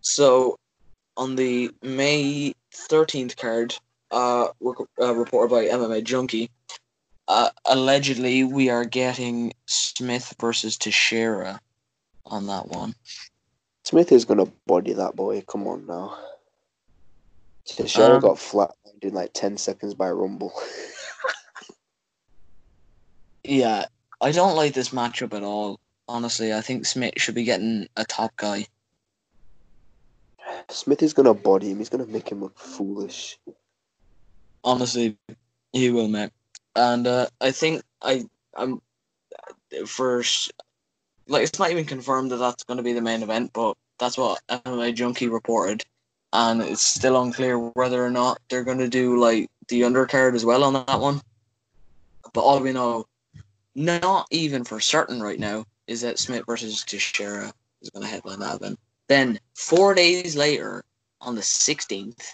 so 0.00 0.56
on 1.16 1.36
the 1.36 1.70
May 1.82 2.54
thirteenth 2.72 3.36
card, 3.36 3.74
uh, 4.10 4.48
rec- 4.60 4.88
uh, 5.00 5.14
reported 5.14 5.54
by 5.54 5.66
MMA 5.66 6.04
Junkie, 6.04 6.50
uh, 7.28 7.50
allegedly 7.66 8.44
we 8.44 8.70
are 8.70 8.84
getting 8.84 9.52
Smith 9.66 10.34
versus 10.40 10.78
Teixeira 10.78 11.60
on 12.24 12.46
that 12.46 12.68
one. 12.68 12.94
Smith 13.84 14.12
is 14.12 14.24
gonna 14.24 14.46
body 14.66 14.92
that 14.92 15.16
boy. 15.16 15.42
Come 15.42 15.66
on 15.66 15.86
now. 15.86 16.18
Teixeira 17.66 18.16
Um, 18.16 18.20
got 18.20 18.36
flatlined 18.36 19.02
in 19.02 19.14
like 19.14 19.32
10 19.32 19.56
seconds 19.56 19.94
by 19.94 20.10
Rumble. 20.10 20.52
Yeah, 23.44 23.86
I 24.20 24.30
don't 24.30 24.54
like 24.54 24.72
this 24.72 24.90
matchup 24.90 25.34
at 25.34 25.42
all. 25.42 25.80
Honestly, 26.06 26.54
I 26.54 26.60
think 26.60 26.86
Smith 26.86 27.14
should 27.16 27.34
be 27.34 27.44
getting 27.44 27.88
a 27.96 28.04
top 28.04 28.36
guy. 28.36 28.66
Smith 30.68 31.02
is 31.02 31.12
gonna 31.12 31.34
body 31.34 31.70
him. 31.70 31.78
He's 31.78 31.88
gonna 31.88 32.06
make 32.06 32.28
him 32.28 32.40
look 32.40 32.58
foolish. 32.58 33.38
Honestly, 34.62 35.18
he 35.72 35.90
will, 35.90 36.08
mate. 36.08 36.30
And 36.76 37.06
uh, 37.06 37.26
I 37.40 37.50
think 37.50 37.82
I 38.00 38.26
I'm 38.56 38.80
first. 39.86 40.52
Like 41.28 41.44
it's 41.44 41.58
not 41.58 41.70
even 41.70 41.84
confirmed 41.84 42.30
that 42.30 42.36
that's 42.36 42.64
going 42.64 42.78
to 42.78 42.82
be 42.82 42.92
the 42.92 43.00
main 43.00 43.22
event, 43.22 43.52
but 43.52 43.76
that's 43.98 44.18
what 44.18 44.40
MMA 44.48 44.94
Junkie 44.94 45.28
reported, 45.28 45.84
and 46.32 46.60
it's 46.62 46.82
still 46.82 47.22
unclear 47.22 47.58
whether 47.58 48.04
or 48.04 48.10
not 48.10 48.38
they're 48.48 48.64
going 48.64 48.78
to 48.78 48.88
do 48.88 49.18
like 49.18 49.48
the 49.68 49.82
undercard 49.82 50.34
as 50.34 50.44
well 50.44 50.64
on 50.64 50.72
that 50.72 51.00
one. 51.00 51.20
But 52.34 52.40
all 52.40 52.60
we 52.60 52.72
know, 52.72 53.06
not 53.74 54.26
even 54.30 54.64
for 54.64 54.80
certain 54.80 55.22
right 55.22 55.38
now, 55.38 55.64
is 55.86 56.00
that 56.00 56.18
Smith 56.18 56.44
versus 56.46 56.84
Teixeira 56.84 57.52
is 57.82 57.90
going 57.90 58.04
to 58.04 58.08
headline 58.10 58.40
that 58.40 58.56
event. 58.56 58.78
Then 59.08 59.38
four 59.54 59.94
days 59.94 60.36
later, 60.36 60.82
on 61.20 61.34
the 61.34 61.40
16th, 61.40 62.32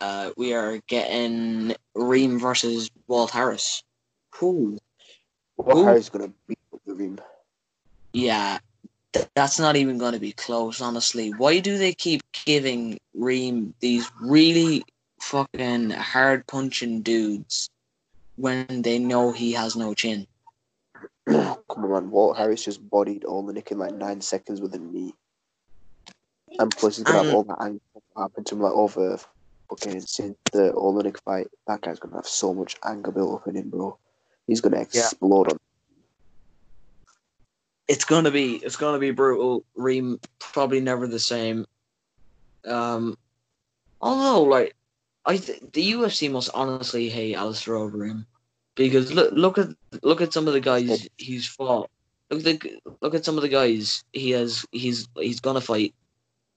uh, 0.00 0.30
we 0.36 0.52
are 0.52 0.78
getting 0.88 1.74
Reem 1.94 2.38
versus 2.38 2.90
Walt 3.06 3.30
Harris. 3.30 3.82
Who? 4.36 4.78
What 5.56 5.76
Ooh. 5.76 5.84
Harry's 5.84 6.08
gonna 6.08 6.32
beat 6.48 6.58
ring? 6.86 7.18
Yeah, 8.12 8.58
th- 9.12 9.28
that's 9.34 9.58
not 9.58 9.76
even 9.76 9.98
going 9.98 10.12
to 10.12 10.18
be 10.20 10.32
close, 10.32 10.80
honestly. 10.80 11.30
Why 11.30 11.58
do 11.60 11.78
they 11.78 11.92
keep 11.94 12.22
giving 12.44 12.98
Reem 13.14 13.74
these 13.80 14.10
really 14.20 14.84
fucking 15.20 15.90
hard 15.90 16.46
punching 16.46 17.02
dudes 17.02 17.70
when 18.36 18.82
they 18.82 18.98
know 18.98 19.32
he 19.32 19.52
has 19.52 19.76
no 19.76 19.94
chin? 19.94 20.26
Come 21.28 21.58
on, 21.84 21.90
man. 21.90 22.10
Walt 22.10 22.36
Harris 22.36 22.64
just 22.64 22.88
bodied 22.90 23.22
Oleinik 23.22 23.70
in 23.70 23.78
like 23.78 23.94
nine 23.94 24.20
seconds 24.20 24.60
with 24.60 24.74
a 24.74 24.78
knee. 24.78 25.14
And 26.58 26.70
plus, 26.70 26.96
he's 26.96 27.04
gonna 27.04 27.20
Um, 27.20 27.26
have 27.26 27.34
all 27.34 27.44
that 27.44 27.62
anger 27.62 27.80
happen 28.16 28.44
to 28.44 28.54
him 28.54 28.60
like 28.60 28.72
over 28.72 29.18
fucking 29.70 30.00
since 30.02 30.36
the 30.52 30.72
Oleinik 30.72 31.18
fight. 31.24 31.48
That 31.66 31.80
guy's 31.80 31.98
gonna 31.98 32.16
have 32.16 32.26
so 32.26 32.52
much 32.52 32.76
anger 32.84 33.10
built 33.10 33.40
up 33.40 33.48
in 33.48 33.56
him, 33.56 33.70
bro. 33.70 33.96
He's 34.46 34.60
gonna 34.60 34.80
explode 34.80 35.50
on. 35.50 35.58
It's 37.88 38.04
gonna 38.04 38.30
be 38.30 38.56
it's 38.56 38.76
gonna 38.76 38.98
be 38.98 39.10
brutal. 39.10 39.64
Reem 39.74 40.20
probably 40.38 40.80
never 40.80 41.06
the 41.06 41.18
same. 41.18 41.66
Um, 42.64 43.18
although 44.00 44.42
like 44.42 44.74
I 45.24 45.36
th- 45.36 45.62
the 45.72 45.92
UFC 45.92 46.30
must 46.30 46.50
honestly 46.54 47.08
hate 47.08 47.34
Alistair 47.34 47.74
Overeem 47.74 48.24
because 48.74 49.12
look 49.12 49.32
look 49.32 49.58
at 49.58 49.68
look 50.02 50.20
at 50.20 50.32
some 50.32 50.46
of 50.46 50.54
the 50.54 50.60
guys 50.60 51.08
he's 51.18 51.46
fought. 51.46 51.90
Look 52.30 52.46
at 52.46 52.60
the, 52.60 52.80
look 53.00 53.14
at 53.14 53.24
some 53.24 53.36
of 53.36 53.42
the 53.42 53.48
guys 53.48 54.04
he 54.12 54.30
has 54.30 54.64
he's 54.72 55.08
he's 55.14 55.40
gonna 55.40 55.60
fight, 55.60 55.94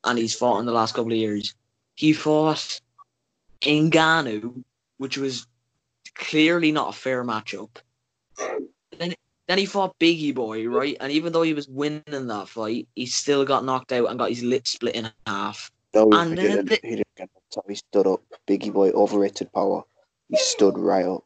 and 0.03 0.17
he's 0.17 0.35
fought 0.35 0.59
in 0.59 0.65
the 0.65 0.71
last 0.71 0.95
couple 0.95 1.11
of 1.11 1.17
years. 1.17 1.53
He 1.95 2.13
fought 2.13 2.79
in 3.61 3.89
Ngannou, 3.89 4.63
which 4.97 5.17
was 5.17 5.47
clearly 6.15 6.71
not 6.71 6.89
a 6.89 6.97
fair 6.97 7.23
matchup. 7.23 7.69
Then 8.97 9.15
then 9.47 9.57
he 9.57 9.65
fought 9.65 9.97
Biggie 9.99 10.33
Boy, 10.33 10.67
right? 10.67 10.97
And 10.99 11.11
even 11.11 11.31
though 11.33 11.43
he 11.43 11.53
was 11.53 11.67
winning 11.67 12.03
that 12.27 12.49
fight, 12.49 12.87
he 12.95 13.05
still 13.05 13.45
got 13.45 13.63
knocked 13.65 13.91
out 13.91 14.09
and 14.09 14.17
got 14.19 14.29
his 14.29 14.43
lip 14.43 14.65
split 14.67 14.95
in 14.95 15.11
half. 15.27 15.71
No, 15.93 16.09
he 16.09 16.17
And 16.17 16.37
then 16.37 16.65
didn't. 16.65 16.69
the- 16.69 16.79
He 16.83 16.95
didn't 16.95 17.15
get 17.15 17.29
knocked 17.33 17.57
out. 17.57 17.65
He 17.69 17.75
stood 17.75 18.07
up. 18.07 18.21
Biggie 18.47 18.73
boy, 18.73 18.89
overrated 18.91 19.51
power. 19.53 19.83
He 20.29 20.37
stood 20.37 20.77
right 20.77 21.05
up. 21.05 21.23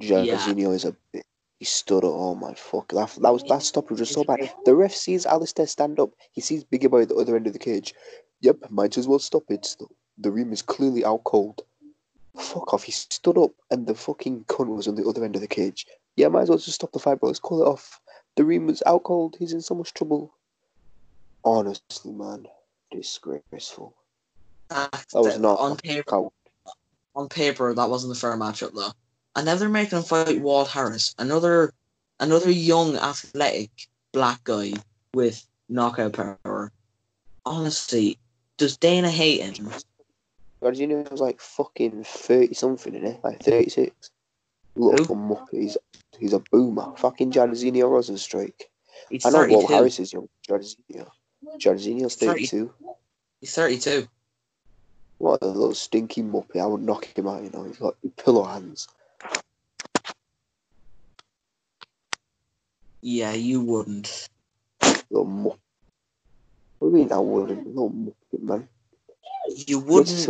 Jairzinho 0.00 0.74
is 0.74 0.84
a 0.84 0.94
bit. 1.12 1.24
He 1.58 1.64
stood 1.64 2.04
up. 2.04 2.12
Oh 2.12 2.34
my 2.34 2.52
fuck! 2.54 2.88
That, 2.92 3.16
that 3.22 3.32
was 3.32 3.42
that 3.44 3.62
stop 3.62 3.88
was 3.88 4.00
just 4.00 4.12
so 4.12 4.24
bad. 4.24 4.52
The 4.66 4.74
ref 4.74 4.92
sees 4.94 5.24
Alistair 5.24 5.66
stand 5.66 5.98
up. 5.98 6.10
He 6.32 6.42
sees 6.42 6.64
Biggie 6.64 6.90
boy 6.90 7.02
at 7.02 7.08
the 7.08 7.14
other 7.14 7.34
end 7.34 7.46
of 7.46 7.54
the 7.54 7.58
cage. 7.58 7.94
Yep, 8.42 8.70
might 8.70 8.98
as 8.98 9.08
well 9.08 9.18
stop 9.18 9.44
it. 9.48 9.64
Still, 9.64 9.90
the 10.18 10.30
room 10.30 10.52
is 10.52 10.60
clearly 10.60 11.02
out 11.02 11.24
cold. 11.24 11.62
Fuck 12.36 12.74
off! 12.74 12.82
He 12.82 12.92
stood 12.92 13.38
up, 13.38 13.52
and 13.70 13.86
the 13.86 13.94
fucking 13.94 14.44
cunt 14.44 14.66
was 14.76 14.86
on 14.86 14.96
the 14.96 15.06
other 15.08 15.24
end 15.24 15.34
of 15.34 15.40
the 15.40 15.48
cage. 15.48 15.86
Yeah, 16.16 16.28
might 16.28 16.42
as 16.42 16.48
well 16.48 16.58
just 16.58 16.74
stop 16.74 16.92
the 16.92 16.98
fight, 16.98 17.20
bro. 17.20 17.28
Let's 17.28 17.38
call 17.38 17.62
it 17.62 17.68
off. 17.68 18.00
The 18.36 18.44
was 18.44 18.82
out 18.86 19.04
cold. 19.04 19.36
He's 19.38 19.52
in 19.52 19.60
so 19.60 19.74
much 19.74 19.94
trouble. 19.94 20.34
Honestly, 21.44 22.12
man, 22.12 22.46
disgraceful. 22.90 23.94
Ah, 24.70 24.88
that 24.90 25.22
was 25.22 25.38
not- 25.38 25.58
on 25.58 25.76
paper. 25.76 26.28
On 27.14 27.28
paper, 27.28 27.72
that 27.72 27.88
wasn't 27.88 28.16
a 28.16 28.18
fair 28.18 28.36
matchup 28.36 28.74
though. 28.74 28.90
And 29.36 29.46
now 29.46 29.54
they're 29.54 29.68
making 29.68 29.98
him 29.98 30.04
fight 30.04 30.40
Walt 30.40 30.68
Harris, 30.68 31.14
another 31.18 31.72
another 32.20 32.50
young, 32.50 32.96
athletic 32.96 33.70
black 34.12 34.42
guy 34.44 34.72
with 35.14 35.46
knockout 35.68 36.14
power. 36.14 36.72
Honestly, 37.44 38.18
does 38.56 38.76
Dana 38.76 39.10
hate 39.10 39.56
him? 39.56 39.70
Jairzinho 40.62 41.10
was 41.10 41.20
like 41.20 41.40
fucking 41.40 42.04
thirty 42.04 42.54
something 42.54 42.94
in 42.94 43.04
it, 43.06 43.20
like 43.22 43.42
thirty 43.42 43.70
six. 43.70 44.10
Little 44.76 45.16
muppet. 45.16 45.48
He's 45.52 45.76
he's 46.18 46.32
a 46.32 46.42
boomer. 46.52 46.92
Fucking 46.96 47.32
Jairzinho 47.32 47.84
Rozenstruik. 47.84 48.62
He's 49.10 49.24
I 49.24 49.30
know 49.30 49.46
Walt. 49.48 49.70
Harris 49.70 49.98
is 49.98 50.12
young. 50.12 50.28
Jairzinho's 50.48 52.16
thirty 52.16 52.46
two. 52.46 52.72
He's 53.40 53.54
thirty-two. 53.54 54.08
What 55.18 55.42
a 55.42 55.46
little 55.46 55.74
stinky 55.74 56.22
muppet. 56.22 56.60
I 56.60 56.66
would 56.66 56.82
knock 56.82 57.06
him 57.06 57.26
out. 57.26 57.42
You 57.42 57.50
know, 57.50 57.64
he's 57.64 57.78
got 57.78 57.96
pillow 58.16 58.44
hands. 58.44 58.88
Yeah, 63.00 63.32
you 63.32 63.62
wouldn't. 63.62 64.28
Little 65.10 65.24
muck. 65.24 65.58
What 66.78 66.90
do 66.90 66.96
you 66.96 67.04
mean 67.04 67.12
I 67.12 67.18
wouldn't? 67.18 67.66
Little 67.66 67.90
muppet, 67.90 68.42
man. 68.42 68.68
You 69.66 69.78
wouldn't. 69.78 70.28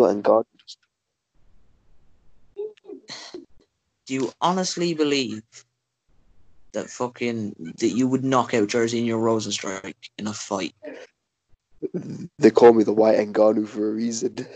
Do 4.07 4.15
you 4.15 4.33
honestly 4.41 4.95
believe 4.95 5.43
that 6.73 6.89
fucking 6.89 7.75
that 7.79 7.89
you 7.89 8.07
would 8.07 8.25
knock 8.25 8.55
out 8.55 8.69
Jairzinho 8.69 9.19
Rozenstruik 9.19 9.95
in 10.19 10.27
a 10.27 10.33
fight? 10.33 10.75
They 12.39 12.51
call 12.51 12.73
me 12.73 12.85
the 12.85 12.93
White 12.93 13.19
Ngannou 13.19 13.67
for 13.67 13.89
a 13.89 13.93
reason. 13.93 14.47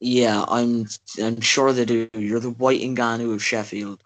Yeah, 0.00 0.44
I'm. 0.48 0.86
I'm 1.22 1.40
sure 1.40 1.72
they 1.72 1.84
do. 1.84 2.08
You're 2.14 2.40
the 2.40 2.50
White 2.50 2.80
Ngannou 2.80 3.34
of 3.34 3.42
Sheffield. 3.42 4.02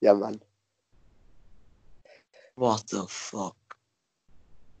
Yeah, 0.00 0.14
man. 0.14 0.40
What 2.54 2.86
the 2.88 3.06
fuck? 3.06 3.56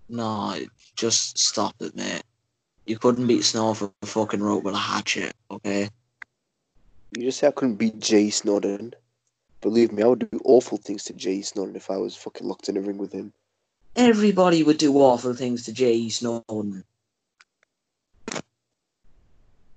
No, 0.08 0.56
just 0.96 1.38
stop 1.38 1.74
it, 1.80 1.94
mate. 1.96 2.24
You 2.84 2.98
couldn't 2.98 3.26
beat 3.26 3.44
Snow 3.44 3.74
for 3.74 3.92
a 4.02 4.06
fucking 4.06 4.42
rope 4.42 4.64
with 4.64 4.74
a 4.74 4.78
hatchet, 4.78 5.34
okay? 5.50 5.88
You 7.12 7.24
just 7.24 7.38
say 7.38 7.48
I 7.48 7.50
couldn't 7.50 7.76
beat 7.76 7.98
Jay 7.98 8.30
Snowden. 8.30 8.94
Believe 9.60 9.92
me, 9.92 10.02
I 10.02 10.06
would 10.06 10.30
do 10.30 10.40
awful 10.44 10.78
things 10.78 11.04
to 11.04 11.12
Jay 11.12 11.42
Snowden 11.42 11.76
if 11.76 11.90
I 11.90 11.96
was 11.96 12.16
fucking 12.16 12.46
locked 12.46 12.68
in 12.68 12.76
a 12.76 12.80
ring 12.80 12.98
with 12.98 13.12
him. 13.12 13.32
Everybody 13.96 14.62
would 14.62 14.78
do 14.78 14.96
awful 14.96 15.34
things 15.34 15.64
to 15.64 15.72
J.E. 15.72 16.10
Snowden. 16.10 16.84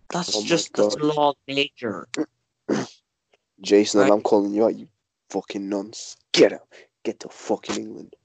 That's 0.09 0.35
Oh 0.35 0.43
just 0.43 0.73
the 0.73 0.87
law 1.03 1.29
of 1.31 1.35
nature. 1.47 2.07
Jason, 3.61 4.01
Right. 4.01 4.11
I'm 4.11 4.21
calling 4.21 4.53
you 4.53 4.65
out, 4.65 4.75
you 4.75 4.87
fucking 5.29 5.67
nonce. 5.67 6.15
Get 6.31 6.53
out. 6.53 6.67
Get 7.03 7.19
to 7.21 7.29
fucking 7.29 7.75
England. 7.75 8.15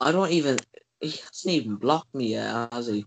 I 0.00 0.12
don't 0.12 0.30
even. 0.30 0.58
He 1.00 1.10
hasn't 1.10 1.54
even 1.54 1.76
blocked 1.76 2.14
me 2.14 2.32
yet, 2.32 2.72
has 2.72 2.86
he? 2.86 3.06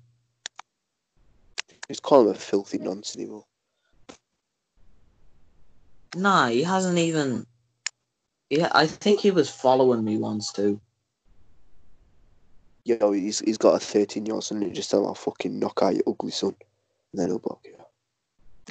Just 1.88 2.02
call 2.02 2.22
him 2.22 2.30
a 2.30 2.34
filthy 2.34 2.80
nonce 2.80 3.16
anymore. 3.16 3.46
Nah, 6.16 6.48
he 6.48 6.64
hasn't 6.64 6.98
even. 6.98 7.46
Yeah, 8.50 8.70
I 8.74 8.86
think 8.88 9.20
he 9.20 9.32
was 9.32 9.50
following 9.50 10.04
me 10.04 10.18
once 10.18 10.52
too. 10.52 10.80
Yo, 12.84 13.12
he's 13.12 13.40
he's 13.40 13.58
got 13.58 13.76
a 13.76 13.80
13 13.80 14.26
year 14.26 14.36
old 14.36 14.44
son 14.44 14.62
and 14.62 14.76
just 14.76 14.92
tell 14.92 15.02
him 15.02 15.08
I'll 15.08 15.16
fucking 15.16 15.58
knock 15.58 15.80
out 15.82 15.96
your 15.96 16.04
ugly 16.08 16.32
son. 16.32 16.56
And 17.12 17.22
then 17.22 17.30
he'll 17.30 17.40
block 17.40 17.62
you. 17.66 17.76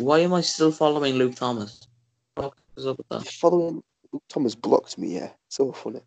Why 0.05 0.21
am 0.21 0.35
I 0.35 0.41
still 0.41 0.71
following 0.71 1.15
Luke 1.15 1.35
Thomas? 1.35 1.87
What 2.37 2.55
is 2.77 2.87
up 2.87 2.99
with 2.99 3.09
that? 3.09 3.27
Following 3.33 3.83
Luke 4.13 4.23
Thomas 4.29 4.55
blocked 4.55 4.99
me, 4.99 5.15
yeah. 5.17 5.31
So 5.49 5.73
funny. 5.73 6.01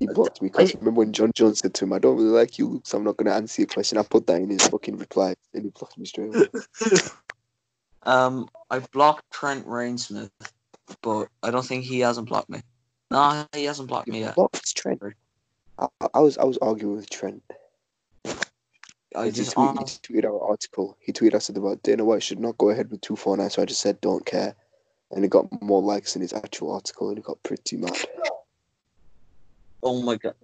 He 0.00 0.08
uh, 0.08 0.12
blocked 0.12 0.42
me 0.42 0.48
because 0.48 0.74
I- 0.74 0.78
remember 0.78 0.98
when 1.00 1.12
Jon 1.12 1.32
Jones 1.34 1.60
said 1.60 1.74
to 1.74 1.84
him, 1.84 1.92
I 1.92 1.98
don't 1.98 2.16
really 2.16 2.28
like 2.28 2.58
you, 2.58 2.68
Luke, 2.68 2.86
so 2.86 2.98
I'm 2.98 3.04
not 3.04 3.16
going 3.16 3.26
to 3.26 3.34
answer 3.34 3.62
your 3.62 3.66
question. 3.68 3.98
I 3.98 4.02
put 4.02 4.26
that 4.28 4.40
in 4.40 4.50
his 4.50 4.66
fucking 4.66 4.96
reply 4.96 5.34
and 5.54 5.64
he 5.64 5.70
blocked 5.70 5.98
me 5.98 6.06
straight 6.06 6.28
away. 6.28 6.48
Um, 8.08 8.48
I 8.70 8.78
blocked 8.78 9.30
Trent 9.30 9.66
Reinsmith, 9.66 10.30
but 11.02 11.28
I 11.42 11.50
don't 11.50 11.64
think 11.64 11.84
he 11.84 12.00
hasn't 12.00 12.26
blocked 12.26 12.48
me. 12.48 12.62
Nah, 13.10 13.44
he 13.54 13.64
hasn't 13.64 13.86
blocked 13.88 14.08
me 14.08 14.20
yet. 14.20 14.34
Blocked 14.34 14.74
Trent. 14.74 15.02
I, 15.78 15.88
I- 16.14 16.20
was 16.20 16.38
I 16.38 16.44
was 16.44 16.56
arguing 16.58 16.96
with 16.96 17.10
Trent. 17.10 17.42
I 19.14 19.26
he, 19.26 19.30
just 19.30 19.52
tweet, 19.52 19.68
he 19.78 20.20
tweeted 20.20 20.24
our 20.24 20.40
article. 20.40 20.96
He 21.00 21.12
tweeted 21.12 21.34
us 21.34 21.50
about 21.50 21.82
Dana 21.82 22.02
White 22.02 22.22
should 22.22 22.40
not 22.40 22.56
go 22.56 22.70
ahead 22.70 22.90
with 22.90 23.02
249, 23.02 23.50
so 23.50 23.60
I 23.60 23.66
just 23.66 23.80
said 23.80 24.00
don't 24.00 24.24
care. 24.24 24.54
And 25.10 25.22
it 25.22 25.28
got 25.28 25.60
more 25.62 25.82
likes 25.82 26.16
in 26.16 26.22
his 26.22 26.32
actual 26.32 26.72
article 26.72 27.10
and 27.10 27.18
he 27.18 27.22
got 27.22 27.42
pretty 27.42 27.76
mad. 27.76 27.92
oh 29.82 30.00
my 30.00 30.16
god, 30.16 30.34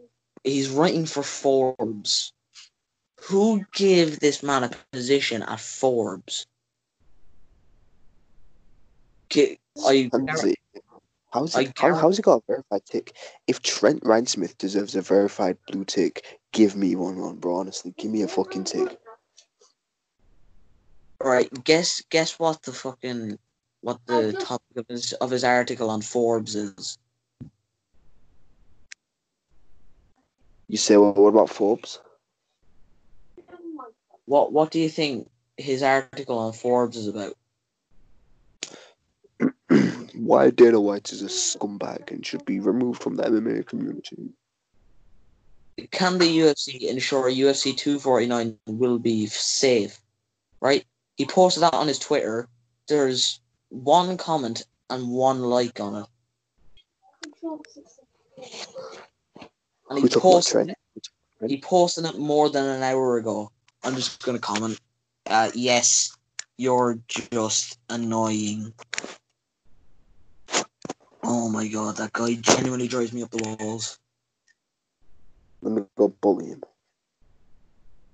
he's 0.43 0.69
writing 0.69 1.07
for 1.07 1.23
Forbes. 1.23 2.35
Who 3.23 3.65
gave 3.73 4.21
this 4.21 4.43
man 4.43 4.65
a 4.65 4.71
position 4.93 5.43
at 5.43 5.61
Forbes? 5.61 6.47
Ki- 9.35 9.59
I 9.85 10.09
Hansi, 10.13 10.55
how's 11.33 11.57
I 11.57 11.63
it, 11.63 11.73
how, 11.77 11.93
how's 11.93 12.17
he 12.17 12.23
got 12.23 12.37
a 12.37 12.43
verified 12.47 12.83
tick? 12.89 13.17
If 13.49 13.61
Trent 13.63 14.01
Reinsmith 14.05 14.57
deserves 14.59 14.95
a 14.95 15.03
verified 15.03 15.59
blue 15.67 15.85
tick, 15.85 16.25
give 16.53 16.77
me 16.77 16.95
one, 16.95 17.19
one, 17.19 17.39
bro. 17.39 17.57
Honestly, 17.57 17.93
give 17.99 18.13
me 18.13 18.23
a 18.23 18.29
fucking 18.29 18.63
tick. 18.63 18.97
right. 21.21 21.51
Guess 21.65 22.05
guess 22.11 22.39
what 22.39 22.63
the 22.63 22.73
fucking 22.73 23.37
what 23.81 23.99
the 24.07 24.35
topic 24.35 24.77
of 24.77 24.87
his 24.89 25.13
of 25.15 25.33
his 25.33 25.43
article 25.43 25.91
on 25.91 26.01
Forbes 26.01 26.55
is. 26.55 26.97
You 30.69 30.77
say, 30.79 30.97
well, 30.97 31.13
what 31.13 31.31
about 31.31 31.51
Forbes? 31.51 31.99
What 34.27 34.53
what 34.53 34.71
do 34.71 34.79
you 34.79 34.89
think 34.89 35.29
his 35.57 35.83
article 35.83 36.39
on 36.39 36.53
Forbes 36.53 36.97
is 36.97 37.09
about? 37.09 37.35
Why 40.25 40.49
Dana 40.49 40.81
White 40.81 41.13
is 41.13 41.21
a 41.21 41.27
scumbag 41.27 42.11
and 42.11 42.25
should 42.25 42.47
be 42.47 42.59
removed 42.59 43.03
from 43.03 43.17
the 43.17 43.25
MMA 43.25 43.67
community. 43.67 44.31
Can 45.91 46.17
the 46.17 46.39
UFC 46.39 46.89
ensure 46.89 47.31
UFC 47.31 47.77
249 47.77 48.57
will 48.67 48.99
be 48.99 49.27
safe? 49.27 50.01
Right? 50.63 50.87
He 51.17 51.27
posted 51.27 51.63
that 51.63 51.75
on 51.75 51.89
his 51.89 51.99
Twitter. 51.99 52.49
There's 52.89 53.41
one 53.69 54.17
comment 54.17 54.65
and 54.89 55.11
one 55.11 55.43
like 55.43 55.79
on 55.79 56.03
it. 56.03 56.07
And 59.91 59.99
he 59.99 60.09
posted 60.09 60.71
it, 60.71 60.79
he 61.47 61.61
posted 61.61 62.07
it 62.07 62.19
more 62.19 62.49
than 62.49 62.65
an 62.65 62.83
hour 62.83 63.19
ago. 63.19 63.51
I'm 63.83 63.95
just 63.95 64.25
gonna 64.25 64.39
comment. 64.39 64.81
Uh, 65.27 65.51
yes, 65.55 66.17
you're 66.57 66.99
just 67.09 67.79
annoying. 67.91 68.73
Oh 71.27 71.49
my 71.49 71.67
god, 71.69 71.97
that 71.97 72.13
guy 72.13 72.35
genuinely 72.35 72.87
drives 72.87 73.13
me 73.13 73.23
up 73.23 73.31
the 73.31 73.57
walls. 73.59 73.99
Let 75.63 75.73
me 75.73 75.83
go 75.97 76.09
bully 76.09 76.49
him. 76.49 76.63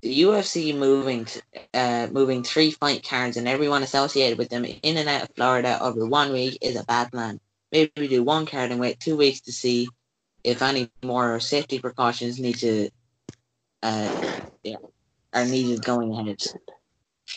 The 0.03 0.21
UFC 0.23 0.73
moving 0.75 1.25
t- 1.25 1.41
uh, 1.75 2.07
moving 2.13 2.45
three 2.45 2.71
fight 2.71 3.03
cards 3.07 3.37
and 3.37 3.49
everyone 3.49 3.83
associated 3.83 4.39
with 4.39 4.49
them 4.49 4.65
in 4.65 4.97
and 4.97 5.09
out 5.09 5.25
of 5.25 5.35
Florida 5.35 5.79
over 5.83 6.07
one 6.07 6.33
week 6.33 6.59
is 6.63 6.77
a 6.77 6.85
bad 6.85 7.11
plan. 7.11 7.41
Maybe 7.73 7.91
we 7.97 8.09
do 8.09 8.23
one 8.23 8.47
card 8.47 8.71
and 8.71 8.81
wait 8.81 9.01
two 9.01 9.17
weeks 9.17 9.41
to 9.43 9.53
see 9.53 9.89
if 10.45 10.63
any 10.63 10.89
more 11.05 11.41
safety 11.41 11.81
precautions 11.81 12.39
need 12.39 12.57
to 12.59 12.91
uh, 13.83 14.41
yeah, 14.63 14.77
are 15.35 15.45
needed 15.45 15.85
going 15.85 16.13
ahead. 16.13 16.39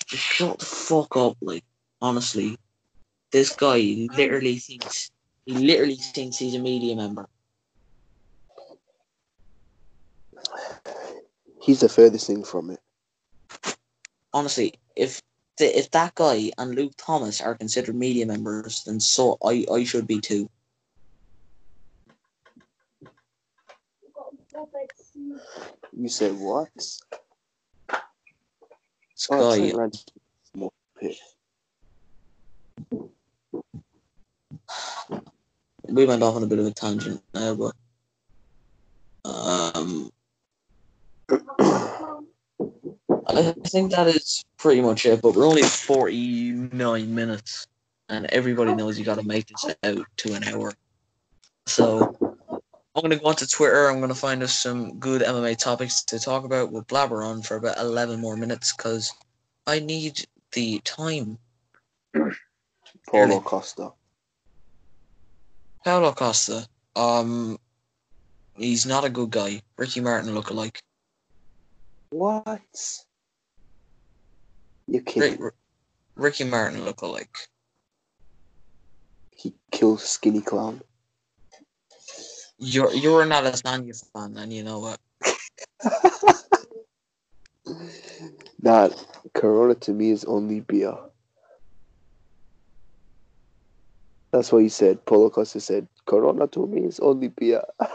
Just 0.07 0.24
shut 0.24 0.59
the 0.59 0.65
fuck 0.65 1.17
up, 1.17 1.38
like 1.41 1.63
honestly. 2.01 2.57
This 3.32 3.55
guy 3.55 4.07
literally 4.15 4.57
thinks 4.57 5.09
he 5.45 5.53
literally 5.53 5.95
thinks 5.95 6.37
he's 6.37 6.55
a 6.55 6.59
media 6.59 6.95
member. 6.95 7.27
He's 11.61 11.79
the 11.79 11.89
furthest 11.89 12.27
thing 12.27 12.43
from 12.43 12.69
it. 12.71 12.79
honestly, 14.33 14.73
if 14.95 15.21
the, 15.57 15.77
if 15.77 15.91
that 15.91 16.15
guy 16.15 16.51
and 16.57 16.75
Luke 16.75 16.93
Thomas 16.97 17.41
are 17.41 17.55
considered 17.55 17.95
media 17.95 18.25
members, 18.25 18.83
then 18.85 18.99
so 18.99 19.37
I, 19.43 19.65
I 19.71 19.83
should 19.83 20.07
be 20.07 20.19
too. 20.19 20.49
You 25.95 26.09
say 26.09 26.31
what? 26.31 26.69
This 26.75 26.99
Oh, 29.29 29.51
guy, 29.51 29.71
Trent 29.71 29.71
Reinsmith. 29.71 30.05
Muppet. 30.57 31.17
We 35.89 36.05
went 36.05 36.23
off 36.23 36.36
on 36.36 36.43
a 36.43 36.47
bit 36.47 36.59
of 36.59 36.65
a 36.65 36.71
tangent 36.71 37.21
there, 37.34 37.55
but 37.55 37.75
um, 39.25 40.11
I 43.27 43.53
think 43.65 43.91
that 43.91 44.07
is 44.07 44.43
pretty 44.57 44.81
much 44.81 45.05
it. 45.05 45.21
But 45.21 45.36
we're 45.36 45.47
only 45.47 45.63
forty 45.63 46.51
nine 46.51 47.13
minutes, 47.13 47.67
and 48.09 48.25
everybody 48.27 48.75
knows 48.75 48.97
you 48.97 49.05
got 49.05 49.19
to 49.19 49.23
make 49.23 49.47
this 49.47 49.75
out 49.84 50.05
to 50.17 50.34
an 50.34 50.43
hour. 50.45 50.73
So 51.65 52.15
I'm 52.95 53.01
gonna 53.01 53.17
go 53.17 53.27
onto 53.27 53.45
Twitter. 53.45 53.88
I'm 53.88 53.99
gonna 53.99 54.15
find 54.15 54.43
us 54.43 54.57
some 54.57 54.99
good 54.99 55.21
MMA 55.21 55.57
topics 55.57 56.03
to 56.05 56.19
talk 56.19 56.43
about. 56.43 56.71
We'll 56.71 56.84
blabber 56.84 57.23
on 57.23 57.41
for 57.41 57.57
about 57.57 57.77
eleven 57.77 58.19
more 58.19 58.38
minutes 58.38 58.73
because 58.75 59.13
I 59.67 59.79
need 59.79 60.25
the 60.51 60.79
time. 60.79 61.38
Paulo 63.07 63.41
Costa. 63.41 63.91
Paulo 65.84 66.13
Costa, 66.13 66.67
um, 66.95 67.57
he's 68.55 68.86
not 68.86 69.03
a 69.03 69.09
good 69.09 69.31
guy. 69.31 69.61
Ricky 69.77 69.99
Martin 69.99 70.34
look-alike. 70.34 70.79
What? 72.11 72.61
You're 74.88 75.01
Rick, 75.01 75.05
kidding. 75.05 75.41
R- 75.41 75.53
Ricky 76.15 76.43
Martin 76.45 76.86
look-alike. 76.86 77.36
He 79.31 79.53
kills 79.71 80.03
Skinny 80.03 80.41
Clown. 80.41 80.81
You're 82.59 82.93
you're 82.93 83.25
not 83.25 83.45
a 83.45 83.49
Adesanya 83.49 83.93
fan, 84.13 84.38
and 84.38 84.53
you 84.53 84.63
know 84.63 84.79
what? 84.79 84.99
Nah, 88.61 88.89
Corona 89.34 89.75
to 89.75 89.91
me 89.91 90.11
is 90.11 90.23
only 90.23 90.61
beer. 90.61 90.95
That's 94.34 94.51
what 94.51 94.63
he 94.63 94.69
said. 94.69 95.05
Paulo 95.05 95.29
Costa 95.29 95.61
said, 95.61 95.88
Corona 96.07 96.47
to 96.47 96.65
me 96.65 96.81
is 96.86 96.99
only 96.99 97.29
beer. 97.29 97.61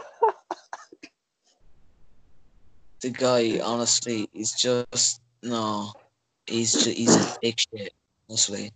The 3.01 3.11
guy, 3.11 3.61
honestly, 3.63 4.27
is 4.33 4.51
just 4.51 5.21
no. 5.41 5.93
He's 6.47 6.73
just, 6.73 6.97
he's 6.97 7.15
a 7.15 7.37
big 7.41 7.57
shit. 7.57 7.93
Honestly, 8.29 8.73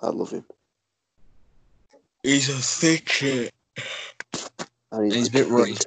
I 0.00 0.08
love 0.08 0.32
him. 0.32 0.44
he's 2.24 2.48
a 2.48 2.54
thick 2.54 3.08
shit. 3.08 3.54
And 4.90 5.04
And 5.04 5.12
he's 5.12 5.28
a 5.28 5.30
bit 5.30 5.46
right. 5.46 5.86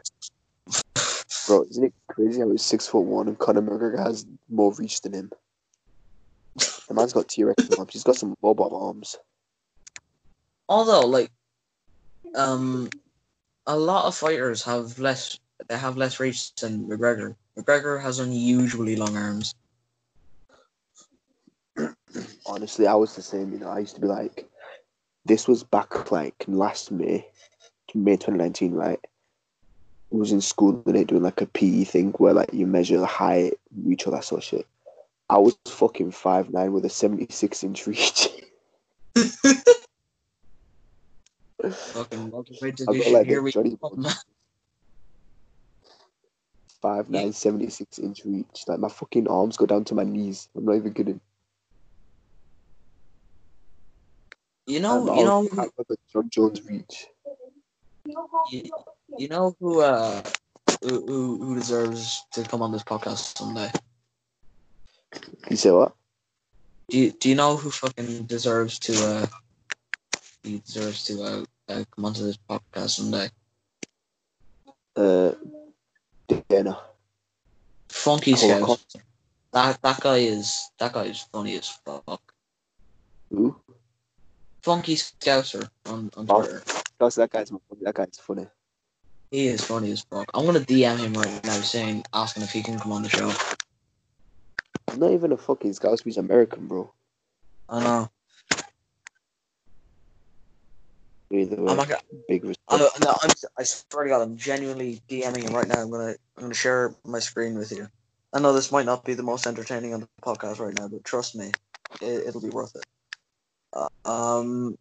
Bro, 1.45 1.65
isn't 1.71 1.83
it 1.83 1.93
crazy 2.07 2.39
how 2.39 2.49
he's 2.49 2.61
six 2.61 2.87
foot 2.87 3.01
one 3.01 3.27
and 3.27 3.37
Conor 3.37 3.61
McGregor 3.61 3.99
has 3.99 4.25
more 4.49 4.73
reach 4.75 5.01
than 5.01 5.11
him? 5.11 5.31
The 6.55 6.93
man's 6.93 7.11
got 7.11 7.27
T 7.27 7.43
Rex 7.43 7.69
arms. 7.77 7.91
He's 7.91 8.05
got 8.05 8.15
some 8.15 8.33
robot 8.41 8.71
arms. 8.73 9.17
Although, 10.67 11.07
like, 11.07 11.31
um, 12.35 12.89
a 13.67 13.77
lot 13.77 14.05
of 14.05 14.15
fighters 14.15 14.63
have 14.63 14.99
less. 14.99 15.39
They 15.67 15.77
have 15.77 15.97
less 15.97 16.19
reach 16.19 16.53
than 16.55 16.85
McGregor. 16.85 17.35
McGregor 17.57 18.01
has 18.01 18.19
unusually 18.19 18.95
long 18.95 19.15
arms. 19.15 19.55
Honestly, 22.45 22.87
I 22.87 22.95
was 22.95 23.15
the 23.15 23.21
same. 23.21 23.53
You 23.53 23.59
know, 23.59 23.69
I 23.69 23.79
used 23.79 23.95
to 23.95 24.01
be 24.01 24.07
like, 24.07 24.49
this 25.25 25.47
was 25.47 25.63
back 25.63 26.11
like 26.11 26.43
last 26.47 26.91
May, 26.91 27.25
May 27.93 28.17
2019, 28.17 28.73
right? 28.73 28.99
I 29.03 30.17
was 30.17 30.31
in 30.31 30.41
school 30.41 30.83
and 30.85 30.95
they 30.95 31.03
doing 31.03 31.23
like 31.23 31.41
a 31.41 31.47
PE 31.47 31.83
thing 31.85 32.11
where 32.17 32.33
like 32.33 32.53
you 32.53 32.67
measure 32.67 32.99
the 32.99 33.05
height, 33.05 33.53
reach, 33.83 34.05
all 34.05 34.13
that 34.13 34.23
sort 34.23 34.41
of 34.41 34.45
shit. 34.45 34.67
I 35.29 35.39
was 35.39 35.57
fucking 35.67 36.11
five 36.11 36.51
nine 36.51 36.73
with 36.73 36.85
a 36.85 36.89
76 36.89 37.63
inch 37.63 37.87
reach. 37.87 38.27
Fucking 41.71 42.29
got 42.29 42.49
like 43.11 43.27
Here 43.27 43.41
we 43.41 43.51
come. 43.51 44.05
five 46.81 47.09
nine, 47.09 47.33
76 47.33 47.99
inch 47.99 48.25
reach. 48.25 48.63
Like 48.67 48.79
my 48.79 48.89
fucking 48.89 49.27
arms 49.27 49.57
go 49.57 49.65
down 49.65 49.83
to 49.85 49.95
my 49.95 50.03
knees. 50.03 50.49
I'm 50.55 50.65
not 50.65 50.75
even 50.75 50.93
kidding. 50.93 51.19
You 54.67 54.79
know, 54.79 55.15
you 55.15 55.25
know, 55.25 55.43
who- 55.43 55.95
Jon 56.11 56.29
Jones 56.29 56.61
reach. 56.67 57.07
you, 58.51 58.69
you 59.17 59.27
know 59.27 59.55
who 59.59 59.81
uh 59.81 60.21
who 60.83 61.37
who 61.37 61.55
deserves 61.55 62.23
to 62.33 62.43
come 62.43 62.61
on 62.61 62.71
this 62.71 62.83
podcast 62.83 63.37
someday. 63.37 63.71
You 65.49 65.55
say 65.55 65.71
what? 65.71 65.93
Do 66.89 66.99
you, 66.99 67.11
do 67.11 67.29
you 67.29 67.35
know 67.35 67.57
who 67.57 67.71
fucking 67.71 68.25
deserves 68.25 68.77
to 68.79 68.93
uh 68.93 69.25
he 70.43 70.59
deserves 70.59 71.03
to 71.05 71.23
uh, 71.23 71.45
uh 71.69 71.83
come 71.91 72.05
onto 72.05 72.23
this 72.23 72.37
podcast 72.49 72.89
someday? 72.91 73.29
Uh, 74.95 75.31
Dana. 76.49 76.79
Funky 77.89 78.33
That 78.33 79.79
that 79.81 79.99
guy 79.99 80.17
is 80.17 80.69
that 80.79 80.93
guy 80.93 81.05
is 81.05 81.21
funny 81.31 81.57
as 81.57 81.69
fuck. 81.69 82.21
Who? 83.29 83.55
Funky 84.61 84.95
Scouser 84.95 85.69
on, 85.85 86.11
on 86.17 86.25
Oh. 86.29 86.41
Twitter. 86.41 86.63
That's 86.99 87.15
that 87.15 87.29
guy's 87.31 87.51
that 87.81 87.93
guy's 87.95 88.17
funny. 88.19 88.47
He 89.31 89.47
is 89.47 89.63
funny 89.63 89.91
as 89.91 90.01
fuck. 90.01 90.29
I'm 90.33 90.45
gonna 90.45 90.59
DM 90.61 90.97
him 90.99 91.13
right 91.13 91.43
now 91.43 91.59
saying 91.59 92.03
asking 92.13 92.43
if 92.43 92.51
he 92.51 92.63
can 92.63 92.79
come 92.79 92.91
on 92.91 93.03
the 93.03 93.09
show. 93.09 93.31
He's 94.89 94.97
not 94.97 95.11
even 95.11 95.31
a 95.31 95.37
fucking 95.37 95.73
scout. 95.73 95.99
He's 96.03 96.17
American, 96.17 96.67
bro. 96.67 96.91
I 97.67 97.83
know. 97.83 98.09
Either 101.39 101.61
way, 101.61 101.71
I'm 101.71 101.77
not 101.77 101.89
gonna, 101.89 102.01
big 102.27 102.43
respect. 102.43 102.65
I, 102.69 102.77
no, 102.77 103.15
I'm, 103.21 103.31
I 103.57 103.63
swear 103.63 104.05
to 104.05 104.09
God, 104.09 104.21
I'm 104.21 104.37
genuinely 104.37 105.01
DMing 105.09 105.43
him 105.43 105.53
right 105.53 105.67
now. 105.67 105.81
I'm 105.81 105.91
gonna 105.91 106.15
I'm 106.37 106.43
gonna 106.43 106.53
share 106.53 106.93
my 107.03 107.19
screen 107.19 107.57
with 107.57 107.71
you. 107.71 107.87
I 108.33 108.39
know 108.39 108.53
this 108.53 108.71
might 108.71 108.85
not 108.85 109.05
be 109.05 109.13
the 109.13 109.23
most 109.23 109.47
entertaining 109.47 109.93
on 109.93 110.01
the 110.01 110.07
podcast 110.21 110.59
right 110.59 110.73
now, 110.73 110.87
but 110.87 111.03
trust 111.03 111.35
me, 111.35 111.51
it, 112.01 112.27
it'll 112.27 112.41
be 112.41 112.49
worth 112.49 112.75
it. 112.75 112.83
Uh, 113.73 113.89
um, 114.05 114.77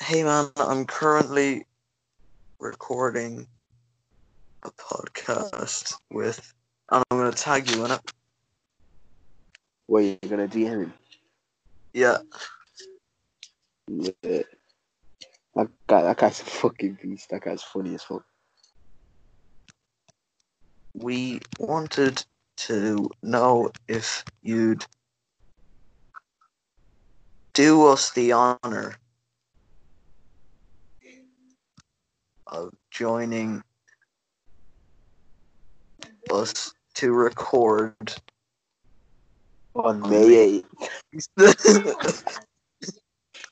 hey 0.00 0.24
man, 0.24 0.50
I'm 0.56 0.86
currently 0.86 1.66
recording 2.58 3.46
a 4.62 4.70
podcast 4.70 5.94
with, 6.10 6.52
and 6.90 7.04
I'm 7.10 7.18
gonna 7.18 7.32
tag 7.32 7.70
you 7.70 7.84
in 7.84 7.90
it. 7.90 8.00
What 9.86 10.00
you 10.00 10.18
gonna 10.28 10.48
DM 10.48 10.82
him? 10.82 10.94
Yeah, 11.92 12.18
Yeah. 13.88 14.42
That 15.54 15.68
guy, 15.88 16.02
that 16.02 16.16
guy's 16.18 16.40
a 16.40 16.44
fucking 16.44 16.98
beast. 17.02 17.30
That 17.30 17.42
guy's 17.42 17.62
funny 17.62 17.94
as 17.94 18.02
fuck. 18.02 18.24
we 20.94 21.40
wanted 21.58 22.24
to 22.56 23.08
know 23.22 23.70
if 23.88 24.24
you'd 24.42 24.84
do 27.54 27.86
us 27.86 28.10
the 28.12 28.32
honor 28.32 28.96
of 32.46 32.72
joining 32.90 33.62
us 36.30 36.72
to 36.94 37.12
record. 37.12 38.14
On 39.74 40.00
May 40.10 40.62
8th. 41.08 42.28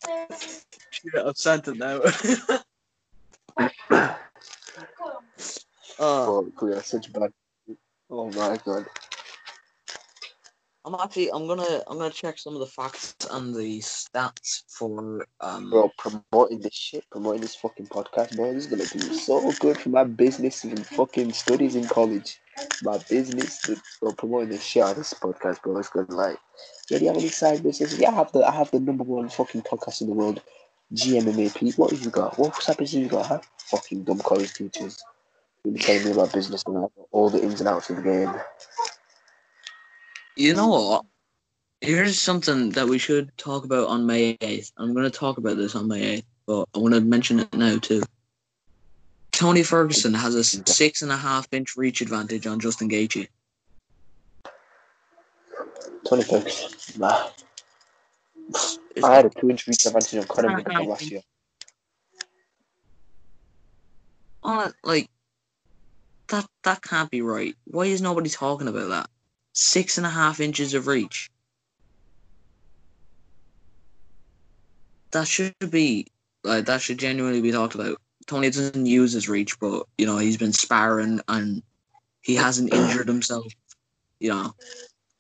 Shit, 1.03 1.15
I've 1.15 1.37
sent 1.37 1.69
it 1.69 1.77
now. 1.77 2.01
Oh, 6.03 6.51
we 6.63 6.73
are 6.73 6.83
such 6.83 7.13
bad. 7.13 7.31
Oh 8.09 8.31
my 8.31 8.59
god. 8.65 8.87
I'm 10.87 10.95
actually 10.95 11.31
I'm 11.31 11.47
gonna 11.47 11.83
I'm 11.87 11.99
gonna 11.99 12.11
check 12.11 12.39
some 12.39 12.55
of 12.55 12.61
the 12.61 12.67
facts 12.67 13.15
and 13.31 13.55
the 13.55 13.81
stats 13.81 14.63
for 14.67 15.27
um 15.43 15.69
Bro, 15.69 15.91
promoting 15.99 16.61
this 16.61 16.75
shit, 16.75 17.05
promoting 17.11 17.43
this 17.43 17.55
fucking 17.55 17.87
podcast, 17.87 18.35
bro. 18.35 18.55
This 18.55 18.65
is 18.65 18.71
gonna 18.71 18.87
do 18.87 19.15
so 19.15 19.53
good 19.61 19.77
for 19.77 19.91
my 19.91 20.05
business 20.05 20.65
and 20.65 20.87
fucking 20.87 21.35
studies 21.35 21.77
in 21.77 21.85
college. 21.85 22.41
My 22.83 22.97
business, 23.11 23.61
bro, 24.01 24.13
promoting 24.13 24.49
this 24.49 24.65
shit 24.65 24.83
of 24.85 24.97
this 24.97 25.13
podcast, 25.13 25.63
bro. 25.63 25.77
It's 25.77 25.91
gonna 25.91 26.11
like, 26.11 26.39
yeah, 26.89 26.99
do 26.99 27.05
you 27.05 27.11
have 27.11 27.19
any 27.19 27.29
side 27.29 27.63
business? 27.63 27.99
Yeah, 27.99 28.11
I 28.11 28.15
have 28.15 28.33
the 28.33 28.41
I 28.41 28.53
have 28.53 28.71
the 28.71 28.81
number 28.81 29.05
one 29.05 29.29
fucking 29.29 29.63
podcast 29.63 30.01
in 30.01 30.07
the 30.07 30.15
world, 30.15 30.43
GMMAP. 30.95 31.79
What 31.79 31.91
have 31.91 32.03
you 32.03 32.11
got? 32.11 32.39
What 32.39 32.63
side 32.63 32.77
business 32.77 33.03
you 33.03 33.09
got? 33.09 33.27
Huh? 33.27 33.41
Fucking 33.71 34.05
dumb 34.05 34.19
college 34.19 34.53
teachers. 34.55 35.03
You'll 35.65 35.75
be 35.75 35.81
telling 35.81 36.05
me 36.05 36.13
about 36.13 36.33
business 36.33 36.65
and 36.67 36.89
all 37.13 37.31
the 37.31 37.43
ins 37.43 37.61
and 37.61 37.69
outs 37.69 37.91
of 37.91 37.97
the 37.97 38.03
game. 38.03 38.33
You 40.37 40.55
know 40.55 40.69
what? 40.69 41.05
Here's 41.81 42.19
something 42.19 42.71
that 42.71 42.89
we 42.89 42.99
should 42.99 43.37
talk 43.39 43.65
about 43.65 43.89
on 43.89 44.07
May 44.07 44.37
8th. 44.39 44.73
I'm 44.77 44.93
going 44.93 45.05
to 45.05 45.11
talk 45.11 45.39
about 45.39 45.57
this 45.57 45.75
on 45.75 45.89
May 45.89 46.19
8th, 46.19 46.25
but 46.47 46.69
I 46.75 46.79
want 46.79 46.95
to 46.95 47.01
mention 47.01 47.41
it 47.41 47.53
now 47.55 47.79
too. 47.79 48.03
Tony 49.33 49.63
Ferguson 49.63 50.13
has 50.13 50.35
a 50.35 50.45
six 50.45 51.01
and 51.01 51.11
a 51.11 51.17
half 51.17 51.49
inch 51.53 51.77
reach 51.77 52.03
advantage 52.03 52.47
on 52.47 52.61
Justin 52.61 52.91
Gaethje. 52.91 53.29
Twenty 56.07 56.25
picks. 56.25 56.99
Nah. 56.99 57.29
I 59.03 59.15
had 59.15 59.27
a 59.27 59.31
two 59.31 59.51
inch 59.51 59.67
reach 59.67 59.87
advantage 59.87 60.19
on 60.19 60.25
Conor 60.25 60.63
McGregor 60.63 60.87
last 60.89 61.11
year. 61.11 61.23
on 64.43 64.69
it, 64.69 64.75
like 64.83 65.09
that 66.29 66.47
that 66.65 66.83
can't 66.83 67.11
be 67.11 67.23
right. 67.23 67.57
Why 67.65 67.85
is 67.85 68.03
nobody 68.03 68.31
talking 68.31 68.69
about 68.69 68.89
that? 68.89 69.11
Six 69.53 69.99
and 69.99 70.07
a 70.07 70.11
half 70.11 70.41
inches 70.41 70.75
of 70.75 70.87
reach. 70.87 71.31
That 75.13 75.27
should 75.27 75.55
be 75.71 76.07
like 76.45 76.67
that 76.67 76.81
should 76.81 76.99
genuinely 76.99 77.41
be 77.41 77.53
talked 77.53 77.75
about. 77.75 78.01
Tony 78.27 78.49
doesn't 78.49 78.87
use 78.87 79.13
his 79.13 79.29
reach, 79.29 79.59
but 79.59 79.87
you 79.99 80.07
know 80.07 80.19
he's 80.19 80.37
been 80.37 80.53
sparring 80.53 81.21
and 81.29 81.63
he 82.23 82.35
hasn't 82.35 82.73
injured 82.73 83.09
himself. 83.09 83.53
You 84.21 84.31
know, 84.31 84.55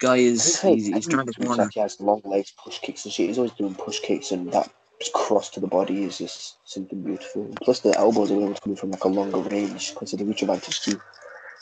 guy 0.00 0.16
is 0.16 0.60
he's, 0.60 0.86
he's 0.86 1.06
turned 1.06 1.28
the 1.28 1.34
corner. 1.34 1.70
He 1.72 1.80
has 1.80 2.00
long 2.00 2.22
legs, 2.24 2.52
push 2.62 2.78
kicks 2.80 3.04
and 3.04 3.12
shit. 3.12 3.28
He's 3.28 3.38
always 3.38 3.52
doing 3.52 3.74
push 3.74 4.00
kicks, 4.00 4.32
and 4.32 4.52
that 4.52 4.70
cross 5.14 5.48
to 5.50 5.60
the 5.60 5.66
body 5.66 6.04
is 6.04 6.18
just 6.18 6.56
something 6.64 7.02
beautiful. 7.02 7.48
Plus, 7.62 7.80
the 7.80 7.96
elbows 7.96 8.30
are 8.30 8.40
able 8.40 8.54
to 8.54 8.60
come 8.60 8.76
from 8.76 8.90
like 8.90 9.04
a 9.04 9.08
longer 9.08 9.38
range 9.38 9.94
because 9.94 10.12
of 10.12 10.18
the 10.18 10.24
reach 10.24 10.42
advantage 10.42 10.80
too. 10.80 11.00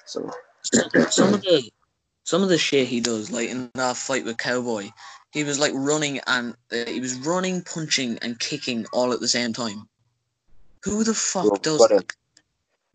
So 0.07 0.31
some 1.11 1.35
of 1.35 1.43
the 1.43 1.71
some 2.25 2.43
of 2.43 2.49
the 2.49 2.59
shit 2.59 2.89
he 2.89 3.01
does, 3.01 3.31
like 3.31 3.49
in 3.49 3.71
that 3.75 3.97
fight 3.97 4.25
with 4.25 4.39
Cowboy, 4.39 4.91
he 5.33 5.45
was 5.45 5.59
like 5.59 5.73
running 5.75 6.21
and 6.27 6.55
uh, 6.73 6.85
he 6.87 7.01
was 7.01 7.15
running, 7.21 7.63
punching, 7.63 8.19
and 8.23 8.39
kicking 8.39 8.87
all 8.93 9.13
at 9.13 9.21
the 9.21 9.29
same 9.29 9.53
time. 9.53 9.89
Who 10.85 11.05
the 11.05 11.15
fuck 11.15 11.63
does 11.63 11.79
gotta- 11.79 11.97
that? 11.97 12.13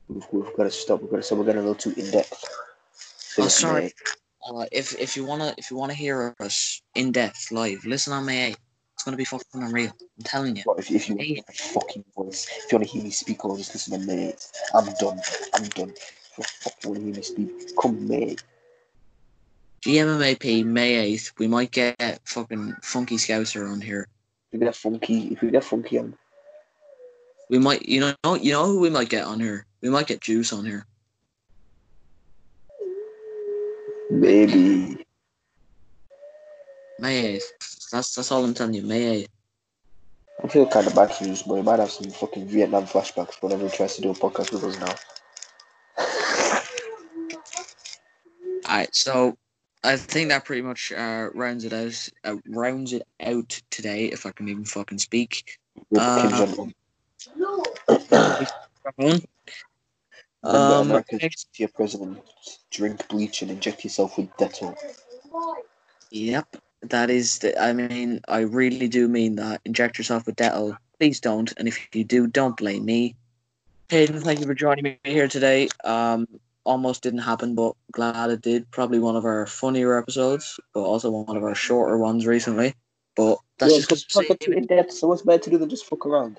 We've, 0.09 0.23
we've 0.31 0.55
got 0.57 0.63
to 0.63 0.71
stop. 0.71 1.01
We've 1.01 1.09
got 1.09 1.17
to 1.17 1.23
stop. 1.23 1.37
We're 1.37 1.45
getting 1.45 1.61
a 1.61 1.65
little 1.65 1.75
too 1.75 1.93
in 1.97 2.11
depth. 2.11 2.43
Oh, 3.39 3.47
sorry. 3.47 3.93
Uh, 4.45 4.65
if 4.71 4.99
if 4.99 5.15
you 5.15 5.23
wanna 5.23 5.53
if 5.57 5.71
you 5.71 5.77
wanna 5.77 5.93
hear 5.93 6.35
us 6.39 6.81
in 6.95 7.11
depth 7.11 7.51
live, 7.51 7.85
listen 7.85 8.11
on 8.11 8.25
May 8.25 8.51
8th. 8.51 8.57
It's 8.95 9.03
gonna 9.03 9.17
be 9.17 9.25
fucking 9.25 9.63
unreal. 9.63 9.91
I'm 10.17 10.23
telling 10.23 10.55
you. 10.57 10.63
If, 10.77 10.91
if 10.91 11.09
you 11.09 11.15
want 11.15 11.47
my 11.47 11.53
fucking 11.53 12.03
voice, 12.15 12.47
if 12.47 12.71
you 12.71 12.77
want 12.77 12.87
to 12.87 12.93
hear 12.93 13.03
me 13.03 13.09
speak, 13.09 13.43
or 13.45 13.57
just 13.57 13.73
listen 13.73 13.99
to 13.99 14.05
May. 14.05 14.33
I'm 14.73 14.85
done. 14.99 15.19
I'm 15.53 15.63
done. 15.69 15.89
If 15.91 16.37
you 16.37 16.43
fucking 16.43 16.89
want 16.89 16.99
to 16.99 17.05
hear 17.05 17.15
me 17.15 17.21
speak, 17.21 17.75
come 17.77 18.07
May. 18.07 18.35
GMMAP 19.85 20.65
May 20.65 21.13
8th. 21.15 21.33
We 21.39 21.47
might 21.47 21.71
get 21.71 22.21
fucking 22.25 22.75
Funky 22.81 23.15
Scouser 23.15 23.69
on 23.69 23.81
here. 23.81 24.07
If 24.51 24.59
we 24.59 24.65
get 24.65 24.75
funky, 24.75 25.27
if 25.33 25.41
we 25.41 25.51
get 25.51 25.63
funky, 25.63 25.97
I'm 25.97 26.15
We 27.49 27.59
might, 27.59 27.87
you 27.87 27.99
know, 27.99 28.35
you 28.35 28.53
know 28.53 28.65
who 28.65 28.79
we 28.79 28.89
might 28.89 29.09
get 29.09 29.25
on 29.25 29.39
here. 29.39 29.65
We 29.81 29.89
might 29.89 30.07
get 30.07 30.21
Juice 30.21 30.53
on 30.53 30.65
here. 30.65 30.85
Maybe. 34.09 35.05
May 36.99 37.37
8th. 37.37 37.89
That's 37.91 38.15
that's 38.15 38.31
all 38.31 38.43
I'm 38.43 38.53
telling 38.53 38.73
you. 38.73 38.83
May 38.83 39.23
8th. 39.23 39.27
I 40.43 40.47
feel 40.47 40.67
kind 40.67 40.87
of 40.87 40.95
bad 40.95 41.13
for 41.13 41.23
you, 41.25 41.35
but 41.47 41.55
he 41.55 41.61
might 41.61 41.79
have 41.79 41.91
some 41.91 42.09
fucking 42.09 42.47
Vietnam 42.47 42.85
flashbacks 42.85 43.41
whenever 43.41 43.67
he 43.67 43.75
tries 43.75 43.95
to 43.95 44.01
do 44.01 44.09
a 44.09 44.13
podcast 44.13 44.51
with 44.51 44.63
us 44.63 44.79
now. 44.79 44.93
Alright, 48.69 48.93
so 48.95 49.37
I 49.83 49.97
think 49.97 50.29
that 50.29 50.45
pretty 50.45 50.61
much 50.61 50.91
uh, 50.91 51.29
rounds 51.33 51.65
it 51.65 51.73
out. 51.73 52.09
Uh, 52.23 52.37
rounds 52.47 52.93
it 52.93 53.03
out 53.21 53.61
today, 53.69 54.05
if 54.05 54.25
I 54.25 54.31
can 54.31 54.49
even 54.49 54.65
fucking 54.65 54.97
speak. 54.97 55.59
Uh. 55.97 56.45
Um, 60.43 60.89
next- 60.89 61.47
your 61.57 61.69
president. 61.69 62.19
Drink 62.71 63.07
bleach 63.07 63.41
and 63.41 63.51
inject 63.51 63.83
yourself 63.83 64.17
with 64.17 64.29
Dettol. 64.37 64.75
Yep, 66.11 66.57
that 66.81 67.09
is. 67.09 67.39
The, 67.39 67.59
I 67.61 67.73
mean, 67.73 68.19
I 68.27 68.39
really 68.39 68.87
do 68.87 69.07
mean 69.07 69.35
that. 69.37 69.61
Inject 69.65 69.97
yourself 69.97 70.25
with 70.25 70.35
Dettol. 70.35 70.77
Please 70.99 71.19
don't, 71.19 71.53
and 71.57 71.67
if 71.67 71.87
you 71.93 72.03
do, 72.03 72.27
don't 72.27 72.57
blame 72.57 72.85
me. 72.85 73.15
Hayden, 73.89 74.19
thank 74.21 74.39
you 74.39 74.45
for 74.45 74.53
joining 74.53 74.83
me 74.83 74.99
here 75.03 75.27
today. 75.27 75.69
Um, 75.83 76.27
almost 76.63 77.03
didn't 77.03 77.19
happen, 77.19 77.55
but 77.55 77.75
glad 77.91 78.29
it 78.29 78.41
did. 78.41 78.69
Probably 78.71 78.99
one 78.99 79.15
of 79.15 79.25
our 79.25 79.45
funnier 79.45 79.97
episodes, 79.97 80.59
but 80.73 80.81
also 80.81 81.11
one 81.11 81.37
of 81.37 81.43
our 81.43 81.55
shorter 81.55 81.97
ones 81.97 82.25
recently. 82.25 82.73
But 83.15 83.37
that's 83.59 83.73
yeah, 83.73 83.77
just 83.79 83.89
because 83.89 84.03
because 84.05 84.21
it's 84.21 84.29
not 84.29 84.39
too 84.39 84.51
in 84.53 84.65
depth, 84.65 84.93
so 84.93 85.07
what's 85.07 85.21
better 85.21 85.43
to 85.43 85.49
do 85.51 85.57
than 85.57 85.69
just 85.69 85.85
fuck 85.85 86.05
around? 86.05 86.37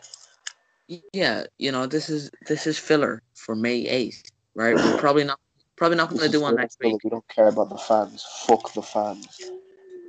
Yeah, 1.12 1.44
you 1.58 1.72
know, 1.72 1.86
this 1.86 2.08
is 2.08 2.30
this 2.46 2.66
is 2.66 2.78
filler 2.78 3.22
for 3.34 3.54
May 3.54 3.86
eighth, 3.86 4.22
right? 4.54 4.74
We're 4.74 4.98
probably 4.98 5.24
not 5.24 5.38
probably 5.76 5.96
not 5.96 6.10
going 6.10 6.20
to 6.22 6.28
do 6.28 6.40
one 6.40 6.56
next 6.56 6.78
week. 6.82 6.96
We 7.02 7.10
don't 7.10 7.26
care 7.28 7.48
about 7.48 7.70
the 7.70 7.78
fans. 7.78 8.24
Fuck 8.46 8.72
the 8.74 8.82
fans. 8.82 9.26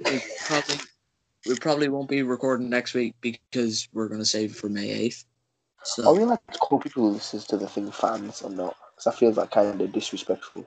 We 0.06 0.22
probably 0.46 0.76
we 1.48 1.56
probably 1.56 1.90
won't 1.90 2.10
be 2.10 2.24
recording 2.24 2.70
next 2.70 2.94
week 2.94 3.14
because 3.22 3.88
we're 3.94 4.08
going 4.08 4.20
to 4.22 4.26
save 4.26 4.52
it 4.52 4.58
for 4.58 4.70
May 4.70 4.90
eighth. 4.92 5.26
So 5.84 6.08
Are 6.08 6.16
we 6.16 6.24
allowed 6.24 6.40
to 6.52 6.58
call 6.60 6.80
people 6.80 7.04
who 7.04 7.10
listen 7.12 7.40
to 7.42 7.58
the 7.58 7.68
thing 7.68 7.92
fans 7.92 8.42
or 8.42 8.50
not? 8.50 8.76
Because 8.96 9.08
I 9.08 9.18
feel 9.18 9.32
that 9.34 9.52
kind 9.52 9.80
of 9.80 9.92
disrespectful. 9.92 10.66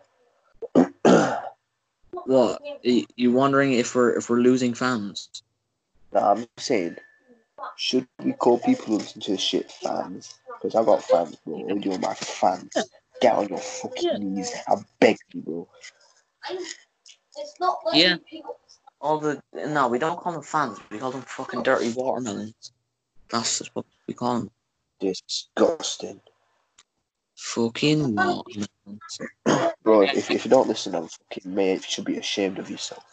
what? 2.24 2.61
y- 2.84 3.06
You 3.16 3.32
wondering 3.32 3.72
if 3.72 3.94
we're 3.94 4.16
if 4.16 4.30
we're 4.30 4.38
losing 4.38 4.74
fans? 4.74 5.28
Nah, 6.12 6.32
I'm 6.32 6.46
saying, 6.56 6.96
should 7.76 8.06
we 8.22 8.32
call 8.32 8.59
people 8.59 8.86
who 8.86 8.98
listen 8.98 9.20
to 9.22 9.32
this 9.32 9.40
shit 9.40 9.70
fans? 9.70 10.38
Because 10.46 10.74
I 10.74 10.84
got 10.84 11.02
fans, 11.04 11.36
bro. 11.44 11.59
What 11.59 11.72
are 11.72 11.74
you 11.76 11.80
doing, 11.80 12.00
my 12.00 12.14
fans? 12.14 12.70
Get 13.20 13.34
on 13.34 13.48
your 13.48 13.59
fucking 13.59 14.34
knees. 14.34 14.52
I 14.66 14.76
beg 15.00 15.16
you, 15.32 15.42
bro. 15.42 15.68
It's 16.50 17.54
not. 17.61 17.78
Yeah. 17.92 18.16
All 19.00 19.18
the 19.18 19.40
no, 19.54 19.88
we 19.88 19.98
don't 19.98 20.18
call 20.18 20.32
them 20.32 20.42
fans. 20.42 20.78
We 20.90 20.98
call 20.98 21.12
them 21.12 21.22
fucking 21.22 21.62
dirty 21.62 21.92
watermelons. 21.92 22.72
That's 23.30 23.59
just 23.59 23.74
what 23.74 23.86
we 24.06 24.14
call 24.14 24.40
them. 24.40 24.50
Disgusting. 25.00 26.20
Fucking 27.36 28.16
watermelons. 28.16 28.68
Bro, 29.82 30.02
if, 30.02 30.30
if 30.30 30.44
you 30.44 30.50
don't 30.50 30.68
listen 30.68 30.94
on 30.94 31.09
fucking 31.09 31.54
May, 31.54 31.74
you 31.74 31.80
should 31.80 32.04
be 32.04 32.16
ashamed 32.16 32.59
of 32.59 32.68
yourself. 32.68 33.04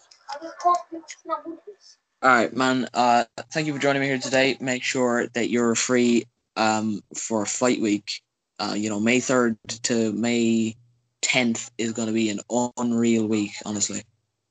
All 2.25 2.31
right, 2.31 2.51
man. 2.55 2.87
Uh, 2.91 3.25
thank 3.51 3.67
you 3.67 3.73
for 3.73 3.77
joining 3.77 4.01
me 4.01 4.07
here 4.07 4.17
today. 4.17 4.57
Make 4.59 4.81
sure 4.81 5.27
that 5.35 5.51
you're 5.51 5.75
free 5.75 6.25
um 6.55 7.01
for 7.15 7.45
fight 7.45 7.79
week. 7.79 8.19
Uh, 8.57 8.73
you 8.75 8.89
know, 8.89 8.99
May 8.99 9.19
third 9.19 9.55
to 9.83 10.11
May 10.11 10.75
tenth 11.21 11.69
is 11.77 11.93
going 11.93 12.07
to 12.07 12.13
be 12.15 12.31
an 12.31 12.39
unreal 12.77 13.27
week, 13.27 13.51
honestly. 13.63 14.01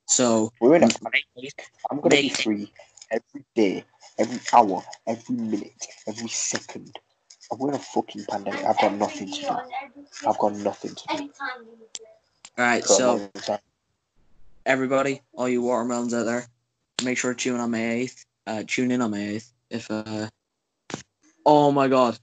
So 0.07 0.53
We're 0.61 0.77
in 0.77 0.85
a 0.85 0.87
May- 0.87 1.51
I'm 1.91 2.01
gonna 2.01 2.15
be 2.15 2.29
free 2.29 2.73
every 3.11 3.45
day, 3.57 3.85
every 4.19 4.39
hour, 4.53 4.85
every 5.09 5.35
minute, 5.35 5.85
every 6.07 6.29
second. 6.29 6.97
We're 7.51 7.71
in 7.71 7.75
a 7.75 7.81
fucking 7.81 8.27
pandemic. 8.31 8.65
I've 8.65 8.79
got 8.79 8.95
nothing 8.95 9.33
to 9.33 9.41
do. 9.41 10.29
I've 10.29 10.39
got 10.39 10.55
nothing 10.55 10.95
to 10.95 11.17
do. 11.17 11.31
all 12.57 12.65
right, 12.65 12.85
so 12.85 13.33
everybody, 14.65 15.23
all 15.33 15.49
you 15.49 15.61
watermelons 15.61 16.15
out 16.15 16.27
there, 16.27 16.47
make 17.03 17.19
sure 17.19 17.35
to 17.35 17.39
tune 17.39 17.61
on 17.61 17.71
May 17.71 18.03
eighth. 18.03 18.27
Uh, 18.47 18.63
tune 18.67 18.91
in 18.91 19.03
on 19.03 19.11
May 19.11 19.37
eighth. 19.37 19.53
If 19.71 19.91
uh, 19.91 20.29
oh 21.47 21.73
my 21.73 21.89
god, 21.89 22.19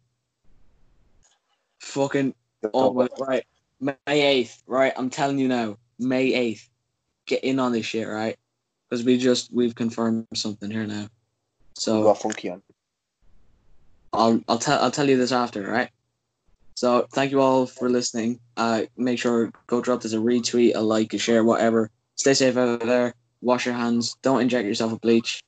fucking 1.80 2.34
oh 2.74 2.94
my 2.94 3.08
right, 3.20 3.46
May 3.80 3.96
eighth, 4.08 4.62
right? 4.68 4.94
I'm 4.96 5.10
telling 5.10 5.40
you 5.40 5.48
now, 5.48 5.78
May 6.00 6.34
eighth. 6.34 6.68
Get 7.26 7.44
in 7.44 7.60
on 7.60 7.72
this 7.72 7.86
shit, 7.86 8.08
right? 8.08 8.38
Because 8.90 9.06
we 9.06 9.18
just 9.18 9.54
we've 9.54 9.76
confirmed 9.76 10.28
something 10.34 10.70
here 10.70 10.86
now. 10.86 11.08
So 11.76 12.04
got 12.04 12.22
funky 12.22 12.50
on. 12.50 12.62
I'll 14.14 14.42
I'll 14.48 14.58
tell 14.58 14.82
I'll 14.82 14.92
tell 14.92 15.10
you 15.10 15.18
this 15.18 15.32
after, 15.32 15.64
right? 15.64 15.90
So 16.76 17.08
thank 17.14 17.32
you 17.32 17.42
all 17.42 17.66
for 17.68 17.90
listening. 17.90 18.40
Uh, 18.58 18.84
make 18.98 19.20
sure 19.20 19.52
go 19.68 19.82
drop 19.82 20.02
this 20.02 20.14
a 20.14 20.18
retweet, 20.18 20.76
a 20.76 20.82
like, 20.82 21.14
a 21.14 21.18
share, 21.18 21.44
whatever. 21.44 21.92
Stay 22.16 22.34
safe 22.34 22.58
out 22.58 22.80
there. 22.80 23.14
Wash 23.42 23.66
your 23.66 23.76
hands. 23.76 24.16
Don't 24.22 24.42
inject 24.42 24.68
yourself 24.68 24.92
with 24.92 25.02
bleach. 25.02 25.42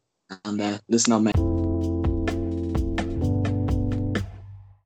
And 0.45 0.59
uh, 0.59 0.79
listen 0.89 1.13
on 1.13 1.25
me. 1.25 1.52